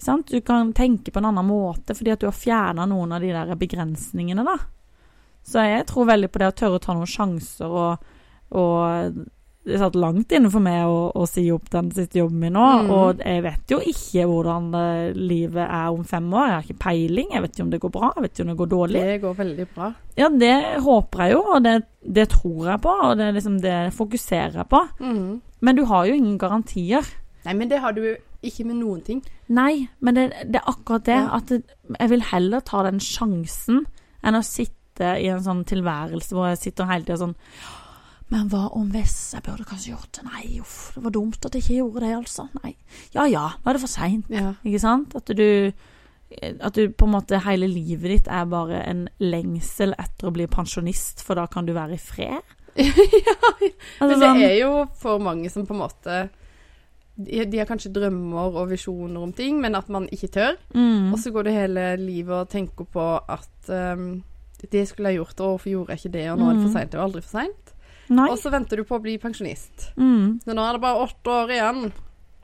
Sant? 0.00 0.30
Du 0.30 0.40
kan 0.46 0.70
tenke 0.72 1.10
på 1.12 1.20
en 1.20 1.28
annen 1.28 1.48
måte 1.48 1.96
fordi 1.98 2.14
at 2.14 2.22
du 2.22 2.28
har 2.30 2.38
fjerna 2.38 2.86
noen 2.88 3.12
av 3.12 3.26
de 3.26 3.34
der 3.34 3.50
begrensningene, 3.60 4.46
da. 4.46 4.56
Så 5.44 5.66
jeg 5.66 5.84
tror 5.90 6.08
veldig 6.08 6.30
på 6.30 6.40
det 6.40 6.52
å 6.52 6.56
tørre 6.56 6.78
å 6.78 6.84
ta 6.86 6.94
noen 6.96 7.10
sjanser 7.10 7.76
og, 7.82 8.08
og 8.56 9.20
det 9.70 9.78
satt 9.80 9.94
langt 9.98 10.32
inne 10.36 10.50
for 10.52 10.60
meg 10.64 10.82
å, 10.90 10.98
å 11.14 11.24
si 11.30 11.44
opp 11.54 11.68
den 11.72 11.88
siste 11.94 12.18
jobben 12.20 12.38
min 12.42 12.52
nå, 12.58 12.66
Mm. 12.80 12.90
og 12.96 13.22
jeg 13.24 13.42
vet 13.46 13.72
jo 13.74 13.78
ikke 13.92 14.24
hvordan 14.28 14.68
eh, 14.74 15.12
livet 15.16 15.64
er 15.66 15.88
om 15.94 16.04
fem 16.04 16.26
år. 16.34 16.46
Jeg 16.46 16.54
har 16.56 16.66
ikke 16.68 16.82
peiling. 16.84 17.28
Jeg 17.32 17.42
vet 17.46 17.54
ikke 17.54 17.64
om 17.66 17.70
det 17.74 17.80
går 17.84 17.92
bra, 17.96 18.10
jeg 18.16 18.22
vet 18.26 18.32
ikke 18.34 18.44
om 18.46 18.52
det 18.52 18.58
går 18.62 18.70
dårlig. 18.74 19.02
Det 19.08 19.20
går 19.22 19.34
veldig 19.40 19.66
bra. 19.74 19.90
Ja, 20.20 20.28
det 20.42 20.54
håper 20.84 21.24
jeg 21.24 21.32
jo, 21.36 21.42
og 21.54 21.62
det, 21.64 21.76
det 22.20 22.28
tror 22.34 22.66
jeg 22.72 22.80
på, 22.84 22.96
og 23.08 23.16
det 23.20 23.30
liksom 23.38 23.60
det 23.62 23.78
fokuserer 23.96 24.58
jeg 24.60 24.68
på. 24.74 24.82
Mm. 25.00 25.40
Men 25.60 25.76
du 25.76 25.84
har 25.90 26.06
jo 26.10 26.14
ingen 26.18 26.38
garantier. 26.40 27.06
Nei, 27.44 27.54
men 27.56 27.68
det 27.70 27.78
har 27.80 27.92
du 27.96 28.02
ikke 28.44 28.64
med 28.68 28.76
noen 28.80 29.00
ting. 29.04 29.22
Nei, 29.52 29.86
men 30.00 30.16
det, 30.16 30.28
det 30.48 30.60
er 30.62 30.68
akkurat 30.72 31.04
det, 31.04 31.16
Ja. 31.20 31.36
at 31.36 31.50
jeg 32.00 32.10
vil 32.10 32.22
heller 32.30 32.60
ta 32.64 32.82
den 32.86 33.00
sjansen 33.00 33.82
enn 34.24 34.36
å 34.36 34.42
sitte 34.44 35.14
i 35.20 35.28
en 35.32 35.40
sånn 35.44 35.62
tilværelse 35.64 36.32
hvor 36.36 36.48
jeg 36.50 36.58
sitter 36.60 36.88
hele 36.90 37.04
tida 37.06 37.16
sånn 37.22 37.34
Men 38.30 38.48
hva 38.48 38.68
om 38.78 38.90
hvis 38.94 39.32
jeg 39.34 39.42
burde 39.42 39.64
kanskje 39.66 39.90
gjort 39.94 40.12
det? 40.20 40.24
Nei, 40.28 40.60
uff, 40.62 40.92
det 40.94 41.02
var 41.02 41.10
dumt 41.16 41.44
at 41.46 41.54
jeg 41.56 41.64
ikke 41.64 41.78
gjorde 41.80 42.00
det, 42.04 42.12
altså. 42.14 42.48
Nei. 42.62 42.76
Ja 43.14 43.24
ja, 43.26 43.46
nå 43.58 43.70
er 43.72 43.74
det 43.78 43.80
for 43.82 43.90
seint. 43.90 44.28
Ja. 44.30 44.52
Ikke 44.64 44.80
sant? 44.82 45.16
At 45.18 45.26
du 45.36 45.72
At 46.62 46.74
du 46.78 46.84
på 46.94 47.08
en 47.08 47.10
måte 47.16 47.40
hele 47.42 47.66
livet 47.66 48.06
ditt 48.12 48.28
er 48.30 48.44
bare 48.46 48.84
en 48.86 49.08
lengsel 49.18 49.96
etter 49.98 50.28
å 50.28 50.30
bli 50.32 50.46
pensjonist, 50.46 51.24
for 51.26 51.34
da 51.34 51.48
kan 51.50 51.66
du 51.66 51.72
være 51.74 51.96
i 51.96 51.98
fred. 51.98 52.52
ja. 52.78 53.34
Altså, 53.98 54.14
Men 54.14 54.20
sånn- 54.22 54.38
det 54.38 54.50
er 54.52 54.60
jo 54.60 54.84
for 54.94 55.18
mange 55.18 55.50
som 55.50 55.66
på 55.66 55.74
en 55.74 55.80
måte 55.82 56.20
de, 57.20 57.42
de 57.50 57.58
har 57.58 57.66
kanskje 57.66 57.90
drømmer 57.92 58.54
og 58.62 58.70
visjoner 58.70 59.20
om 59.26 59.32
ting, 59.36 59.58
men 59.60 59.74
at 59.74 59.88
man 59.92 60.06
ikke 60.14 60.30
tør. 60.38 60.54
mm, 60.72 61.10
Og 61.12 61.18
så 61.18 61.32
går 61.34 61.42
du 61.44 61.50
hele 61.50 61.88
livet 62.00 62.32
og 62.44 62.48
tenker 62.48 62.86
på 62.86 63.08
at 63.28 63.68
um, 63.98 64.22
det 64.70 64.86
skulle 64.88 65.10
jeg 65.10 65.18
gjort, 65.18 65.40
og 65.40 65.50
hvorfor 65.56 65.70
gjorde 65.74 65.90
jeg 65.96 65.98
ikke 66.04 66.12
det, 66.14 66.24
og 66.30 66.38
nå 66.38 66.46
er 66.46 66.54
det 66.54 66.62
for 66.62 66.68
Mm. 66.70 66.76
seint. 66.78 66.90
Det 66.92 66.94
er 66.96 67.02
jo 67.02 67.08
aldri 67.10 67.22
for 67.26 67.34
seint. 67.40 67.74
Nei. 68.10 68.26
Og 68.32 68.38
så 68.40 68.50
venter 68.50 68.80
du 68.80 68.86
på 68.86 68.98
å 68.98 69.02
bli 69.02 69.16
pensjonist. 69.22 69.92
Mm. 69.96 70.40
Så 70.44 70.54
nå 70.56 70.62
er 70.66 70.76
det 70.76 70.82
bare 70.82 71.04
åtte 71.06 71.30
år 71.30 71.52
igjen. 71.54 71.84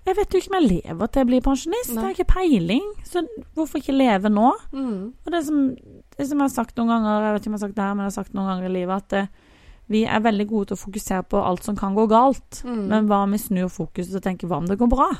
Jeg 0.07 0.15
vet 0.15 0.31
jo 0.35 0.39
ikke 0.39 0.53
om 0.53 0.57
jeg 0.61 0.69
lever 0.71 1.09
til 1.11 1.21
jeg 1.21 1.29
blir 1.33 1.43
pensjonist. 1.43 1.91
Jeg 1.91 1.97
Nei. 1.99 2.05
har 2.05 2.15
ikke 2.15 2.29
peiling. 2.31 2.85
Så 3.09 3.25
hvorfor 3.57 3.83
ikke 3.83 3.97
leve 3.97 4.31
nå? 4.31 4.53
Mm. 4.71 5.01
Og 5.27 5.33
det 5.35 5.41
som, 5.49 5.65
det 5.75 6.29
som 6.29 6.39
jeg 6.39 6.47
har 6.47 6.55
sagt 6.55 6.79
noen 6.79 6.93
ganger, 6.95 7.27
jeg 7.27 7.35
vet 7.35 7.43
ikke 7.43 7.51
om 7.51 7.57
jeg 7.57 7.59
har 7.59 7.67
sagt 7.67 7.77
det 7.79 7.87
her, 7.87 7.97
men 7.97 8.05
jeg 8.05 8.13
har 8.13 8.19
sagt 8.21 8.37
noen 8.39 8.51
ganger 8.53 8.69
i 8.69 8.75
livet, 8.77 9.03
at 9.03 9.17
eh, 9.19 9.57
vi 9.91 10.05
er 10.07 10.23
veldig 10.23 10.47
gode 10.51 10.71
til 10.71 10.79
å 10.79 10.83
fokusere 10.85 11.27
på 11.31 11.43
alt 11.43 11.67
som 11.67 11.79
kan 11.79 11.99
gå 11.99 12.07
galt. 12.11 12.61
Mm. 12.67 12.85
Men 12.93 13.11
hva 13.11 13.25
om 13.27 13.35
vi 13.35 13.43
snur 13.43 13.73
fokuset 13.73 14.15
og 14.21 14.23
tenker 14.23 14.51
hva 14.51 14.63
om 14.63 14.71
det 14.71 14.79
går 14.79 14.93
bra? 14.95 15.11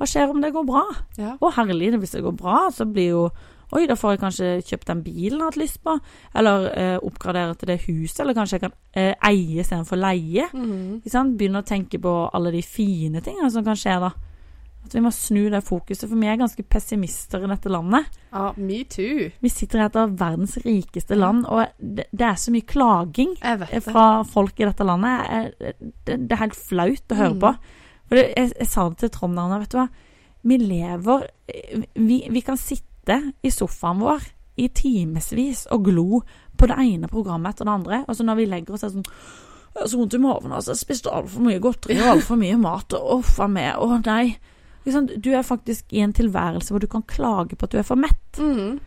Hva 0.00 0.08
skjer 0.10 0.34
om 0.34 0.42
det 0.42 0.50
går 0.56 0.66
bra? 0.66 0.82
Ja. 1.20 1.36
Og 1.38 1.54
herlig, 1.54 1.92
hvis 2.02 2.16
det 2.16 2.24
går 2.26 2.34
bra, 2.34 2.64
så 2.74 2.88
blir 2.90 3.10
jo 3.12 3.24
Oi, 3.72 3.84
da 3.86 3.94
får 3.94 4.16
jeg 4.16 4.20
kanskje 4.24 4.46
kjøpt 4.66 4.88
den 4.90 5.02
bilen 5.06 5.36
jeg 5.38 5.44
har 5.44 5.50
hatt 5.52 5.60
lyst 5.60 5.78
på. 5.86 5.92
Eller 6.34 6.64
eh, 6.74 6.96
oppgradere 7.06 7.54
til 7.60 7.68
det 7.70 7.76
huset. 7.86 8.20
Eller 8.24 8.34
kanskje 8.34 8.58
jeg 8.58 8.64
kan 8.64 8.74
eh, 8.98 9.12
eie 9.30 9.60
istedenfor 9.62 10.00
leie. 10.00 10.48
Mm. 10.54 11.02
Sant? 11.06 11.36
Begynne 11.38 11.62
å 11.62 11.68
tenke 11.68 12.00
på 12.02 12.14
alle 12.34 12.50
de 12.56 12.62
fine 12.66 13.22
tingene 13.22 13.50
som 13.54 13.62
kan 13.66 13.78
skje 13.78 13.94
da. 14.02 14.10
At 14.80 14.94
vi 14.96 15.02
må 15.04 15.10
snu 15.12 15.42
det 15.52 15.60
fokuset, 15.62 16.06
for 16.08 16.16
vi 16.16 16.26
er 16.32 16.38
ganske 16.40 16.62
pessimister 16.64 17.42
i 17.44 17.50
dette 17.52 17.68
landet. 17.70 18.06
ja, 18.32 18.46
me 18.56 18.78
too. 18.88 19.26
Vi 19.44 19.48
sitter 19.52 19.78
i 19.78 19.84
et 19.84 19.96
av 20.00 20.14
verdens 20.18 20.56
rikeste 20.64 21.18
land, 21.20 21.44
og 21.52 21.66
det, 21.78 22.06
det 22.16 22.24
er 22.26 22.38
så 22.40 22.50
mye 22.54 22.64
klaging 22.66 23.34
fra 23.84 24.06
folk 24.24 24.58
i 24.58 24.64
dette 24.64 24.86
landet. 24.88 25.52
Det, 25.60 26.16
det 26.16 26.32
er 26.32 26.40
helt 26.46 26.56
flaut 26.56 27.12
å 27.12 27.18
høre 27.20 27.34
Mm. 27.36 27.40
på. 27.44 27.52
For 28.08 28.16
jeg, 28.24 28.52
jeg 28.56 28.66
sa 28.72 28.88
det 28.88 28.98
til 29.04 29.10
Trond 29.14 29.38
Arne, 29.38 29.60
vet 29.62 29.70
du 29.70 29.78
hva. 29.78 29.88
Vi 30.42 30.56
lever 30.56 31.26
vi, 32.00 32.16
vi 32.32 32.40
kan 32.40 32.56
sitte 32.56 32.88
i 33.42 33.50
sofaen 33.54 34.00
vår 34.02 34.26
i 34.60 34.68
timevis 34.76 35.66
og 35.72 35.84
glo 35.88 36.20
på 36.60 36.66
det 36.68 36.76
ene 36.82 37.08
programmet 37.08 37.54
etter 37.54 37.64
det 37.68 37.72
andre, 37.78 37.98
og 38.08 38.16
så 38.18 38.26
når 38.26 38.36
vi 38.42 38.48
legger 38.50 38.74
oss 38.76 38.84
er 38.84 38.90
det 38.92 38.98
sånn 39.00 39.86
så 39.86 39.96
vondt 40.00 40.14
i 40.16 40.18
magen, 40.18 40.50
altså. 40.52 40.72
Jeg 40.74 40.80
spiste 40.82 41.12
altfor 41.14 41.44
mye 41.46 41.60
godteri 41.62 41.94
og 42.02 42.08
altfor 42.16 42.36
mye 42.40 42.56
mat. 42.58 42.92
Og 42.98 43.20
uff 43.20 43.36
a 43.40 43.46
meg. 43.46 43.76
Å 43.78 44.00
nei. 44.02 44.34
Du 45.22 45.28
er 45.30 45.44
faktisk 45.46 45.92
i 45.94 46.00
en 46.02 46.12
tilværelse 46.12 46.72
hvor 46.74 46.82
du 46.82 46.88
kan 46.90 47.04
klage 47.06 47.54
på 47.56 47.68
at 47.68 47.70
du 47.70 47.78
er 47.78 47.86
for 47.86 47.94
mett. 48.02 48.40
Mm. 48.42 48.80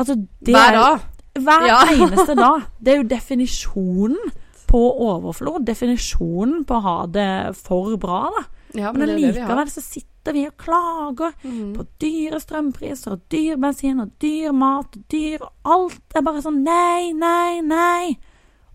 Altså, 0.00 0.16
det 0.40 0.54
Hver 0.56 0.72
er- 0.72 0.78
dag. 0.78 1.04
hver 1.44 1.66
Ja. 1.68 1.76
eneste 2.06 2.34
dag. 2.40 2.62
Det 2.80 2.94
er 2.94 2.96
jo 3.02 3.08
definisjonen 3.12 4.32
på 4.72 4.80
overflod. 5.10 5.66
Definisjonen 5.68 6.64
på 6.64 6.78
å 6.80 6.84
ha 6.88 6.96
det 7.06 7.28
for 7.60 7.96
bra, 8.00 8.22
da. 8.32 8.44
Ja, 8.72 8.92
Men 8.96 9.00
men 9.04 9.10
allikevel 9.18 9.68
så 9.68 9.82
sitter 9.84 10.08
vi 10.30 10.46
og 10.46 10.56
klager 10.56 11.32
Mm. 11.42 11.74
på 11.74 11.86
dyre 12.00 12.38
strømpriser 12.40 13.12
og 13.12 13.20
dyr 13.30 13.56
bensin 13.56 14.00
og 14.00 14.10
dyr 14.20 14.52
mat 14.52 14.96
og 14.96 15.02
dyr 15.10 15.42
og 15.42 15.50
Alt 15.64 16.00
er 16.14 16.22
bare 16.22 16.42
sånn 16.42 16.62
nei, 16.62 17.12
nei, 17.12 17.60
nei. 17.60 18.16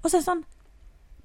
Og 0.04 0.10
så 0.12 0.18
er 0.18 0.20
det 0.20 0.26
sånn 0.28 0.44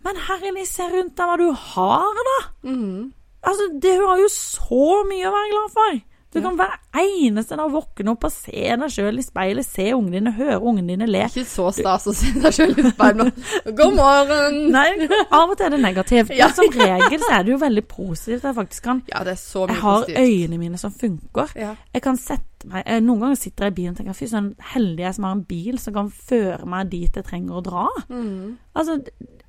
Men 0.05 0.17
herlig, 0.17 0.67
se 0.67 0.83
rundt 0.83 1.17
deg 1.17 1.27
hva 1.27 1.37
du 1.39 1.53
har, 1.53 2.15
da. 2.29 2.39
Mm. 2.69 3.13
Altså, 3.43 3.69
hun 3.73 4.09
har 4.09 4.19
jo 4.19 4.29
så 4.29 5.05
mye 5.07 5.29
å 5.29 5.33
være 5.33 5.51
glad 5.51 5.71
for. 5.71 6.01
Du 6.33 6.39
kan 6.41 6.55
hver 6.57 6.79
eneste 6.97 7.57
dag 7.61 7.69
våkne 7.73 8.13
opp 8.15 8.23
og 8.25 8.33
se 8.33 8.63
deg 8.81 8.93
sjøl 8.95 9.19
i 9.21 9.25
speilet, 9.25 9.67
se 9.69 9.91
ungene 9.93 10.17
dine, 10.17 10.33
høre 10.39 10.59
ungene 10.61 10.95
dine 10.95 11.09
le. 11.11 11.27
Ikke 11.29 11.45
så 11.49 11.67
stas 11.77 12.07
å 12.09 12.15
se 12.17 12.31
deg 12.41 12.55
sjøl 12.57 12.73
i 12.81 12.85
speilet. 12.89 13.43
God 13.77 13.97
morgen! 13.99 14.57
Nei, 14.77 14.87
av 15.29 15.53
og 15.53 15.59
til 15.59 15.67
er 15.69 15.75
det 15.75 15.81
negativt. 15.83 16.33
Men 16.33 16.55
som 16.57 16.71
regel 16.79 17.21
så 17.21 17.33
er 17.37 17.45
det 17.45 17.53
jo 17.53 17.59
veldig 17.61 17.85
positivt. 17.91 18.47
Jeg 18.49 18.57
faktisk 18.57 18.87
kan 18.89 19.03
Ja, 19.13 19.21
det 19.29 19.35
er 19.35 19.43
så 19.43 19.67
mye 19.67 19.75
Jeg 19.75 19.83
har 19.83 19.99
positivt. 20.07 20.23
øynene 20.23 20.61
mine 20.63 20.81
som 20.81 20.95
funker. 21.03 21.53
Ja. 21.59 21.75
Jeg 21.93 22.05
kan 22.07 22.21
sette 22.21 22.71
meg 22.71 22.87
eh, 22.87 23.01
Noen 23.03 23.27
ganger 23.27 23.41
sitter 23.43 23.67
jeg 23.67 23.75
i 23.75 23.77
bilen 23.81 23.97
og 23.97 24.01
tenker 24.01 24.17
fy 24.17 24.31
søren, 24.31 24.53
heldig 24.73 25.03
jeg 25.05 25.17
som 25.19 25.25
har 25.27 25.37
en 25.37 25.45
bil 25.53 25.79
som 25.83 25.97
kan 25.97 26.09
føre 26.15 26.69
meg 26.71 26.93
dit 26.95 27.21
jeg 27.21 27.27
trenger 27.29 27.59
å 27.59 27.65
dra. 27.67 27.85
Mm. 28.09 28.57
Altså, 28.79 28.97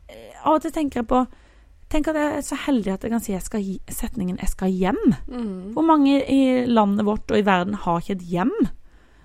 eh, 0.10 0.36
av 0.44 0.58
og 0.58 0.66
til 0.66 0.74
tenker 0.76 1.04
jeg 1.04 1.10
på 1.14 1.24
Tenk 1.94 2.08
at 2.10 2.18
jeg 2.18 2.38
er 2.40 2.46
så 2.46 2.58
heldig 2.58 2.90
at 2.96 3.04
jeg 3.06 3.14
kan 3.14 3.22
si 3.22 3.34
jeg 3.36 3.44
skal 3.46 3.66
setningen 3.94 4.40
'jeg 4.40 4.50
skal 4.50 4.72
hjem'. 4.72 5.18
Mm. 5.28 5.74
Hvor 5.74 5.86
mange 5.86 6.24
i 6.26 6.66
landet 6.66 7.06
vårt 7.06 7.30
og 7.30 7.38
i 7.38 7.46
verden 7.46 7.74
har 7.74 8.00
ikke 8.00 8.18
et 8.18 8.26
hjem? 8.34 8.54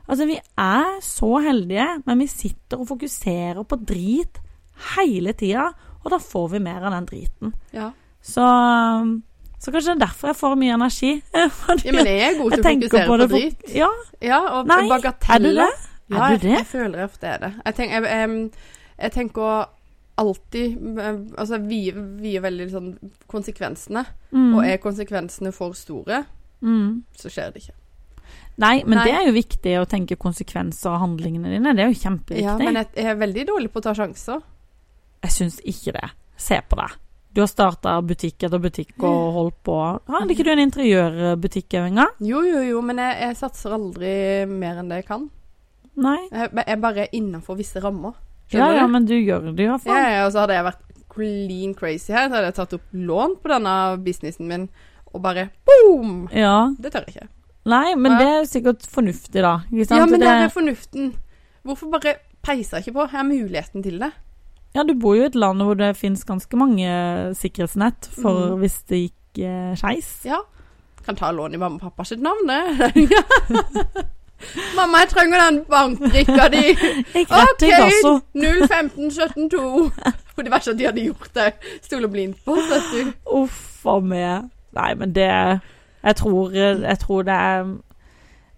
Altså, 0.08 0.26
vi 0.26 0.38
er 0.58 1.00
så 1.04 1.38
heldige, 1.44 1.86
men 2.06 2.18
vi 2.18 2.26
sitter 2.26 2.80
og 2.80 2.88
fokuserer 2.88 3.62
på 3.64 3.76
drit 3.76 4.40
hele 4.96 5.32
tida, 5.32 5.68
og 6.04 6.10
da 6.10 6.18
får 6.18 6.48
vi 6.48 6.58
mer 6.58 6.84
av 6.84 6.92
den 6.92 7.06
driten. 7.06 7.54
Ja. 7.72 7.90
Så, 8.22 8.44
så 9.60 9.72
kanskje 9.72 9.94
det 9.94 10.02
er 10.02 10.06
derfor 10.06 10.28
jeg 10.28 10.36
får 10.36 10.54
mye 10.56 10.74
energi. 10.74 11.12
Fordi 11.64 11.88
ja, 11.88 11.92
men 11.92 12.06
jeg 12.06 12.20
er 12.20 12.38
god 12.42 12.50
til 12.50 12.60
å 12.60 12.68
fokusere 12.68 13.06
på 13.06 13.16
på, 13.16 13.28
drit. 13.34 13.58
for-. 13.64 13.76
Ja, 13.76 13.88
Ja, 14.22 14.40
og 14.58 14.66
Nei, 14.66 14.82
er 14.88 15.38
du 15.38 15.50
det? 15.54 15.70
Ja, 16.10 16.16
Er 16.16 16.30
jeg, 16.30 16.40
du 16.40 16.46
det? 16.46 16.56
jeg 16.56 16.66
føler 16.66 17.04
ofte 17.04 17.26
er 17.26 17.38
det. 17.38 17.52
Jeg, 17.64 17.74
tenk, 17.74 17.92
jeg, 17.92 18.50
jeg 18.98 19.12
tenker 19.12 19.68
alltid 20.18 20.98
eh, 20.98 21.18
Altså, 21.38 21.58
vi 21.64 21.80
vi 21.94 22.34
er 22.36 22.44
veldig 22.44 22.68
sånn 22.72 22.88
konsekvensene. 23.30 24.04
Mm. 24.32 24.52
Og 24.56 24.62
er 24.66 24.80
konsekvensene 24.82 25.52
for 25.56 25.76
store, 25.78 26.24
Mm. 26.60 27.04
så 27.14 27.30
skjer 27.30 27.52
det 27.54 27.62
ikke. 27.62 27.74
Nei, 28.58 28.82
men 28.84 28.98
Nei. 28.98 29.04
det 29.06 29.12
er 29.14 29.26
jo 29.28 29.34
viktig 29.36 29.74
å 29.78 29.86
tenke 29.86 30.16
konsekvenser 30.18 30.90
av 30.90 31.04
handlingene 31.04 31.52
dine. 31.52 31.74
Det 31.78 31.84
er 31.84 31.92
jo 31.92 32.00
kjempeviktig. 32.00 32.42
Ja, 32.42 32.56
men 32.58 32.74
jeg, 32.80 32.88
er 32.98 33.14
veldig 33.20 33.44
dårlig 33.46 33.70
på 33.70 33.78
å 33.78 33.84
ta 33.86 33.92
sjanser. 33.94 34.42
Jeg 35.22 35.30
syns 35.36 35.60
ikke 35.62 35.94
det. 35.94 36.08
Se 36.38 36.58
på 36.66 36.78
deg. 36.80 36.96
Du 37.34 37.42
har 37.44 37.50
starta 37.50 37.92
butikk 38.02 38.42
etter 38.48 38.58
butikk 38.58 38.96
og 39.06 39.32
holdt 39.36 39.58
på. 39.68 39.76
Hadde 40.10 40.34
ikke 40.34 40.46
du 40.48 40.50
en 40.50 40.64
interiørbutikk 40.64 41.76
en 41.78 42.00
gang? 42.00 42.14
Jo, 42.24 42.42
jo, 42.42 42.62
jo, 42.66 42.80
men 42.82 42.98
jeg, 42.98 43.18
jeg 43.28 43.38
satser 43.38 43.76
aldri 43.76 44.12
mer 44.50 44.80
enn 44.82 44.90
det 44.90 45.04
jeg 45.04 45.08
kan. 45.12 45.28
Nei. 45.98 46.18
Jeg, 46.32 46.50
jeg 46.56 46.64
er 46.74 46.82
bare 46.82 47.06
innenfor 47.14 47.58
visse 47.58 47.82
rammer. 47.84 48.18
Ja, 48.52 48.70
ja, 48.72 48.86
men 48.86 49.04
du 49.06 49.14
gjør 49.14 49.50
det 49.54 49.64
i 49.64 49.68
hvert 49.68 49.84
Ja, 49.86 49.98
ja, 50.08 50.20
og 50.26 50.32
så 50.32 50.40
hadde 50.44 50.54
jeg 50.54 50.64
vært 50.64 50.84
clean 51.12 51.74
crazy 51.74 52.12
her, 52.12 52.28
så 52.28 52.34
hadde 52.38 52.46
jeg 52.52 52.54
tatt 52.54 52.72
opp 52.78 52.86
lån 52.92 53.36
på 53.42 53.48
denne 53.52 53.74
businessen 54.04 54.46
min, 54.48 54.68
og 55.12 55.22
bare 55.24 55.48
boom! 55.66 56.28
Ja. 56.32 56.70
Det 56.78 56.92
tør 56.94 57.04
jeg 57.08 57.16
ikke. 57.16 57.28
Nei, 57.68 57.94
men 57.96 58.12
Ja. 58.12 58.18
det 58.18 58.26
er 58.28 58.38
jo 58.38 58.44
sikkert 58.48 58.86
fornuftig, 58.88 59.42
da. 59.42 59.56
Ja, 59.72 60.06
men 60.06 60.20
det, 60.20 60.26
der 60.28 60.44
er 60.46 60.48
fornuften. 60.54 61.14
Hvorfor 61.64 61.90
bare 61.92 62.14
peiser 62.42 62.78
jeg 62.78 62.86
ikke 62.88 62.94
på? 63.00 63.08
Jeg 63.10 63.16
har 63.18 63.24
muligheten 63.28 63.82
til 63.82 63.98
det. 64.00 64.12
ja, 64.74 64.82
du 64.84 64.94
bor 64.94 65.16
jo 65.16 65.22
i 65.22 65.26
et 65.26 65.34
land 65.34 65.60
hvor 65.62 65.74
det 65.76 65.96
finnes 65.96 66.24
ganske 66.24 66.56
mange 66.56 66.86
sikkerhetsnett 67.34 68.06
for 68.22 68.54
Mm. 68.54 68.58
hvis 68.62 68.82
det 68.88 68.98
gikk 69.10 69.42
eh, 69.44 69.74
skeis. 69.76 70.24
Ja. 70.24 70.38
Kan 71.04 71.16
ta 71.16 71.30
lån 71.32 71.54
i 71.54 71.58
mamma 71.58 71.76
og 71.76 71.80
pappa 71.80 72.04
sitt 72.04 72.20
navn, 72.20 72.46
det. 72.46 73.08
mamma, 74.76 74.98
jeg 75.04 75.08
trenger 75.12 75.42
den 75.44 75.58
bankbrikka 75.70 76.48
di. 76.52 76.64
OK, 77.22 77.32
rett 77.32 77.62
i 77.66 77.70
gasso. 77.72 78.12
01572. 78.34 79.90
For 80.34 80.42
det 80.46 80.52
verste 80.52 80.70
at 80.74 80.78
de 80.78 80.86
hadde 80.86 81.04
gjort 81.08 81.32
det. 81.34 81.48
Stoler 81.82 82.08
blindt 82.12 82.44
på 82.46 82.54
vet 82.54 82.92
du. 82.94 83.12
Uff 83.40 83.86
a 83.86 83.98
meg. 84.00 84.48
Nei, 84.78 84.92
men 85.00 85.12
det 85.16 85.28
jeg 85.28 86.16
tror, 86.16 86.52
jeg 86.54 86.98
tror 87.02 87.22
det 87.26 87.34
er 87.34 87.74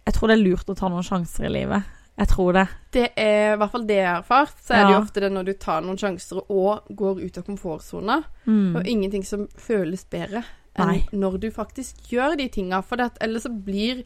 Jeg 0.06 0.14
tror 0.14 0.28
det 0.28 0.34
er 0.36 0.42
lurt 0.42 0.68
å 0.70 0.74
ta 0.76 0.88
noen 0.90 1.06
sjanser 1.06 1.46
i 1.46 1.52
livet. 1.54 1.82
Jeg 2.20 2.28
tror 2.28 2.52
det. 2.52 2.66
Det 2.92 3.06
er 3.16 3.54
i 3.54 3.58
hvert 3.60 3.72
fall 3.72 3.84
det 3.88 3.96
jeg 3.96 4.08
har 4.08 4.18
erfart. 4.20 4.56
Så 4.60 4.74
er 4.74 4.82
det 4.84 4.92
jo 4.92 4.98
Ja. 4.98 5.02
ofte 5.04 5.20
det 5.20 5.30
når 5.32 5.44
du 5.46 5.52
tar 5.52 5.80
noen 5.80 5.96
sjanser 6.00 6.42
og 6.50 6.82
går 6.96 7.20
ut 7.24 7.38
av 7.38 7.44
komfortsona. 7.46 8.22
Mm. 8.46 8.76
Og 8.76 8.86
ingenting 8.86 9.24
som 9.24 9.46
føles 9.56 10.04
bedre 10.04 10.42
enn 10.76 10.86
Nei. 10.86 10.98
når 11.12 11.38
du 11.40 11.50
faktisk 11.50 11.96
gjør 12.12 12.36
de 12.36 12.48
tinga. 12.48 12.82
For 12.82 12.96
ellers 13.20 13.42
så 13.42 13.52
blir 13.64 14.04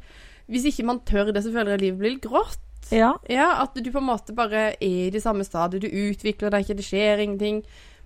Hvis 0.51 0.69
ikke 0.71 0.87
man 0.89 1.03
tør 1.09 1.33
det, 1.33 1.45
så 1.45 1.53
føler 1.53 1.75
jeg 1.75 1.85
livet 1.87 2.01
blir 2.01 2.17
litt 2.17 2.27
grått. 2.27 2.61
Ja. 2.93 3.15
Ja, 3.33 3.49
at 3.63 3.77
du 3.77 3.91
på 3.91 4.01
en 4.03 4.11
måte 4.11 4.35
bare 4.37 4.75
er 4.75 4.83
i 4.85 5.13
det 5.13 5.23
samme 5.25 5.47
stadiet. 5.47 5.87
Du 5.87 5.89
utvikler 5.89 6.53
deg 6.53 6.67
ikke, 6.67 6.77
det 6.81 6.89
skjer 6.89 7.23
ingenting. 7.25 7.63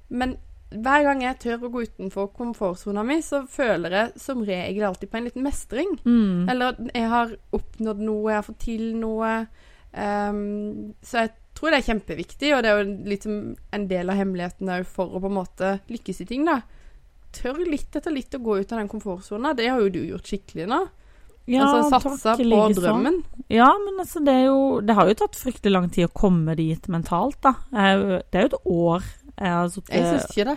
Men 0.09 0.37
hver 0.69 1.07
gang 1.07 1.23
jeg 1.25 1.39
tør 1.41 1.65
å 1.65 1.73
gå 1.73 1.87
utenfor 1.89 2.29
komfortsona 2.37 3.03
mi, 3.07 3.19
så 3.25 3.43
føler 3.49 3.95
jeg 3.97 4.23
som 4.23 4.45
regel 4.45 4.85
alltid 4.89 5.11
på 5.11 5.19
en 5.19 5.29
liten 5.29 5.47
mestring. 5.47 5.95
Mm. 6.05 6.49
Eller 6.53 6.79
jeg 6.93 7.11
har 7.13 7.35
oppnådd 7.57 8.03
noe, 8.05 8.31
jeg 8.31 8.39
har 8.39 8.47
fått 8.47 8.65
til 8.67 8.89
noe. 9.01 9.33
Um, 9.97 10.95
så 11.01 11.25
jeg 11.25 11.33
tror 11.57 11.73
det 11.73 11.81
er 11.81 11.89
kjempeviktig, 11.89 12.53
og 12.55 12.63
det 12.63 12.71
er 12.71 12.83
jo 12.83 12.91
litt 13.09 13.25
som 13.27 13.39
en 13.75 13.87
del 13.91 14.13
av 14.13 14.21
hemmeligheten 14.21 14.75
òg 14.77 14.85
for 14.87 15.11
å 15.11 15.23
på 15.23 15.31
en 15.31 15.39
måte 15.41 15.73
lykkes 15.89 16.23
i 16.23 16.29
ting, 16.29 16.45
da. 16.47 16.61
Tør 17.35 17.59
litt 17.65 17.97
etter 17.97 18.13
litt 18.15 18.37
å 18.37 18.43
gå 18.45 18.61
ut 18.61 18.73
av 18.73 18.83
den 18.83 18.93
komfortsona. 18.93 19.57
Det 19.57 19.71
har 19.73 19.81
jo 19.83 19.91
du 19.93 20.03
gjort 20.05 20.29
skikkelig 20.29 20.69
nå. 20.69 20.85
Ja, 21.49 21.65
altså 21.65 21.99
satsa 21.99 22.35
takk, 22.35 22.43
på 22.43 22.49
likeså. 22.49 22.83
drømmen. 22.85 23.23
Ja, 23.49 23.69
men 23.81 24.03
altså, 24.03 24.21
det 24.25 24.35
er 24.35 24.43
jo 24.51 24.81
Det 24.85 24.97
har 24.99 25.09
jo 25.09 25.15
tatt 25.17 25.39
fryktelig 25.41 25.73
lang 25.73 25.87
tid 25.95 26.09
å 26.09 26.13
komme 26.13 26.57
dit 26.59 26.89
mentalt, 26.93 27.39
da. 27.45 27.55
Jeg, 27.73 28.03
er 28.03 28.27
det 28.29 28.41
er 28.41 28.45
jo 28.45 28.51
et 28.51 28.61
år 28.75 29.09
jeg 29.39 29.55
har 29.55 29.69
sittet 29.71 29.95
Jeg 29.95 30.07
syns 30.11 30.31
ikke 30.33 30.47
det. 30.51 30.57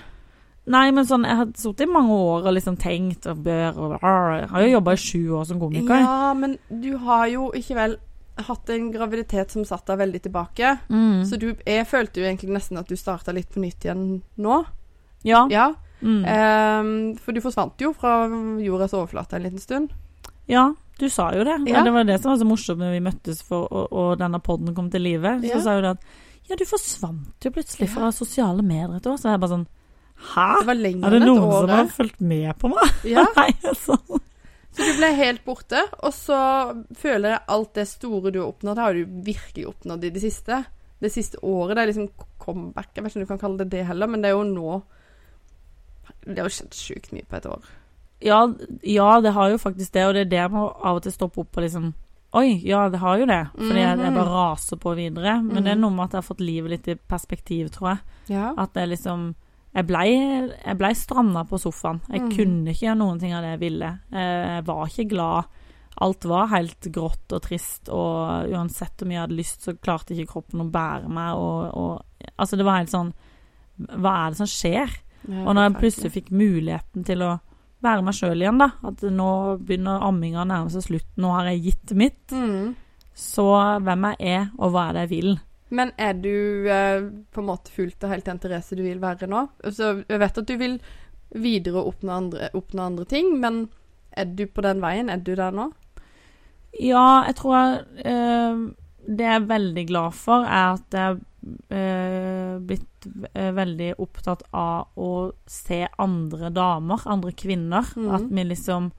Nei, 0.71 0.86
men 0.93 1.08
sånn, 1.10 1.25
jeg 1.25 1.38
har 1.39 1.49
sittet 1.58 1.88
i 1.88 1.89
mange 1.89 2.15
år 2.21 2.45
og 2.45 2.56
liksom 2.56 2.77
tenkt 2.82 3.25
og 3.30 3.41
bør 3.45 3.77
og 3.82 3.93
Jeg 4.01 4.49
har 4.51 4.63
jo 4.65 4.71
jobba 4.75 4.93
i 4.93 5.01
sju 5.01 5.21
år 5.39 5.45
som 5.49 5.62
komiker. 5.62 6.04
Ja, 6.06 6.32
men 6.38 6.58
du 6.69 6.95
har 7.01 7.27
jo 7.32 7.49
ikke 7.58 7.77
vel 7.77 7.97
hatt 8.41 8.69
en 8.73 8.89
graviditet 8.93 9.54
som 9.54 9.65
satt 9.67 9.89
deg 9.89 9.99
veldig 10.01 10.21
tilbake. 10.25 10.75
Mm. 10.89 11.23
Så 11.30 11.38
du, 11.41 11.51
jeg 11.65 11.88
følte 11.89 12.21
jo 12.21 12.27
egentlig 12.30 12.54
nesten 12.56 12.80
at 12.82 12.89
du 12.89 12.97
starta 12.97 13.34
litt 13.36 13.51
på 13.54 13.62
nytt 13.63 13.88
igjen 13.88 14.21
nå. 14.41 14.60
ja. 15.27 15.45
Ja. 15.51 15.71
Mm. 16.01 16.23
Um, 16.25 16.93
for 17.21 17.30
du 17.30 17.43
forsvant 17.45 17.77
jo 17.77 17.91
fra 17.93 18.23
jordas 18.58 18.95
overflate 18.97 19.38
en 19.38 19.43
liten 19.45 19.62
stund. 19.62 19.91
Ja, 20.51 20.65
du 20.99 21.07
sa 21.09 21.29
jo 21.33 21.45
det. 21.47 21.55
Ja. 21.71 21.81
Det 21.85 21.93
var 21.95 22.03
det 22.05 22.19
som 22.21 22.33
var 22.33 22.41
så 22.41 22.45
morsomt 22.49 22.81
når 22.83 22.91
vi 22.93 23.03
møttes 23.07 23.39
for, 23.47 23.65
og, 23.71 23.87
og 23.95 24.09
denne 24.21 24.37
poden 24.43 24.75
kom 24.77 24.89
til 24.93 25.01
live. 25.01 25.37
Så 25.41 25.55
Ja. 25.55 25.61
sa 25.65 25.77
jo 25.79 25.85
det 25.87 25.95
at 25.97 26.03
Ja, 26.49 26.55
du 26.59 26.65
forsvant 26.67 27.45
jo 27.45 27.51
plutselig 27.55 27.87
fra 27.93 28.09
sosiale 28.11 28.61
medier 28.65 28.97
et 28.97 29.07
år. 29.07 29.15
Så 29.21 29.29
jeg 29.31 29.39
bare 29.39 29.53
sånn 29.55 29.67
Hæ? 30.21 30.47
Det 30.67 30.75
Er 31.01 31.09
det 31.15 31.21
noen 31.23 31.47
som 31.49 31.69
har 31.73 31.87
fulgt 31.89 32.19
med 32.21 32.51
på 32.61 32.69
meg? 32.69 32.91
Ja, 33.09 33.23
Nei, 33.37 33.47
altså. 33.65 33.95
så 34.71 34.85
du 34.85 34.91
ble 34.99 35.09
helt 35.17 35.41
borte. 35.45 35.81
Og 36.03 36.13
så 36.13 36.37
føler 36.93 37.29
jeg 37.37 37.41
alt 37.55 37.73
det 37.73 37.87
store 37.89 38.31
du 38.31 38.39
har 38.43 38.51
oppnådd, 38.51 38.77
har 38.77 38.93
du 38.93 39.05
virkelig 39.25 39.65
oppnådd 39.71 40.03
i 40.05 40.11
det 40.13 40.21
siste. 40.21 40.59
Det 41.01 41.09
siste 41.11 41.39
året. 41.41 41.73
Det 41.75 41.81
er 41.81 41.89
liksom 41.93 42.09
comeback. 42.37 42.91
Jeg 42.93 43.03
vet 43.03 43.11
ikke 43.15 43.21
om 43.21 43.25
du 43.25 43.31
kan 43.31 43.41
kalle 43.41 43.57
det 43.63 43.69
det 43.73 43.85
heller, 43.87 44.07
men 44.11 44.21
det 44.21 44.29
er 44.29 44.37
jo 44.37 44.43
nå 44.45 44.81
Det 46.25 46.37
har 46.37 46.49
jo 46.49 46.53
skjedd 46.53 46.77
sjukt 46.77 47.11
mye 47.15 47.25
på 47.25 47.37
et 47.39 47.45
år. 47.49 47.63
Ja, 48.21 48.47
ja, 48.84 49.21
det 49.21 49.31
har 49.34 49.49
jo 49.49 49.57
faktisk 49.57 49.91
det, 49.93 50.05
og 50.05 50.13
det 50.13 50.21
er 50.27 50.29
det 50.29 50.38
jeg 50.43 50.51
må 50.51 50.67
av 50.86 50.95
og 50.99 51.03
til 51.03 51.12
stoppe 51.12 51.39
opp 51.41 51.57
og 51.57 51.63
liksom 51.63 51.93
Oi, 52.34 52.62
ja, 52.63 52.86
det 52.88 52.99
har 53.01 53.17
jo 53.19 53.25
det. 53.27 53.41
Fordi 53.57 53.75
jeg, 53.81 53.97
jeg 53.99 54.07
Mhm. 54.12 54.15
bare 54.15 54.31
raser 54.31 54.77
på 54.79 54.95
videre. 54.95 55.43
Men 55.43 55.63
det 55.65 55.71
er 55.73 55.75
Mhm. 55.75 55.81
noe 55.81 55.89
med 55.91 56.03
at 56.05 56.12
jeg 56.12 56.17
har 56.23 56.29
fått 56.36 56.39
livet 56.39 56.69
litt 56.69 56.88
i 56.88 56.95
perspektiv, 56.95 57.69
tror 57.71 57.89
jeg. 57.89 57.99
Ja. 58.29 58.53
At 58.57 58.73
det 58.73 58.88
liksom 58.89 59.36
Jeg 59.73 59.88
blei 59.88 60.49
ble 60.77 60.89
stranda 60.95 61.43
på 61.47 61.57
sofaen. 61.60 61.99
Jeg 62.10 62.21
Mhm. 62.21 62.31
kunne 62.38 62.67
ikke 62.71 62.88
gjøre 62.88 62.97
noen 62.97 63.19
ting 63.19 63.34
av 63.34 63.41
det 63.41 63.60
jeg 63.60 63.60
ville. 63.60 63.99
Eh, 64.13 64.55
Jeg 64.57 64.65
var 64.65 64.86
ikke 64.88 65.10
glad. 65.10 65.45
Alt 66.01 66.23
var 66.25 66.47
helt 66.47 66.79
grått 66.91 67.31
og 67.34 67.41
trist, 67.41 67.89
og 67.89 68.47
uansett 68.49 68.97
hvor 68.97 69.07
mye 69.07 69.13
jeg 69.19 69.27
hadde 69.27 69.38
lyst, 69.38 69.62
så 69.63 69.77
klarte 69.77 70.12
ikke 70.15 70.27
kroppen 70.31 70.62
å 70.62 70.71
bære 70.71 71.10
meg. 71.10 71.36
Og, 71.36 71.73
og 71.75 72.01
Altså, 72.39 72.55
det 72.57 72.63
var 72.65 72.77
helt 72.77 72.89
sånn 72.89 73.13
Hva 73.79 74.27
er 74.27 74.29
det 74.29 74.38
som 74.38 74.47
skjer? 74.47 74.89
Og 75.27 75.53
når 75.55 75.71
jeg 75.73 75.81
plutselig 75.81 76.12
fikk 76.12 76.29
muligheten 76.31 77.03
til 77.05 77.19
å 77.19 77.39
være 77.81 78.05
meg 78.05 78.17
sjøl 78.17 78.41
igjen, 78.43 78.61
da, 78.61 78.71
at 78.87 79.03
nå 79.09 79.31
begynner 79.61 80.05
amminga 80.07 80.43
å 80.43 80.49
nærme 80.49 80.73
seg 80.73 80.85
slutt, 80.85 81.11
nå 81.21 81.31
har 81.35 81.51
jeg 81.51 81.63
gitt 81.69 81.93
mitt, 81.97 82.33
mm. 82.33 82.73
så 83.17 83.47
hvem 83.81 84.11
jeg 84.11 84.35
er, 84.35 84.51
og 84.59 84.73
hva 84.73 84.89
er 84.89 84.97
det 84.97 85.05
jeg 85.07 85.13
vil. 85.15 85.31
Men 85.71 85.93
er 86.01 86.17
du 86.19 86.67
eh, 86.67 87.05
på 87.31 87.41
en 87.41 87.47
måte 87.47 87.71
fullt 87.71 88.03
og 88.03 88.11
helt 88.11 88.27
den 88.27 88.41
Therese 88.43 88.75
du 88.75 88.84
vil 88.84 88.99
være 89.01 89.29
nå? 89.32 89.45
Altså, 89.63 89.93
jeg 90.03 90.19
vet 90.19 90.41
at 90.41 90.49
du 90.49 90.57
vil 90.59 90.75
videre 91.32 91.86
oppnå 91.88 92.11
andre, 92.11 92.49
oppnå 92.59 92.89
andre 92.89 93.05
ting, 93.07 93.38
men 93.39 93.63
er 94.11 94.27
du 94.36 94.43
på 94.51 94.65
den 94.65 94.82
veien? 94.84 95.09
Er 95.09 95.21
du 95.23 95.32
der 95.39 95.55
nå? 95.55 95.69
Ja, 96.79 97.23
jeg 97.27 97.36
tror 97.39 97.82
eh, 97.99 98.59
Det 99.03 99.25
jeg 99.25 99.36
er 99.36 99.47
veldig 99.47 99.86
glad 99.88 100.15
for, 100.15 100.43
er 100.43 100.75
at 100.75 100.95
jeg 100.95 101.21
blitt 101.41 103.07
eh, 103.33 103.51
veldig 103.55 103.93
opptatt 104.03 104.43
av 104.53 104.91
å 104.99 105.11
se 105.49 105.87
andre 105.97 106.51
damer, 106.53 107.01
andre 107.09 107.31
kvinner. 107.37 107.87
Mm. 107.97 108.09
At 108.15 108.27
vi 108.29 108.43
liksom 108.45 108.91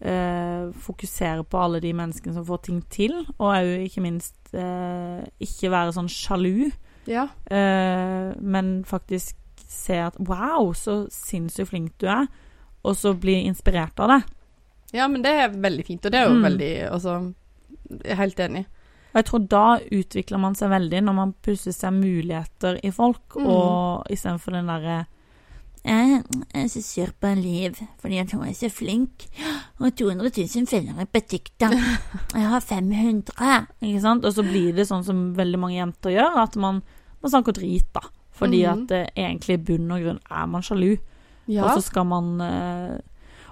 eh, 0.00 0.70
fokuserer 0.86 1.44
på 1.44 1.60
alle 1.60 1.80
de 1.84 1.92
menneskene 1.96 2.34
som 2.36 2.46
får 2.48 2.62
ting 2.68 2.82
til, 2.92 3.18
og 3.38 3.50
òg 3.52 3.86
ikke 3.86 4.04
minst 4.04 4.54
eh, 4.56 5.24
ikke 5.42 5.72
være 5.72 5.94
sånn 5.96 6.10
sjalu. 6.12 6.70
Ja. 7.06 7.28
Eh, 7.50 8.32
men 8.40 8.80
faktisk 8.88 9.36
se 9.66 9.98
at 10.06 10.16
wow, 10.22 10.72
så 10.78 11.04
sinnssykt 11.12 11.70
flink 11.72 11.92
du 12.02 12.06
er, 12.10 12.26
og 12.86 12.94
så 12.96 13.14
bli 13.18 13.40
inspirert 13.48 13.98
av 14.00 14.14
det. 14.14 14.22
Ja, 14.94 15.08
men 15.10 15.24
det 15.24 15.32
er 15.34 15.50
veldig 15.50 15.84
fint, 15.86 16.06
og 16.06 16.12
det 16.14 16.20
er 16.20 16.28
jo 16.28 16.36
Mm. 16.38 16.44
veldig 16.46 16.72
Altså, 16.92 17.34
jeg 17.90 18.12
er 18.12 18.20
helt 18.20 18.40
enig. 18.40 18.66
Og 19.16 19.22
jeg 19.22 19.28
tror 19.30 19.44
da 19.48 19.64
utvikler 19.96 20.38
man 20.42 20.54
seg 20.58 20.68
veldig, 20.68 20.98
når 21.06 21.14
man 21.16 21.30
plutselig 21.40 21.72
ser 21.78 21.94
muligheter 21.96 22.76
i 22.84 22.90
folk, 22.92 23.22
Mm. 23.38 23.46
og 23.48 24.10
istedenfor 24.12 24.52
den 24.52 24.66
derre 24.68 25.06
jeg 25.86 26.24
er 26.52 26.66
så 26.66 26.80
sur 26.82 27.12
på 27.22 27.30
liv 27.38 27.76
fordi 28.02 28.18
at 28.18 28.32
hun 28.34 28.42
er 28.42 28.52
så 28.58 28.68
flink. 28.68 29.28
Og 29.78 29.94
200 29.94 30.32
000 30.34 30.66
følgere 30.66 31.06
på 31.06 31.20
TikTok. 31.30 31.72
Jeg 32.34 32.48
har 32.50 32.60
500. 32.60 33.66
Ikke 33.80 34.00
sant? 34.02 34.24
Og 34.26 34.34
så 34.34 34.42
blir 34.42 34.74
det 34.74 34.88
sånn 34.88 35.04
som 35.06 35.20
veldig 35.38 35.58
mange 35.62 35.76
jenter 35.78 36.10
gjør, 36.10 36.36
at 36.42 36.56
man, 36.56 36.82
man 37.22 37.30
snakker 37.30 37.54
drit, 37.54 37.86
da. 37.94 38.00
Fordi 38.34 38.64
Mhm. 38.66 38.82
at 38.82 38.90
eh, 38.90 39.06
egentlig 39.16 39.54
i 39.54 39.62
bunn 39.62 39.90
og 39.92 40.02
grunn 40.02 40.20
er 40.28 40.46
man 40.46 40.62
sjalu. 40.62 40.98
Ja. 41.46 41.64
Og 41.64 41.78
så 41.78 41.82
skal 41.86 42.04
man 42.04 42.40
eh, 42.40 42.98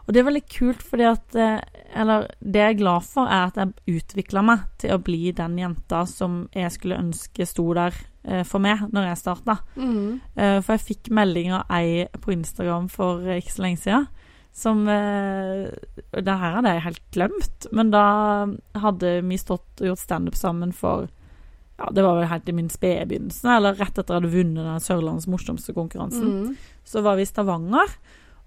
Og 0.07 0.12
det 0.12 0.20
er 0.20 0.26
veldig 0.28 0.42
kult, 0.52 0.82
fordi 0.84 1.05
at 1.09 1.34
eh, 1.40 1.61
Eller 1.96 2.26
det 2.42 2.61
jeg 2.61 2.74
er 2.74 2.78
glad 2.80 3.02
for, 3.09 3.24
er 3.30 3.46
at 3.48 3.57
jeg 3.57 4.02
utvikla 4.02 4.42
meg 4.44 4.64
til 4.82 4.90
å 4.92 4.98
bli 5.02 5.30
den 5.32 5.57
jenta 5.59 6.02
som 6.11 6.48
jeg 6.55 6.72
skulle 6.74 6.98
ønske 6.98 7.46
sto 7.46 7.68
der 7.74 7.94
eh, 8.24 8.42
for 8.44 8.59
meg 8.61 8.82
når 8.92 9.07
jeg 9.12 9.20
starta. 9.22 9.59
Mhm. 9.76 10.20
Eh, 10.36 10.59
for 10.61 10.74
jeg 10.76 10.84
fikk 10.88 11.11
melding 11.14 11.52
av 11.55 11.64
ei 11.70 12.05
på 12.20 12.32
Instagram 12.34 12.88
for 12.90 13.22
ikke 13.36 13.55
så 13.55 13.62
lenge 13.64 13.78
siden. 13.84 14.07
Som 14.55 14.84
Det 14.86 16.30
her 16.30 16.52
hadde 16.55 16.70
jeg 16.76 16.82
helt 16.84 17.02
glemt, 17.11 17.66
men 17.74 17.88
da 17.90 18.46
hadde 18.78 19.16
vi 19.26 19.38
stått 19.40 19.80
og 19.82 19.88
gjort 19.88 19.98
standup 20.05 20.36
sammen 20.38 20.72
for 20.72 21.09
ja, 21.78 21.88
Det 21.90 22.05
var 22.05 22.20
vel 22.20 22.28
helt 22.30 22.48
i 22.48 22.52
min 22.55 22.68
spede 22.70 23.07
begynnelse, 23.11 23.48
eller 23.50 23.74
rett 23.74 23.96
etter 23.98 24.05
at 24.05 24.12
jeg 24.12 24.20
hadde 24.20 24.30
vunnet 24.36 24.62
den 24.68 24.84
Sørlandets 24.84 25.26
morsomste 25.26 25.74
konkurransen 25.74 26.28
Mm. 26.30 26.57
så 26.86 27.02
var 27.02 27.16
vi 27.16 27.22
i 27.22 27.26
Stavanger. 27.26 27.88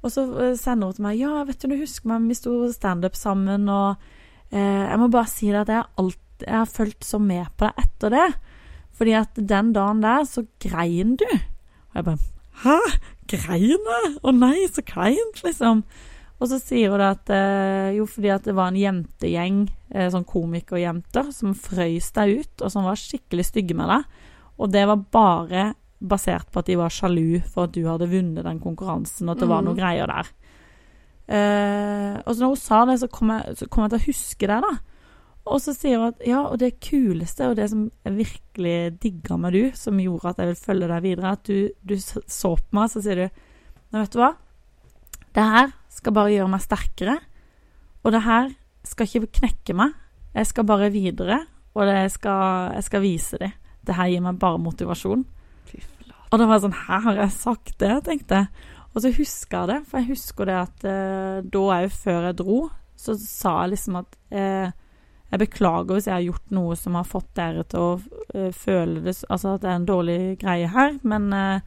Og 0.06 0.14
så 0.14 0.26
eh, 0.44 0.56
sender 0.60 0.92
hun 0.92 0.98
til 0.98 1.08
meg 1.08 1.20
Ja, 1.20 1.42
vet 1.48 1.62
du, 1.62 1.72
du 1.72 1.80
husker 1.80 2.12
meg, 2.12 2.28
vi 2.30 2.38
sto 2.38 2.60
standup 2.74 3.18
sammen, 3.18 3.68
og 3.72 3.98
eh, 4.52 4.86
jeg 4.86 5.02
må 5.02 5.10
bare 5.14 5.32
si 5.32 5.52
det 5.52 5.64
at 5.66 5.74
jeg 5.74 5.82
har, 5.82 5.92
alt, 6.02 6.24
jeg 6.46 6.56
har 6.56 6.72
fulgt 6.72 7.08
så 7.08 7.20
med 7.22 7.48
på 7.58 7.68
deg 7.68 7.84
etter 7.86 8.14
det. 8.14 8.28
Fordi 8.98 9.14
at 9.20 9.38
den 9.38 9.72
dagen 9.76 10.02
der, 10.02 10.26
så 10.26 10.46
grein 10.64 11.16
du. 11.20 11.28
Og 11.30 12.00
jeg 12.00 12.10
bare 12.10 12.34
Hæ? 12.64 12.78
Grein 13.30 13.90
jeg? 13.92 14.14
Å 14.26 14.32
nei, 14.34 14.66
så 14.72 14.82
kleint, 14.86 15.44
liksom. 15.46 15.84
Og 16.38 16.50
så 16.50 16.60
sier 16.62 16.94
hun 16.94 17.04
at 17.06 17.30
eh, 17.34 17.98
jo, 17.98 18.06
fordi 18.10 18.32
at 18.34 18.46
det 18.46 18.56
var 18.58 18.72
en 18.72 18.80
jentegjeng, 18.80 19.60
eh, 19.94 20.08
sånn 20.14 20.26
komikerjenter, 20.26 21.32
som 21.34 21.54
frøys 21.58 22.10
deg 22.16 22.42
ut, 22.42 22.64
og 22.64 22.74
som 22.74 22.86
var 22.88 22.98
skikkelig 22.98 23.48
stygge 23.50 23.78
med 23.78 23.90
deg. 23.94 24.26
Og 24.58 24.74
det 24.74 24.86
var 24.90 25.06
bare 25.14 25.64
basert 26.00 26.52
på 26.52 26.62
at 26.62 26.68
de 26.70 26.78
var 26.78 26.94
sjalu 26.94 27.40
for 27.46 27.68
at 27.68 27.74
du 27.76 27.82
hadde 27.88 28.10
vunnet 28.12 28.46
den 28.46 28.60
konkurransen, 28.62 29.28
og 29.28 29.36
at 29.36 29.44
det 29.44 29.50
var 29.50 29.64
noe 29.64 29.74
noen 29.74 29.80
greier 29.80 30.12
der. 30.12 30.30
Eh, 31.28 32.14
og 32.24 32.30
så 32.32 32.44
når 32.44 32.54
hun 32.54 32.62
sa 32.62 32.84
det, 32.88 33.00
så 33.02 33.10
kom, 33.12 33.34
jeg, 33.34 33.58
så 33.60 33.68
kom 33.68 33.84
jeg 33.84 33.94
til 33.94 34.00
å 34.00 34.08
huske 34.08 34.52
det, 34.52 34.60
da. 34.68 34.74
Og 35.48 35.62
så 35.64 35.74
sier 35.76 36.02
hun 36.02 36.12
at 36.12 36.24
ja, 36.28 36.42
og 36.44 36.60
det 36.60 36.78
kuleste, 36.84 37.50
og 37.50 37.58
det 37.60 37.70
som 37.72 37.86
jeg 38.06 38.18
virkelig 38.18 38.78
digga 39.04 39.38
med 39.40 39.56
du, 39.56 39.62
som 39.80 40.00
gjorde 40.02 40.34
at 40.34 40.42
jeg 40.44 40.52
vil 40.52 40.62
følge 40.66 40.90
deg 40.92 41.06
videre, 41.06 41.34
at 41.38 41.48
du, 41.48 41.70
du 41.88 41.96
så 42.00 42.54
på 42.60 42.78
meg, 42.78 42.92
så 42.92 43.04
sier 43.04 43.24
du 43.24 43.44
Nei, 43.88 44.02
vet 44.02 44.12
du 44.12 44.20
hva? 44.20 44.34
Det 45.32 45.44
her 45.48 45.70
skal 45.96 46.16
bare 46.18 46.34
gjøre 46.34 46.52
meg 46.52 46.64
sterkere, 46.66 47.14
og 48.04 48.12
det 48.12 48.20
her 48.26 48.50
skal 48.88 49.08
ikke 49.08 49.30
knekke 49.40 49.76
meg. 49.80 49.94
Jeg 50.36 50.50
skal 50.50 50.68
bare 50.68 50.90
videre, 50.92 51.38
og 51.72 51.88
det 51.88 52.02
skal, 52.12 52.74
jeg 52.76 52.84
skal 52.84 53.04
vise 53.04 53.40
dem. 53.40 53.54
Det 53.88 53.96
her 53.96 54.12
gir 54.12 54.26
meg 54.26 54.42
bare 54.42 54.60
motivasjon. 54.60 55.24
Fy 55.68 55.80
flate. 55.84 56.16
Og 56.32 56.40
da 56.42 56.46
var 56.50 56.58
jeg 56.60 56.66
sånn 56.68 56.80
Hæ, 56.88 56.98
har 57.06 57.16
jeg 57.22 57.32
sagt 57.38 57.78
det? 57.80 57.94
tenkte 58.08 58.42
jeg. 58.42 58.48
Og 58.96 59.02
så 59.04 59.12
husker 59.14 59.58
jeg 59.60 59.68
det, 59.70 59.80
for 59.88 60.00
jeg 60.02 60.10
husker 60.10 60.46
det 60.50 60.58
at 60.58 60.86
eh, 60.90 61.42
da 61.54 61.60
òg, 61.78 61.92
før 61.94 62.28
jeg 62.32 62.38
dro, 62.40 62.60
så 62.98 63.14
sa 63.22 63.52
jeg 63.62 63.76
liksom 63.76 63.98
at 64.00 64.16
eh, 64.34 64.72
jeg 65.30 65.40
beklager 65.44 65.94
hvis 65.98 66.08
jeg 66.08 66.16
har 66.16 66.24
gjort 66.26 66.54
noe 66.56 66.76
som 66.80 66.96
har 66.98 67.06
fått 67.06 67.30
dere 67.38 67.66
til 67.70 67.84
å 67.84 67.92
eh, 68.34 68.50
føle 68.56 69.04
det 69.06 69.14
Altså 69.30 69.54
at 69.58 69.62
det 69.62 69.70
er 69.70 69.76
en 69.82 69.86
dårlig 69.86 70.18
greie 70.42 70.68
her, 70.72 70.98
men, 71.04 71.28
eh, 71.36 71.60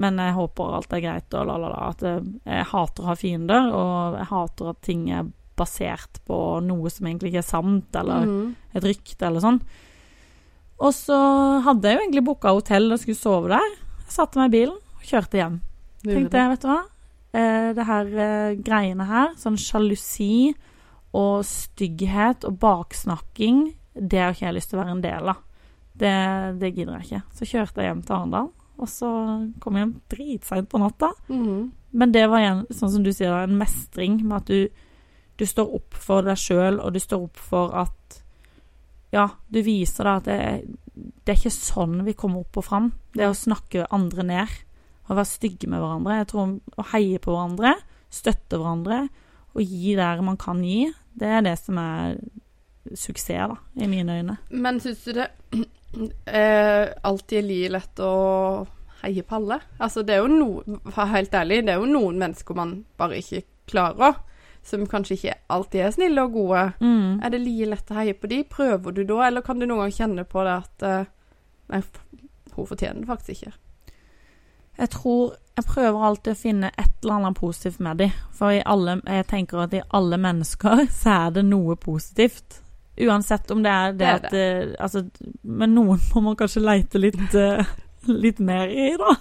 men 0.00 0.16
jeg 0.22 0.36
håper 0.38 0.76
alt 0.78 0.92
er 0.96 1.02
greit, 1.04 1.34
og 1.36 1.46
la, 1.50 1.58
la, 1.60 1.68
la. 1.74 1.90
At 1.90 2.00
jeg, 2.06 2.24
jeg 2.46 2.68
hater 2.72 3.04
å 3.04 3.10
ha 3.10 3.16
fiender, 3.20 3.68
og 3.76 4.16
jeg 4.22 4.30
hater 4.32 4.70
at 4.72 4.82
ting 4.86 5.02
er 5.12 5.28
basert 5.58 6.22
på 6.24 6.38
noe 6.64 6.88
som 6.90 7.06
egentlig 7.10 7.34
ikke 7.34 7.42
er 7.44 7.50
sant, 7.50 7.96
eller 8.00 8.24
Mhm. 8.24 8.54
et 8.74 8.84
rykte 8.88 9.26
eller 9.28 9.44
sånn. 9.44 9.60
Og 10.80 10.94
så 10.96 11.18
hadde 11.66 11.88
jeg 11.88 11.98
jo 11.98 12.04
egentlig 12.06 12.24
booka 12.26 12.54
hotell 12.54 12.90
og 12.92 13.02
skulle 13.02 13.18
sove 13.18 13.52
der. 13.52 13.76
Jeg 14.06 14.16
satte 14.16 14.40
meg 14.40 14.50
i 14.50 14.56
bilen 14.56 14.78
og 14.78 15.06
kjørte 15.06 15.38
hjem. 15.38 15.60
Tenkte 16.02 16.40
jeg, 16.40 16.52
vet 16.54 16.64
du 16.64 16.70
hva. 16.70 16.80
Eh, 17.32 17.68
det 17.76 17.86
her 17.88 18.10
eh, 18.24 18.56
greiene 18.60 19.06
her, 19.08 19.30
sånn 19.40 19.56
sjalusi 19.60 20.52
og 21.16 21.44
stygghet 21.48 22.44
og 22.48 22.58
baksnakking, 22.60 23.70
det 23.94 24.20
har 24.20 24.34
ikke 24.34 24.48
jeg 24.48 24.56
lyst 24.56 24.72
til 24.72 24.78
å 24.78 24.82
være 24.82 24.96
en 24.96 25.04
del 25.04 25.30
av. 25.32 25.40
Det, 25.92 26.16
det 26.60 26.72
gidder 26.72 26.98
jeg 26.98 27.08
ikke. 27.08 27.22
Så 27.36 27.48
kjørte 27.48 27.84
jeg 27.84 27.92
hjem 27.92 28.02
til 28.04 28.16
Arendal, 28.16 28.50
og 28.80 28.90
så 28.90 29.10
kom 29.62 29.76
jeg 29.76 29.86
hjem 29.86 29.94
dritseint 30.12 30.68
på 30.72 30.80
natta. 30.80 31.12
Mm 31.28 31.44
-hmm. 31.46 31.70
Men 31.90 32.12
det 32.12 32.26
var 32.26 32.40
igjen, 32.40 32.66
sånn 32.70 32.90
som 32.90 33.02
du 33.02 33.12
sier, 33.12 33.32
en 33.32 33.58
mestring 33.58 34.22
med 34.24 34.36
at 34.36 34.46
du, 34.46 34.68
du 35.36 35.46
står 35.46 35.74
opp 35.74 35.94
for 35.94 36.22
deg 36.22 36.36
sjøl, 36.36 36.80
og 36.80 36.92
du 36.92 36.98
står 36.98 37.22
opp 37.22 37.36
for 37.36 37.74
at 37.74 37.92
Ja, 39.12 39.28
du 39.52 39.60
viser 39.64 40.08
da 40.08 40.18
at 40.20 40.28
det, 40.28 40.38
det 40.94 41.34
er 41.34 41.40
ikke 41.40 41.52
sånn 41.54 41.98
vi 42.06 42.16
kommer 42.18 42.46
opp 42.46 42.60
og 42.62 42.66
fram. 42.66 42.92
Det 43.12 43.26
er 43.26 43.32
å 43.32 43.36
snakke 43.36 43.88
andre 43.92 44.24
ned. 44.26 44.54
Å 45.10 45.16
være 45.18 45.28
stygge 45.28 45.68
med 45.68 45.82
hverandre. 45.82 46.20
Jeg 46.22 46.30
tror 46.30 46.54
Å 46.80 46.86
heie 46.94 47.20
på 47.20 47.34
hverandre, 47.34 47.74
støtte 48.12 48.60
hverandre 48.60 49.04
og 49.52 49.62
gi 49.62 49.96
der 49.98 50.22
man 50.24 50.38
kan 50.40 50.62
gi, 50.64 50.86
det 51.12 51.28
er 51.28 51.44
det 51.44 51.56
som 51.60 51.78
er 51.80 52.16
suksess, 52.96 53.50
da, 53.52 53.56
i 53.76 53.88
mine 53.88 54.18
øyne. 54.20 54.36
Men 54.48 54.80
syns 54.82 55.04
du 55.04 55.12
det 55.16 55.28
er 56.26 56.94
alltid 57.04 57.44
like 57.46 57.72
lett 57.76 58.02
å 58.04 58.12
heie 59.02 59.24
på 59.26 59.38
alle? 59.38 59.60
Altså, 59.82 60.04
det 60.06 60.16
er 60.16 60.24
jo 60.24 60.62
være 60.88 61.08
helt 61.16 61.36
ærlig, 61.36 61.62
det 61.66 61.74
er 61.74 61.82
jo 61.82 61.90
noen 61.90 62.20
mennesker 62.22 62.58
man 62.58 62.78
bare 63.00 63.20
ikke 63.20 63.44
klarer. 63.68 64.16
Som 64.62 64.86
kanskje 64.86 65.16
ikke 65.16 65.34
alltid 65.50 65.80
er 65.82 65.90
snille 65.94 66.22
og 66.22 66.36
gode. 66.36 66.68
Mm. 66.80 67.18
Er 67.22 67.34
det 67.34 67.40
like 67.42 67.70
lett 67.72 67.90
å 67.90 67.98
heie 67.98 68.14
på 68.14 68.30
de? 68.30 68.42
Prøver 68.46 68.94
du 68.94 69.02
da, 69.08 69.24
eller 69.26 69.42
kan 69.42 69.58
du 69.58 69.66
noen 69.66 69.84
gang 69.84 69.96
kjenne 69.96 70.24
på 70.28 70.44
det 70.46 70.54
at 70.54 70.86
uh, 70.86 71.10
Nei, 71.72 71.80
hun 72.54 72.66
fortjener 72.68 73.00
det 73.00 73.08
faktisk 73.08 73.32
ikke. 73.32 73.52
Jeg 74.78 74.90
tror 74.90 75.34
Jeg 75.56 75.64
prøver 75.68 76.04
alltid 76.06 76.32
å 76.32 76.40
finne 76.40 76.68
et 76.80 77.02
eller 77.02 77.18
annet 77.18 77.36
positivt 77.36 77.80
med 77.84 77.98
dem. 78.00 78.12
For 78.32 78.54
i 78.54 78.62
alle, 78.64 78.94
jeg 79.04 79.26
tenker 79.28 79.60
at 79.66 79.74
i 79.76 79.82
alle 79.92 80.16
mennesker 80.16 80.86
så 81.02 81.16
er 81.26 81.34
det 81.36 81.44
noe 81.44 81.76
positivt. 81.76 82.62
Uansett 83.02 83.50
om 83.50 83.62
det 83.64 83.72
er 83.72 83.92
det, 83.92 83.98
Det 83.98 84.08
er 84.08 84.16
at 84.16 84.34
eh, 84.36 84.72
Altså, 84.84 85.02
men 85.42 85.74
noen 85.74 86.00
må 86.14 86.22
man 86.28 86.36
kanskje 86.36 86.64
leite 86.64 87.00
litt 87.00 87.34
eh, 87.34 87.64
Litt 88.08 88.40
mer 88.42 88.68
i, 88.68 88.90
da. 88.98 89.12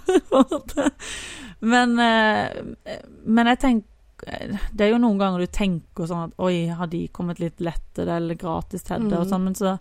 men, 1.72 1.92
men 1.96 3.50
jeg 3.52 3.60
tenker 3.62 3.91
Det 4.26 4.86
er 4.86 4.91
jo 4.91 4.99
noen 5.01 5.17
ganger 5.19 5.39
du 5.39 5.47
tenker 5.47 6.05
sånn 6.09 6.28
at 6.30 6.36
Oi, 6.39 6.67
har 6.67 6.88
de 6.88 7.07
kommet 7.09 7.39
litt 7.39 7.59
lettere 7.59 8.17
eller 8.22 8.36
gratis 8.36 8.84
til 8.84 9.07
det, 9.09 9.17
og 9.17 9.26
Mhm. 9.26 9.30
sånn, 9.32 9.43
men 9.43 9.55
så 9.55 9.80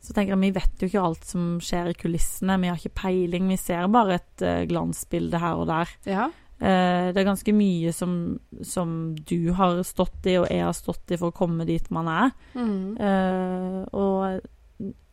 så 0.00 0.12
tenker 0.14 0.36
jeg, 0.36 0.38
Vi 0.40 0.50
vet 0.52 0.78
jo 0.78 0.86
ikke 0.86 1.02
alt 1.04 1.24
som 1.24 1.58
skjer 1.58 1.88
i 1.90 1.94
kulissene. 1.94 2.60
Vi 2.60 2.68
har 2.68 2.76
ikke 2.76 2.94
peiling. 2.94 3.48
Vi 3.48 3.56
ser 3.56 3.88
bare 3.88 4.14
et 4.14 4.42
eh, 4.42 4.64
glansbilde 4.66 5.40
her 5.40 5.54
og 5.56 5.66
der. 5.66 5.88
Ja. 6.06 6.26
Eh, 6.60 7.10
det 7.12 7.16
er 7.18 7.24
ganske 7.34 7.52
mye 7.52 7.92
som, 7.92 8.38
som 8.62 9.16
du 9.16 9.52
har 9.54 9.82
stått 9.82 10.24
i, 10.26 10.36
og 10.38 10.46
jeg 10.48 10.62
har 10.62 10.72
stått 10.72 11.10
i 11.10 11.16
for 11.16 11.32
å 11.32 11.34
komme 11.34 11.66
dit 11.66 11.90
man 11.90 12.06
er. 12.06 12.30
Mm. 12.54 12.96
Eh, 13.00 13.84
og 13.92 14.40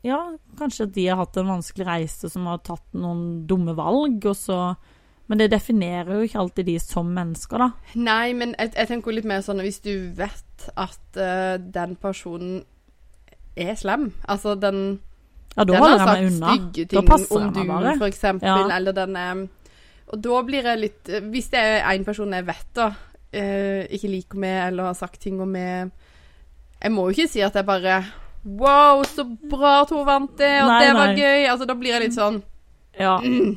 ja, 0.04 0.20
kanskje 0.56 0.84
at 0.86 0.94
de 0.94 1.08
har 1.08 1.18
hatt 1.18 1.36
en 1.38 1.48
vanskelig 1.50 1.86
reise 1.88 2.30
som 2.30 2.46
har 2.46 2.60
tatt 2.60 2.86
noen 2.94 3.48
dumme 3.48 3.74
valg, 3.76 4.24
og 4.24 4.36
så 4.38 4.76
Men 5.28 5.40
det 5.42 5.48
definerer 5.52 6.20
jo 6.20 6.22
ikke 6.28 6.38
alltid 6.44 6.68
de 6.70 6.76
som 6.80 7.08
mennesker, 7.16 7.58
da. 7.58 7.72
Nei, 7.98 8.34
men 8.38 8.52
jeg, 8.60 8.74
jeg 8.76 8.88
tenker 8.92 9.16
litt 9.16 9.26
mer 9.26 9.42
sånn 9.42 9.64
hvis 9.66 9.80
du 9.82 9.92
vet 10.14 10.68
at 10.78 11.18
uh, 11.18 11.56
den 11.58 11.96
personen 11.98 12.60
er 13.58 13.74
slem, 13.80 14.12
altså 14.30 14.54
den 14.60 15.00
Ja, 15.56 15.64
da 15.64 15.80
holder 15.80 15.98
jeg 15.98 16.08
meg 16.10 16.26
unna. 16.30 16.54
Da 16.92 17.02
passer 17.08 17.38
om 17.40 17.46
jeg 17.48 17.54
du, 17.56 17.60
meg 17.64 17.70
bare. 17.72 17.96
for 17.98 18.08
eksempel, 18.12 18.50
Ja. 18.70 18.76
eller 18.78 18.94
den 18.94 19.16
er 19.16 19.48
Og 20.12 20.22
da 20.22 20.42
blir 20.46 20.64
jeg 20.68 20.80
litt 20.82 21.10
Hvis 21.32 21.48
det 21.54 21.60
er 21.64 21.88
en 21.96 22.04
person 22.06 22.34
jeg 22.36 22.46
vet 22.46 22.68
da 22.76 22.90
eh, 23.34 23.88
ikke 23.96 24.12
liker 24.12 24.38
meg, 24.44 24.58
eller 24.68 24.92
har 24.92 24.94
sagt 25.00 25.22
ting 25.24 25.40
om 25.42 25.50
meg 25.50 25.90
Jeg 26.84 26.92
må 26.92 27.08
jo 27.08 27.16
ikke 27.16 27.32
si 27.32 27.42
at 27.42 27.56
jeg 27.56 27.66
bare 27.66 28.04
Wow, 28.46 29.02
så 29.10 29.24
bra 29.26 29.80
at 29.82 29.90
hun 29.90 30.06
vant 30.06 30.36
det, 30.38 30.52
og 30.62 30.68
Nei, 30.70 30.82
det 30.84 30.92
var 30.94 31.08
nei. 31.08 31.16
gøy. 31.18 31.48
Altså, 31.50 31.66
da 31.66 31.74
blir 31.80 31.96
jeg 31.96 32.04
litt 32.04 32.14
sånn 32.20 32.44
Ja, 33.00 33.16
mm, 33.24 33.56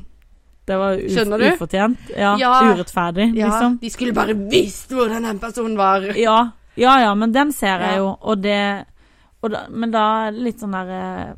det 0.68 0.76
var 0.78 1.00
Skjønner 1.00 1.40
du? 1.42 1.46
ufortjent. 1.56 2.10
Ja, 2.14 2.34
Ja. 2.38 2.52
urettferdig, 2.68 3.30
Ja, 3.36 3.48
liksom. 3.50 3.78
de 3.80 3.90
skulle 3.90 4.14
bare 4.14 4.34
visst 4.52 4.90
hvordan 4.94 5.24
den 5.26 5.38
personen 5.42 5.76
var. 5.80 6.04
Ja, 6.16 6.38
ja, 6.76 6.98
ja, 7.02 7.14
men 7.18 7.32
den 7.34 7.50
ser 7.52 7.80
jeg 7.82 7.98
jo, 7.98 8.12
og 8.20 8.42
det 8.44 8.84
og 9.42 9.50
da, 9.52 9.66
Men 9.70 9.90
da 9.94 10.30
litt 10.34 10.58
sånn 10.58 10.72
der 10.74 10.88
eh, 10.90 11.34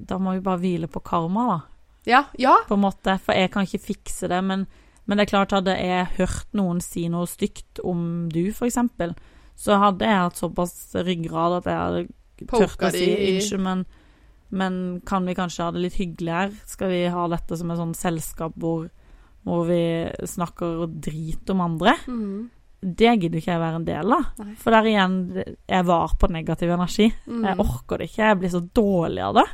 Da 0.00 0.16
må 0.18 0.32
vi 0.32 0.40
bare 0.40 0.58
hvile 0.62 0.88
på 0.88 1.02
karma, 1.04 1.42
da, 1.46 1.58
Ja, 2.06 2.22
ja. 2.38 2.54
på 2.66 2.74
en 2.74 2.80
måte. 2.80 3.18
For 3.20 3.34
jeg 3.36 3.50
kan 3.52 3.66
ikke 3.66 3.82
fikse 3.84 4.28
det, 4.28 4.42
men, 4.44 4.66
men 5.06 5.18
det 5.18 5.26
er 5.26 5.30
klart, 5.34 5.50
hadde 5.52 5.74
jeg 5.76 6.06
hørt 6.16 6.46
noen 6.56 6.80
si 6.80 7.06
noe 7.12 7.26
stygt 7.28 7.80
om 7.84 8.28
du, 8.32 8.46
eksempel, 8.50 9.12
så 9.60 9.76
hadde 9.78 10.06
jeg 10.08 10.22
hatt 10.22 10.40
såpass 10.40 10.94
ryggrad 10.96 11.58
at 11.58 11.68
jeg 11.68 11.76
hadde 11.84 12.08
Poka 12.48 12.88
å 12.88 12.90
si 12.94 13.04
unnskyld, 13.12 13.60
men, 13.60 13.84
men 14.50 15.00
kan 15.06 15.26
vi 15.26 15.36
kanskje 15.38 15.66
ha 15.66 15.74
det 15.74 15.84
litt 15.84 15.98
hyggelig 16.00 16.32
her? 16.34 16.54
Skal 16.68 16.90
vi 16.92 17.02
ha 17.12 17.26
dette 17.30 17.58
som 17.58 17.70
et 17.70 17.80
sånn 17.80 17.96
selskap 17.98 18.56
hvor, 18.60 18.88
hvor 19.46 19.68
vi 19.68 19.82
snakker 20.26 20.88
drit 20.90 21.52
om 21.54 21.62
andre? 21.64 21.94
Mm. 22.10 22.48
Det 22.80 23.12
gidder 23.12 23.38
ikke 23.38 23.52
jeg 23.52 23.62
være 23.62 23.78
en 23.82 23.86
del 23.86 24.16
av. 24.16 24.28
Nei. 24.40 24.54
For 24.58 24.74
der 24.74 24.88
igjen, 24.88 25.18
jeg 25.68 25.86
var 25.90 26.16
på 26.18 26.30
negativ 26.32 26.72
energi. 26.72 27.10
Mm. 27.28 27.44
Jeg 27.44 27.60
orker 27.66 28.00
det 28.00 28.08
ikke. 28.08 28.24
Jeg 28.24 28.40
blir 28.40 28.54
så 28.54 28.62
dårlig 28.80 29.24
av 29.26 29.38
det. 29.38 29.46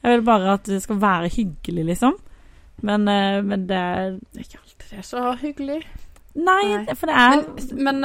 Jeg 0.00 0.14
vil 0.14 0.26
bare 0.26 0.54
at 0.56 0.70
det 0.70 0.80
skal 0.82 1.00
være 1.02 1.32
hyggelig, 1.34 1.84
liksom. 1.92 2.16
Men, 2.88 3.08
eh, 3.08 3.42
men 3.44 3.66
det 3.68 3.76
er 3.76 4.14
ikke 4.40 4.62
alltid 4.62 4.86
det 4.90 4.98
er 4.98 5.06
så 5.06 5.34
hyggelig. 5.38 5.82
Nei, 6.34 6.62
Nei. 6.86 6.94
for 6.94 7.10
det 7.10 7.14
er 7.18 7.42
Men, 7.74 8.00
men 8.00 8.04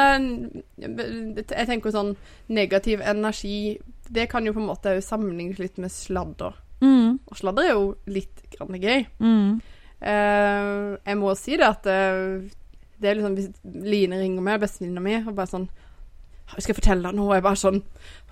eh, 0.82 1.44
jeg 1.46 1.68
tenker 1.70 1.94
sånn 1.94 2.16
negativ 2.50 3.02
energi 3.06 3.78
Det 4.12 4.28
kan 4.30 4.46
jo 4.46 4.54
på 4.54 4.60
en 4.62 4.68
måte 4.70 5.02
sammenlignes 5.02 5.60
litt 5.60 5.78
med 5.78 5.92
sladder. 5.92 6.54
mm, 6.82 7.20
Og 7.32 7.38
sladder 7.38 7.64
er 7.64 7.74
jo 7.74 7.96
litt 8.08 8.44
grann 8.58 8.80
gøy. 8.82 9.06
mm, 9.20 9.62
Uh, 10.06 10.98
jeg 11.08 11.18
må 11.18 11.32
si 11.40 11.56
det 11.58 11.66
at 11.66 11.86
uh, 11.88 12.44
det 13.02 13.10
er 13.10 13.16
liksom 13.16 13.34
Hvis 13.38 13.48
Line 13.64 14.20
ringer 14.20 14.44
meg, 14.44 14.60
bestevenninna 14.62 15.02
mi, 15.02 15.16
og 15.26 15.34
bare 15.38 15.48
sånn 15.50 15.70
«Jeg 16.52 16.62
'Skal 16.62 16.74
jeg 16.76 16.78
fortelle 16.84 17.08
deg 17.08 17.16
noe?' 17.16 17.30
Og 17.32 17.34
jeg 17.34 17.44
bare 17.48 17.62
sånn 17.62 17.80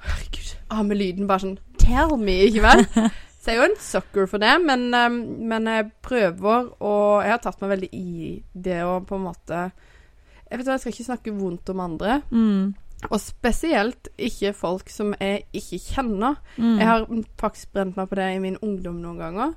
Herregud. 0.04 0.50
Ah, 0.70 0.84
med 0.84 0.98
lyden 1.00 1.26
bare 1.28 1.40
sånn 1.40 1.58
'Tell 1.80 2.18
me', 2.20 2.36
ikke 2.52 2.62
vel? 2.62 2.84
Så 3.42 3.52
jeg 3.52 3.58
er 3.58 3.64
jo 3.64 3.70
en 3.72 3.80
sucker 3.80 4.28
for 4.28 4.38
det, 4.44 4.52
men, 4.62 4.94
eh, 4.94 5.10
men 5.10 5.66
jeg 5.66 5.90
prøver, 6.02 6.70
og 6.80 7.24
jeg 7.24 7.32
har 7.32 7.42
tatt 7.44 7.60
meg 7.62 7.74
veldig 7.74 7.90
i 7.92 8.44
det 8.54 8.84
å 8.84 9.00
på 9.04 9.16
en 9.16 9.26
måte 9.26 9.72
Jeg 10.52 10.60
vet 10.60 10.68
hva, 10.68 10.74
jeg 10.78 10.80
skal 10.84 10.94
ikke 10.94 11.10
snakke 11.10 11.34
vondt 11.34 11.70
om 11.74 11.80
andre. 11.80 12.22
mm, 12.30 12.74
Og 13.12 13.20
spesielt 13.20 14.08
ikke 14.18 14.54
folk 14.56 14.90
som 14.90 15.14
jeg 15.20 15.44
ikke 15.54 15.80
kjenner. 15.96 16.36
mm. 16.58 16.78
Jeg 16.80 16.88
har 16.88 17.06
faktisk 17.42 17.74
brent 17.74 17.98
meg 17.98 18.10
på 18.10 18.16
det 18.16 18.30
i 18.36 18.40
min 18.40 18.58
ungdom 18.62 19.02
noen 19.02 19.18
ganger. 19.20 19.54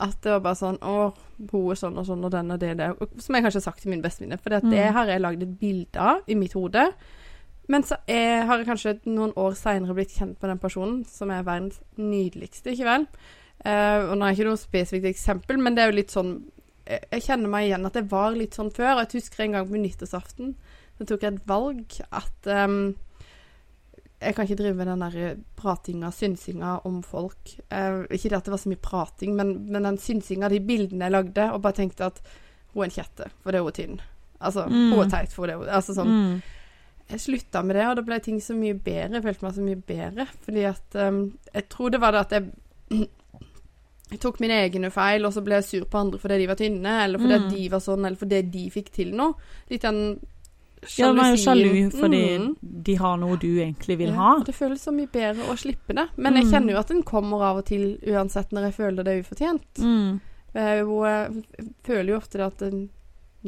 At 0.00 0.18
det 0.22 0.32
var 0.34 0.40
bare 0.44 0.58
sånn 0.60 0.78
Å, 0.84 1.14
hun 1.50 1.70
er 1.72 1.78
sånn 1.80 1.96
og 1.98 2.04
sånn, 2.06 2.24
og 2.24 2.30
den 2.34 2.50
og 2.52 2.58
det 2.60 2.70
og 2.74 2.76
det. 2.82 3.08
Som 3.22 3.34
jeg 3.34 3.42
kanskje 3.46 3.60
har 3.62 3.66
sagt 3.70 3.80
til 3.82 3.90
min 3.90 4.02
bestevenninne. 4.04 4.38
For 4.42 4.50
det 4.50 4.62
Mm. 4.64 4.92
har 4.92 5.06
jeg 5.06 5.20
lagd 5.20 5.42
et 5.42 5.58
bilde 5.60 5.96
av 6.00 6.20
i 6.28 6.34
mitt 6.34 6.52
hode. 6.52 6.92
Men 7.68 7.82
så 7.82 7.96
er, 8.06 8.44
har 8.46 8.58
jeg 8.58 8.66
kanskje 8.68 8.98
noen 9.06 9.32
år 9.36 9.54
seinere 9.58 9.94
blitt 9.94 10.12
kjent 10.14 10.36
med 10.40 10.50
den 10.50 10.58
personen, 10.58 11.04
som 11.04 11.30
er 11.30 11.42
verdens 11.42 11.80
nydeligste, 11.98 12.70
ikke 12.70 12.84
vel? 12.84 13.06
Uh, 13.66 14.12
og 14.12 14.18
nå 14.18 14.24
er 14.26 14.34
det 14.34 14.38
ikke 14.38 14.48
noe 14.50 14.60
spesifikt 14.60 15.08
eksempel, 15.10 15.58
men 15.58 15.74
det 15.74 15.82
er 15.82 15.90
jo 15.90 15.96
litt 15.96 16.10
sånn 16.12 16.34
Jeg, 16.86 17.00
jeg 17.10 17.22
kjenner 17.22 17.48
meg 17.50 17.64
igjen 17.66 17.86
at 17.88 17.94
det 17.94 18.04
var 18.12 18.30
litt 18.36 18.54
sånn 18.54 18.70
før. 18.70 18.92
Og 19.00 19.00
jeg 19.10 19.20
husker 19.22 19.42
en 19.42 19.52
gang 19.56 19.66
på 19.66 19.80
nyttårsaften, 19.80 20.52
så 20.98 21.06
tok 21.06 21.22
jeg 21.22 21.34
et 21.34 21.46
valg 21.48 21.98
at 22.12 22.46
um, 22.66 22.94
jeg 24.20 24.34
kan 24.34 24.46
ikke 24.46 24.56
drive 24.62 24.74
med 24.78 24.86
den 24.88 25.02
der 25.04 25.36
pratinga, 25.60 26.08
synsinga 26.10 26.78
om 26.88 27.02
folk. 27.04 27.50
Eh, 27.70 28.06
ikke 28.16 28.30
det 28.32 28.38
at 28.38 28.44
det 28.48 28.54
var 28.54 28.62
så 28.62 28.70
mye 28.72 28.80
prating, 28.80 29.34
men, 29.36 29.50
men 29.70 29.82
den 29.84 29.98
synsinga, 30.00 30.48
de 30.48 30.60
bildene 30.64 31.04
jeg 31.04 31.12
lagde, 31.12 31.50
og 31.52 31.60
bare 31.62 31.76
tenkte 31.82 32.06
at 32.08 32.22
hun 32.72 32.82
er 32.82 32.88
en 32.88 32.94
kjette, 32.96 33.28
for 33.42 33.52
det 33.52 33.60
er 33.60 33.66
hun 33.68 33.72
tynn. 33.76 34.00
Altså, 34.40 34.64
Mm. 34.68 34.92
hun 34.92 35.02
er 35.04 35.10
teit, 35.12 35.32
for 35.32 35.46
det 35.46 35.54
er 35.54 35.58
hun 35.58 35.68
Altså 35.68 35.94
sånn. 35.96 36.08
mm, 36.08 36.42
Jeg 37.08 37.20
slutta 37.20 37.62
med 37.64 37.76
det, 37.76 37.84
og 37.86 37.96
da 37.96 38.02
ble 38.02 38.18
ting 38.20 38.40
så 38.40 38.56
mye 38.56 38.74
bedre. 38.74 39.14
Jeg 39.20 39.22
følte 39.22 39.44
meg 39.46 39.54
så 39.54 39.62
mye 39.68 39.82
bedre. 39.86 40.26
Fordi 40.42 40.64
at 40.66 40.96
um, 41.06 41.38
Jeg 41.54 41.68
tror 41.68 41.90
det 41.90 42.00
var 42.00 42.10
det 42.16 42.20
at 42.24 42.32
jeg 42.32 42.50
jeg 44.10 44.20
tok 44.22 44.38
mine 44.40 44.56
egne 44.64 44.90
feil, 44.94 45.24
og 45.26 45.32
så 45.34 45.42
ble 45.42 45.56
jeg 45.60 45.64
sur 45.66 45.84
på 45.90 45.98
andre 45.98 46.18
fordi 46.22 46.38
de 46.38 46.46
var 46.50 46.58
tynne, 46.60 46.92
eller 47.04 47.18
fordi 47.18 47.38
Mm. 47.40 47.48
de 47.50 47.68
var 47.70 47.80
sånn, 47.80 48.04
eller 48.06 48.16
fordi 48.16 48.42
de 48.50 48.64
fikk 48.70 48.90
til 48.94 49.12
noe. 49.14 49.34
Litt 49.70 49.82
den 49.82 50.20
Ja, 50.98 51.12
man 51.12 51.24
er 51.26 51.36
jo 51.36 51.42
sjalu 51.44 51.90
fordi 51.92 52.38
Mm. 52.38 52.56
de 52.82 52.94
har 52.94 53.16
noe 53.16 53.36
du 53.36 53.46
egentlig 53.58 53.98
vil 53.98 54.08
Ja, 54.08 54.14
ha. 54.14 54.38
det 54.44 54.54
føles 54.54 54.80
så 54.84 54.92
mye 54.94 55.08
bedre 55.08 55.42
å 55.50 55.56
slippe 55.56 55.94
det. 55.94 56.08
Men 56.16 56.34
jeg 56.34 56.44
Mm. 56.44 56.50
kjenner 56.52 56.72
jo 56.72 56.78
at 56.78 56.88
den 56.88 57.02
kommer 57.02 57.42
av 57.42 57.56
og 57.58 57.64
til 57.66 57.98
uansett 58.06 58.50
når 58.52 58.62
jeg 58.70 58.74
føler 58.74 59.04
det 59.04 59.08
er 59.14 59.22
ufortjent. 59.22 59.74
Mm. 59.78 60.20
Jeg, 60.54 60.62
er 60.64 60.78
jo, 60.80 61.02
eh, 61.04 61.28
jeg 61.58 61.74
føler 61.84 62.06
jo 62.12 62.16
ofte 62.16 62.32
det 62.38 62.46
at 62.46 62.62
eh, 62.62 62.88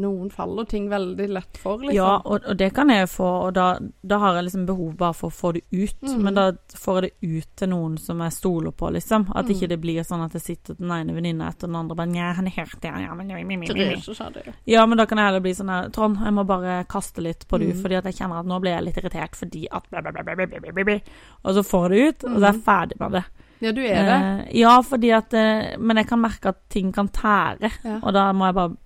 noen 0.01 0.30
faller 0.30 0.64
ting 0.70 0.88
veldig 0.90 1.28
lett 1.28 1.57
for, 1.61 1.78
liksom. 1.78 1.94
Ja, 1.96 2.16
og, 2.24 2.44
og 2.49 2.57
det 2.57 2.72
kan 2.74 2.88
jeg 2.88 3.09
få, 3.09 3.26
og 3.49 3.55
da, 3.55 3.78
da 4.03 4.18
har 4.18 4.34
jeg 4.38 4.44
liksom 4.49 4.66
behov 4.66 4.96
bare 4.96 5.14
for 5.14 5.28
å 5.28 5.34
få 5.34 5.53
det 5.55 5.62
ut. 5.72 6.01
Mm. 6.03 6.22
Men 6.24 6.34
da 6.34 6.53
får 6.74 7.03
jeg 7.03 7.12
det 7.20 7.28
ut 7.38 7.57
til 7.57 7.68
noen 7.68 7.99
som 7.99 8.20
jeg 8.20 8.32
stoler 8.32 8.70
på, 8.72 8.90
liksom. 8.94 9.26
At 9.34 9.44
Mm. 9.49 9.51
ikke 9.57 9.68
det 9.68 9.80
blir 9.80 10.03
sånn 10.05 10.24
at 10.24 10.32
jeg 10.32 10.42
sitter 10.42 10.74
den 10.78 10.90
ene 10.90 11.14
venninna 11.14 11.49
etter 11.49 11.66
den 11.66 11.76
andre 11.76 11.96
bare 11.96 12.07
Nja, 12.09 12.32
han 12.34 12.46
helt 12.46 12.80
det, 12.80 12.92
ja, 13.03 13.14
men 13.14 13.28
det. 13.28 14.55
Ja, 14.66 14.86
men 14.86 14.99
da 14.99 15.07
kan 15.07 15.18
jeg 15.18 15.26
heller 15.26 15.40
bli 15.40 15.55
sånn 15.55 15.68
her 15.72 15.88
Trond, 15.94 16.18
jeg 16.22 16.34
må 16.34 16.44
bare 16.46 16.84
kaste 16.88 17.22
litt 17.24 17.46
på 17.49 17.59
du, 17.59 17.66
Mm. 17.72 17.82
fordi 17.82 17.96
at 17.99 18.05
jeg 18.05 18.14
kjenner 18.14 18.40
at 18.40 18.46
nå 18.46 18.61
blir 18.61 18.72
jeg 18.76 18.84
litt 18.84 18.96
irritert 18.96 19.34
fordi 19.36 19.66
at 19.70 19.88
bla, 19.90 20.01
bla, 20.03 20.11
bla, 20.12 20.22
bla, 20.22 20.34
bla, 20.36 20.46
bla, 20.46 20.72
bla, 20.72 20.84
bla. 20.84 20.99
Og 21.44 21.55
så 21.55 21.62
får 21.64 21.90
jeg 21.90 21.90
det 21.90 22.09
ut, 22.09 22.24
og 22.24 22.36
så 22.40 22.44
er 22.44 22.53
jeg 22.53 22.55
Mm. 22.55 22.62
ferdig 22.64 23.01
med 23.01 23.12
det. 23.12 23.24
Ja, 23.61 23.72
du 23.72 23.80
er 23.80 24.05
det. 24.07 24.18
Eh, 24.49 24.59
ja, 24.61 24.80
fordi 24.82 25.11
at 25.12 25.34
eh, 25.34 25.76
Men 25.78 25.96
jeg 25.96 26.07
kan 26.07 26.20
merke 26.20 26.46
at 26.49 26.68
ting 26.70 26.92
kan 26.92 27.09
tære, 27.09 27.70
Ja. 27.84 27.99
og 28.03 28.12
da 28.14 28.32
må 28.32 28.46
jeg 28.46 28.55
bare 28.55 28.76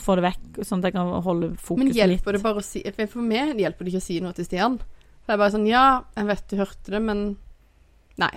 få 0.00 0.16
det 0.18 0.24
vekk, 0.26 0.62
sånn 0.66 0.80
at 0.82 0.88
jeg 0.90 0.94
kan 0.96 1.10
holde 1.22 1.52
fokuset 1.56 1.78
Men 1.78 1.88
litt. 1.92 1.96
hjelper 2.00 2.32
det 2.36 2.42
bare 2.42 2.60
å 2.62 2.64
si 2.66 2.82
For 3.06 3.22
meg 3.22 3.58
hjelper 3.60 3.84
det 3.84 3.92
ikke 3.94 4.02
å 4.02 4.06
si 4.08 4.20
noe 4.20 4.32
til 4.34 4.44
Stian. 4.48 4.78
For 5.24 5.32
jeg 5.32 5.36
er 5.38 5.42
bare 5.44 5.54
sånn 5.54 5.66
Ja, 5.70 5.84
jeg 6.16 6.26
vet 6.26 6.48
du 6.50 6.56
hørte 6.60 6.90
det, 6.96 7.02
men 7.02 7.36
Nei. 8.18 8.30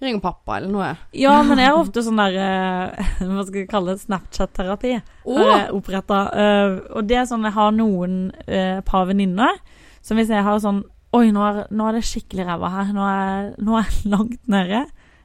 Ring 0.00 0.16
pappa 0.20 0.56
eller 0.56 0.70
noe. 0.72 0.86
Ja, 1.14 1.42
men 1.44 1.58
jeg 1.60 1.68
er 1.68 1.76
ofte 1.78 2.02
sånn 2.02 2.16
der 2.18 2.34
uh, 2.40 3.10
Hva 3.20 3.44
skal 3.46 3.60
jeg 3.60 3.68
kalle 3.70 3.92
det? 3.94 4.00
Snapchat-terapi. 4.06 4.94
Oh. 5.28 5.50
oppretta. 5.76 6.22
Uh, 6.32 6.78
og 6.96 7.04
det 7.06 7.18
er 7.20 7.28
sånn 7.28 7.44
jeg 7.46 7.54
har 7.54 7.74
noen 7.76 8.16
uh, 8.48 8.80
par 8.88 9.04
venninner 9.10 9.60
som 10.02 10.16
hvis 10.16 10.32
jeg 10.32 10.42
har 10.46 10.58
sånn 10.62 10.80
Oi, 11.12 11.32
nå 11.34 11.42
er, 11.42 11.56
nå 11.74 11.88
er 11.90 11.96
det 11.98 12.04
skikkelig 12.06 12.44
ræva 12.46 12.68
her. 12.70 12.90
Nå 12.94 13.02
er, 13.02 13.46
nå 13.58 13.74
er 13.80 13.88
jeg 13.90 14.10
langt 14.14 14.44
nede. 14.50 14.84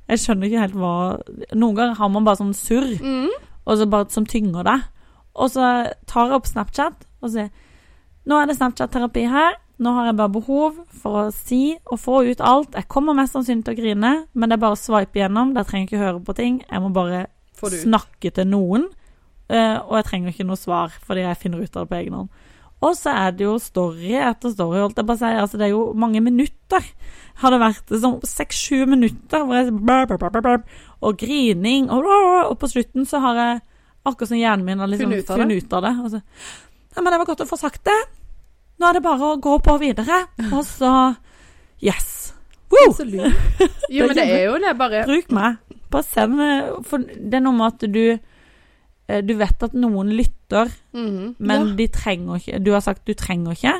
Jeg 0.09 0.21
skjønner 0.23 0.49
ikke 0.49 0.63
helt 0.63 0.77
hva 0.81 0.93
Noen 1.53 1.75
ganger 1.77 1.99
har 1.99 2.09
man 2.13 2.25
bare 2.25 2.39
sånn 2.41 2.55
surr, 2.57 2.87
Mm. 3.01 3.29
og 3.65 3.77
så 3.79 3.85
bare 3.89 4.09
som 4.13 4.25
tynger 4.25 4.65
deg. 4.65 4.83
Og 5.35 5.51
så 5.51 5.67
tar 6.07 6.29
jeg 6.29 6.37
opp 6.39 6.47
Snapchat 6.49 7.05
og 7.21 7.31
sier 7.33 7.51
Nå 8.25 8.39
er 8.41 8.47
det 8.49 8.55
Snapchat-terapi 8.57 9.27
her. 9.29 9.57
Nå 9.77 9.91
har 9.93 10.07
jeg 10.07 10.15
bare 10.17 10.33
behov 10.33 10.77
for 10.97 11.19
å 11.19 11.31
si 11.35 11.75
og 11.91 11.99
få 12.01 12.23
ut 12.25 12.39
alt. 12.41 12.73
Jeg 12.73 12.87
kommer 12.89 13.13
mest 13.13 13.35
sannsynlig 13.35 13.67
til 13.67 13.75
å 13.75 13.77
grine, 13.77 14.11
men 14.33 14.49
det 14.49 14.55
er 14.57 14.61
bare 14.63 14.77
å 14.77 14.79
swipe 14.81 15.19
igjennom. 15.19 15.51
Der 15.53 15.67
trenger 15.67 15.83
jeg 15.85 15.91
ikke 15.91 16.01
høre 16.05 16.21
på 16.25 16.33
ting. 16.39 16.61
Jeg 16.65 16.81
må 16.81 16.89
bare 16.95 17.27
snakke 17.83 18.31
til 18.33 18.47
noen. 18.49 18.87
eh, 19.49 19.77
og 19.77 19.93
jeg 19.99 20.05
trenger 20.07 20.31
ikke 20.33 20.47
noe 20.49 20.57
svar, 20.57 20.89
fordi 21.05 21.21
jeg 21.21 21.37
finner 21.37 21.61
ut 21.61 21.75
av 21.77 21.85
det 21.85 21.89
på 21.91 21.99
egen 21.99 22.13
hånd. 22.17 22.29
Og 22.81 22.95
så 22.97 23.13
er 23.13 23.31
det 23.37 23.45
jo 23.45 23.59
story 23.61 24.15
etter 24.17 24.49
story, 24.55 24.79
holdt 24.81 24.97
jeg 24.97 25.05
på 25.05 25.13
å 25.13 25.19
si. 25.21 25.29
Altså, 25.43 25.57
det 25.61 25.67
er 25.67 25.75
jo 25.75 25.93
mange 25.93 26.21
minutter. 26.25 26.81
Har 27.43 27.53
det 27.53 27.61
vært 27.61 27.93
sånn 28.01 28.17
seks-sju 28.25 28.87
minutter 28.89 29.45
hvor 29.45 29.55
jeg 29.59 29.69
brr, 29.71 30.07
brr, 30.09 30.17
brr, 30.17 30.33
brr, 30.33 30.41
brr, 30.41 30.81
og 31.05 31.17
grining, 31.21 31.91
og, 31.93 32.09
og 32.49 32.57
på 32.57 32.71
slutten 32.73 33.05
så 33.05 33.21
har 33.21 33.35
jeg 33.43 33.61
akkurat 34.05 34.29
som 34.29 34.37
hjernen 34.37 34.65
min 34.65 34.79
har 34.79 34.87
liksom 34.91 35.11
Funnet 35.11 35.23
ut 35.23 35.29
av 35.31 35.37
det. 35.49 35.55
ut 35.57 35.73
av 35.73 35.81
det. 35.85 35.93
Altså, 36.03 36.21
ja, 36.95 37.01
men 37.01 37.11
det 37.11 37.19
var 37.19 37.25
godt 37.31 37.41
å 37.45 37.49
få 37.49 37.57
sagt 37.59 37.83
det. 37.87 37.97
Nå 38.79 38.87
er 38.89 38.93
det 38.93 39.03
bare 39.03 39.29
å 39.33 39.39
gå 39.41 39.57
på 39.63 39.77
videre. 39.79 40.21
Og 40.51 40.63
så 40.67 41.15
Yes. 41.81 42.33
Woo! 42.71 42.93
Så 42.95 43.03
lurt. 43.05 43.35
Jo, 43.91 44.05
men 44.09 44.15
det 44.15 44.25
er 44.31 44.45
jo 44.47 44.57
det, 44.59 44.71
bare 44.79 45.03
Bruk 45.05 45.31
meg. 45.35 45.57
Bare 45.91 46.03
send 46.07 46.39
For 46.87 47.03
det 47.03 47.33
er 47.37 47.43
noe 47.45 47.53
med 47.55 47.67
at 47.75 47.83
du 47.93 47.99
eh, 49.07 49.21
Du 49.21 49.35
vet 49.37 49.63
at 49.67 49.73
noen 49.77 50.09
lytter, 50.17 50.71
Mhm. 50.95 51.35
men 51.39 51.67
ja. 51.67 51.75
de 51.75 51.87
trenger 51.93 52.39
ikke 52.39 52.63
Du 52.63 52.71
har 52.73 52.81
sagt 52.81 53.05
du 53.05 53.13
trenger 53.13 53.51
ikke, 53.53 53.73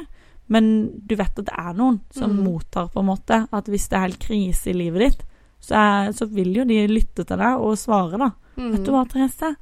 men 0.49 0.67
du 1.07 1.15
vet 1.15 1.39
at 1.39 1.45
det 1.47 1.55
er 1.57 1.73
noen 1.73 1.99
som 2.13 2.29
Mhm. 2.35 2.43
mottar, 2.45 2.87
på 2.93 2.99
en 3.01 3.05
måte. 3.09 3.47
At 3.51 3.65
hvis 3.65 3.87
det 3.89 3.97
er 3.97 4.05
helt 4.07 4.19
krise 4.19 4.69
i 4.69 4.73
livet 4.77 4.99
ditt, 5.11 5.23
så, 5.61 5.73
er, 5.75 6.11
så 6.13 6.27
vil 6.29 6.53
jo 6.53 6.63
de 6.65 6.83
lytte 6.87 7.25
til 7.25 7.37
deg 7.37 7.57
og 7.59 7.73
svare, 7.77 8.17
da. 8.21 8.29
Mhm. 8.57 8.71
Vet 8.75 8.83
du 8.85 8.91
hva, 8.91 9.05
Therese? 9.09 9.55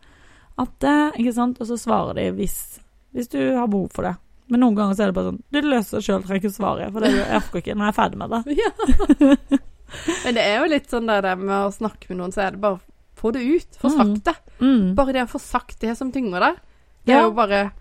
At 0.57 0.79
Ikke 1.17 1.33
sant? 1.33 1.59
Og 1.61 1.67
så 1.67 1.77
svarer 1.81 2.13
de 2.15 2.31
hvis, 2.37 2.79
hvis 3.13 3.27
du 3.29 3.39
har 3.57 3.67
behov 3.67 3.89
for 3.91 4.03
det. 4.03 4.15
Men 4.49 4.59
noen 4.59 4.75
ganger 4.75 4.93
så 4.95 5.03
er 5.03 5.07
det 5.07 5.15
bare 5.15 5.31
sånn 5.31 5.41
Du 5.51 5.61
løser 5.61 5.97
det 5.97 6.03
sjøl, 6.05 6.23
trenger 6.23 6.41
ikke 6.43 6.53
svare. 6.53 6.91
For 6.91 6.99
det, 6.99 7.11
jeg 7.15 7.37
orker 7.39 7.61
ikke. 7.63 7.75
når 7.75 7.85
jeg 7.85 7.93
er 7.93 7.99
ferdig 8.01 8.17
med 8.17 8.29
det. 8.29 8.57
Ja. 8.59 8.71
Men 10.25 10.35
det 10.37 10.43
er 10.43 10.55
jo 10.59 10.69
litt 10.71 10.89
sånn 10.89 11.07
der 11.09 11.35
med 11.37 11.53
å 11.67 11.71
snakke 11.73 12.09
med 12.09 12.17
noen, 12.19 12.33
så 12.33 12.47
er 12.47 12.51
det 12.55 12.61
bare 12.63 12.79
få 13.19 13.31
det 13.33 13.43
ut. 13.45 13.77
Få 13.79 13.89
Mm. 13.91 13.97
sagt 13.97 14.23
det. 14.25 14.35
Mm. 14.59 14.95
Bare 14.95 15.13
det 15.13 15.23
å 15.23 15.29
få 15.31 15.39
sagt 15.39 15.79
det 15.79 15.95
som 15.97 16.11
tynger 16.11 16.39
deg. 16.39 16.55
Det 17.05 17.13
Ja. 17.13 17.19
er 17.19 17.23
jo 17.29 17.31
bare 17.31 17.71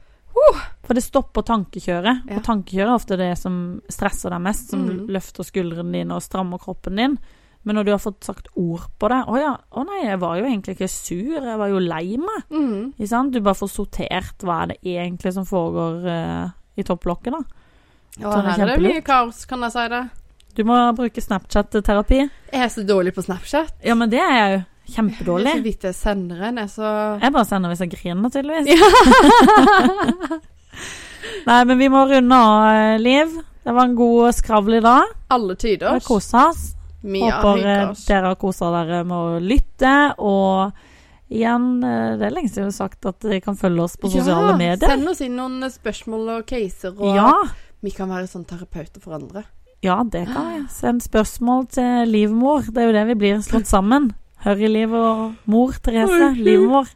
For 0.84 0.94
det 0.94 1.02
stopper 1.04 1.42
tankekjøret, 1.42 2.22
Ja. 2.28 2.36
og 2.36 2.42
tankekjøret 2.42 2.88
er 2.88 2.96
ofte 2.96 3.16
det 3.18 3.36
som 3.38 3.82
stresser 3.88 4.30
deg 4.30 4.40
mest, 4.40 4.70
som 4.70 4.88
Mm. 4.88 5.06
løfter 5.08 5.44
skuldrene 5.44 5.92
dine 5.92 6.12
og 6.14 6.22
strammer 6.22 6.58
kroppen 6.58 6.96
din. 6.96 7.18
Men 7.62 7.78
når 7.78 7.86
du 7.86 7.90
har 7.92 8.00
fått 8.02 8.24
sagt 8.26 8.48
ord 8.58 8.88
på 8.98 9.08
det 9.08 9.20
'Å 9.22 9.38
ja, 9.38 9.52
å 9.70 9.84
nei, 9.86 10.00
jeg 10.04 10.18
var 10.18 10.38
jo 10.38 10.46
egentlig 10.48 10.74
ikke 10.76 10.88
sur, 10.90 11.36
jeg 11.38 11.58
var 11.58 11.68
jo 11.70 11.78
lei 11.78 12.16
meg'. 12.18 12.48
Mm. 12.50 12.94
Ikke 12.98 13.08
sant? 13.08 13.32
Du 13.32 13.40
bare 13.40 13.60
får 13.60 13.70
sortert 13.70 14.42
hva 14.42 14.62
er 14.62 14.72
det 14.72 14.78
egentlig 14.82 15.32
som 15.32 15.46
foregår 15.46 16.08
uh, 16.08 16.50
i 16.76 16.82
topplokket, 16.82 17.32
da. 17.32 17.42
Ja, 18.18 18.32
er 18.34 18.50
her 18.50 18.66
er 18.66 18.76
det 18.76 18.82
mye 18.82 19.04
kaos, 19.06 19.44
kan 19.48 19.62
jeg 19.62 19.72
si 19.72 19.86
det. 19.88 20.02
Du 20.56 20.64
må 20.68 20.76
bruke 20.92 21.20
Snapchat-terapi. 21.20 22.18
Jeg 22.52 22.60
er 22.66 22.68
så 22.68 22.82
dårlig 22.84 23.14
på 23.16 23.22
Snapchat. 23.24 23.78
Ja, 23.84 23.94
men 23.96 24.10
det 24.12 24.20
er 24.20 24.34
jeg 24.36 24.58
jo. 24.58 24.60
Kjempedårlig. 24.92 25.62
vidt 25.62 25.84
jeg 25.86 25.94
sender 25.94 26.42
en, 26.48 26.58
jeg 26.58 26.68
så 26.68 26.88
Jeg 27.22 27.32
bare 27.32 27.46
sender 27.48 27.70
hvis 27.70 27.80
jeg 27.80 27.92
griner, 27.94 28.28
tydeligvis. 28.34 28.66
Ja. 28.68 30.40
Nei, 31.48 31.64
men 31.64 31.78
vi 31.78 31.88
må 31.88 32.04
runde 32.10 32.36
av, 32.36 32.66
eh, 32.74 32.98
Liv. 33.00 33.32
Det 33.62 33.72
var 33.72 33.86
en 33.86 33.94
god 33.96 34.34
skravl 34.34 34.74
i 34.74 34.80
dag. 34.82 35.02
Alle 35.30 35.54
Vi 35.54 35.60
tider. 35.62 36.00
kosa 36.04 36.48
oss. 36.50 36.74
Har 37.02 37.42
Håper 37.42 37.56
hygget 37.58 37.98
eh, 37.98 38.06
dere 38.08 38.26
har 38.32 38.36
kosa 38.40 38.70
dere 38.76 39.02
med 39.04 39.16
å 39.16 39.40
lytte. 39.42 39.94
Og 40.18 40.72
igjen, 41.32 41.66
eh, 41.84 42.16
det 42.20 42.28
er 42.28 42.34
lenge 42.36 42.50
siden 42.52 42.68
vi 42.68 42.70
har 42.70 42.76
sagt 42.78 43.06
at 43.10 43.18
dere 43.24 43.40
kan 43.42 43.56
følge 43.58 43.82
oss 43.82 43.96
på 43.96 44.10
sosiale 44.12 44.54
medier. 44.58 44.88
Send 44.88 45.08
oss 45.08 45.20
inn 45.24 45.34
noen 45.36 45.64
spørsmål 45.72 46.36
og 46.38 46.46
caser, 46.46 46.94
og 46.98 47.16
Ja, 47.16 47.32
vi 47.82 47.90
kan 47.90 48.08
være 48.12 48.28
sånn 48.30 48.46
terapeuter 48.46 49.00
for 49.02 49.14
andre. 49.18 49.44
ja, 49.82 49.96
det 50.04 50.26
kan 50.30 50.46
vi. 50.52 50.60
Send 50.70 51.02
spørsmål 51.02 51.66
til 51.74 52.06
livmor. 52.06 52.62
Det 52.70 52.78
er 52.84 52.86
jo 52.86 52.92
det 52.92 53.06
vi 53.08 53.14
blir 53.24 53.40
slått 53.42 53.66
sammen. 53.66 54.12
Hør 54.44 54.58
i 54.62 54.68
livet 54.70 54.98
og 54.98 55.34
mor 55.46 55.72
Therese. 55.82 56.34
Livmor. 56.38 56.86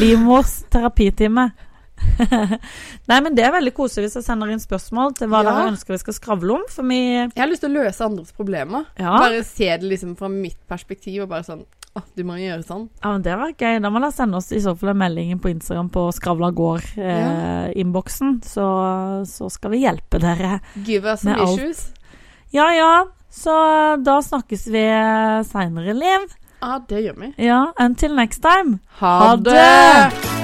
Livmors 0.00 0.62
terapitime. 0.72 1.50
Nei, 3.08 3.18
men 3.22 3.34
det 3.36 3.44
er 3.46 3.52
veldig 3.54 3.72
koselig 3.76 4.08
hvis 4.08 4.16
jeg 4.20 4.26
sender 4.26 4.50
inn 4.52 4.60
spørsmål 4.62 5.14
til 5.18 5.28
hva 5.32 5.40
Ja. 5.44 5.50
dere 5.50 5.70
ønsker 5.72 5.94
vi 5.94 5.98
skal 6.02 6.14
skravle 6.18 6.56
om. 6.58 6.64
For 6.70 6.82
vi 6.88 6.98
Jeg 7.14 7.32
har 7.38 7.48
lyst 7.50 7.62
til 7.64 7.70
å 7.72 7.82
løse 7.84 8.04
andres 8.04 8.32
problemer. 8.34 8.84
Ja. 8.98 9.14
Bare 9.18 9.44
se 9.44 9.70
det 9.76 9.88
liksom 9.88 10.16
fra 10.18 10.28
mitt 10.28 10.58
perspektiv, 10.68 11.22
og 11.22 11.28
bare 11.34 11.42
sånn 11.46 11.64
Å, 11.94 12.00
du 12.18 12.24
må 12.26 12.34
gjøre 12.34 12.64
sånn. 12.66 12.88
Ja, 13.04 13.12
men 13.12 13.22
Det 13.22 13.36
var 13.38 13.52
gøy. 13.54 13.76
Da 13.80 13.90
må 13.94 14.00
dere 14.02 14.10
sende 14.12 14.36
oss 14.40 14.50
i 14.50 14.58
så 14.58 14.72
fall 14.76 14.90
en 14.90 14.98
melding 14.98 15.38
på 15.38 15.52
Instagram 15.52 15.88
på 15.94 16.08
Skravla 16.16 16.50
gård-innboksen, 16.50 18.40
så, 18.42 18.66
så 19.30 19.48
skal 19.50 19.70
vi 19.76 19.84
hjelpe 19.84 20.18
dere. 20.18 20.58
Give 20.84 21.06
us 21.06 21.22
Med 21.22 21.36
some 21.38 21.46
alt. 21.46 21.60
issues. 21.60 21.92
Ja 22.50 22.66
ja, 22.74 23.06
så 23.30 23.54
da 24.02 24.18
snakkes 24.22 24.66
vi 24.74 24.82
seinere, 25.46 25.94
Liv. 25.94 26.26
Ja, 26.60 26.80
det 26.88 27.04
gjør 27.06 27.20
vi. 27.22 27.32
Ja, 27.46 27.62
until 27.78 28.14
next 28.18 28.42
time. 28.42 28.80
Ha 28.98 29.18
Ha 29.28 29.36
det! 29.36 29.52
det! 29.54 30.43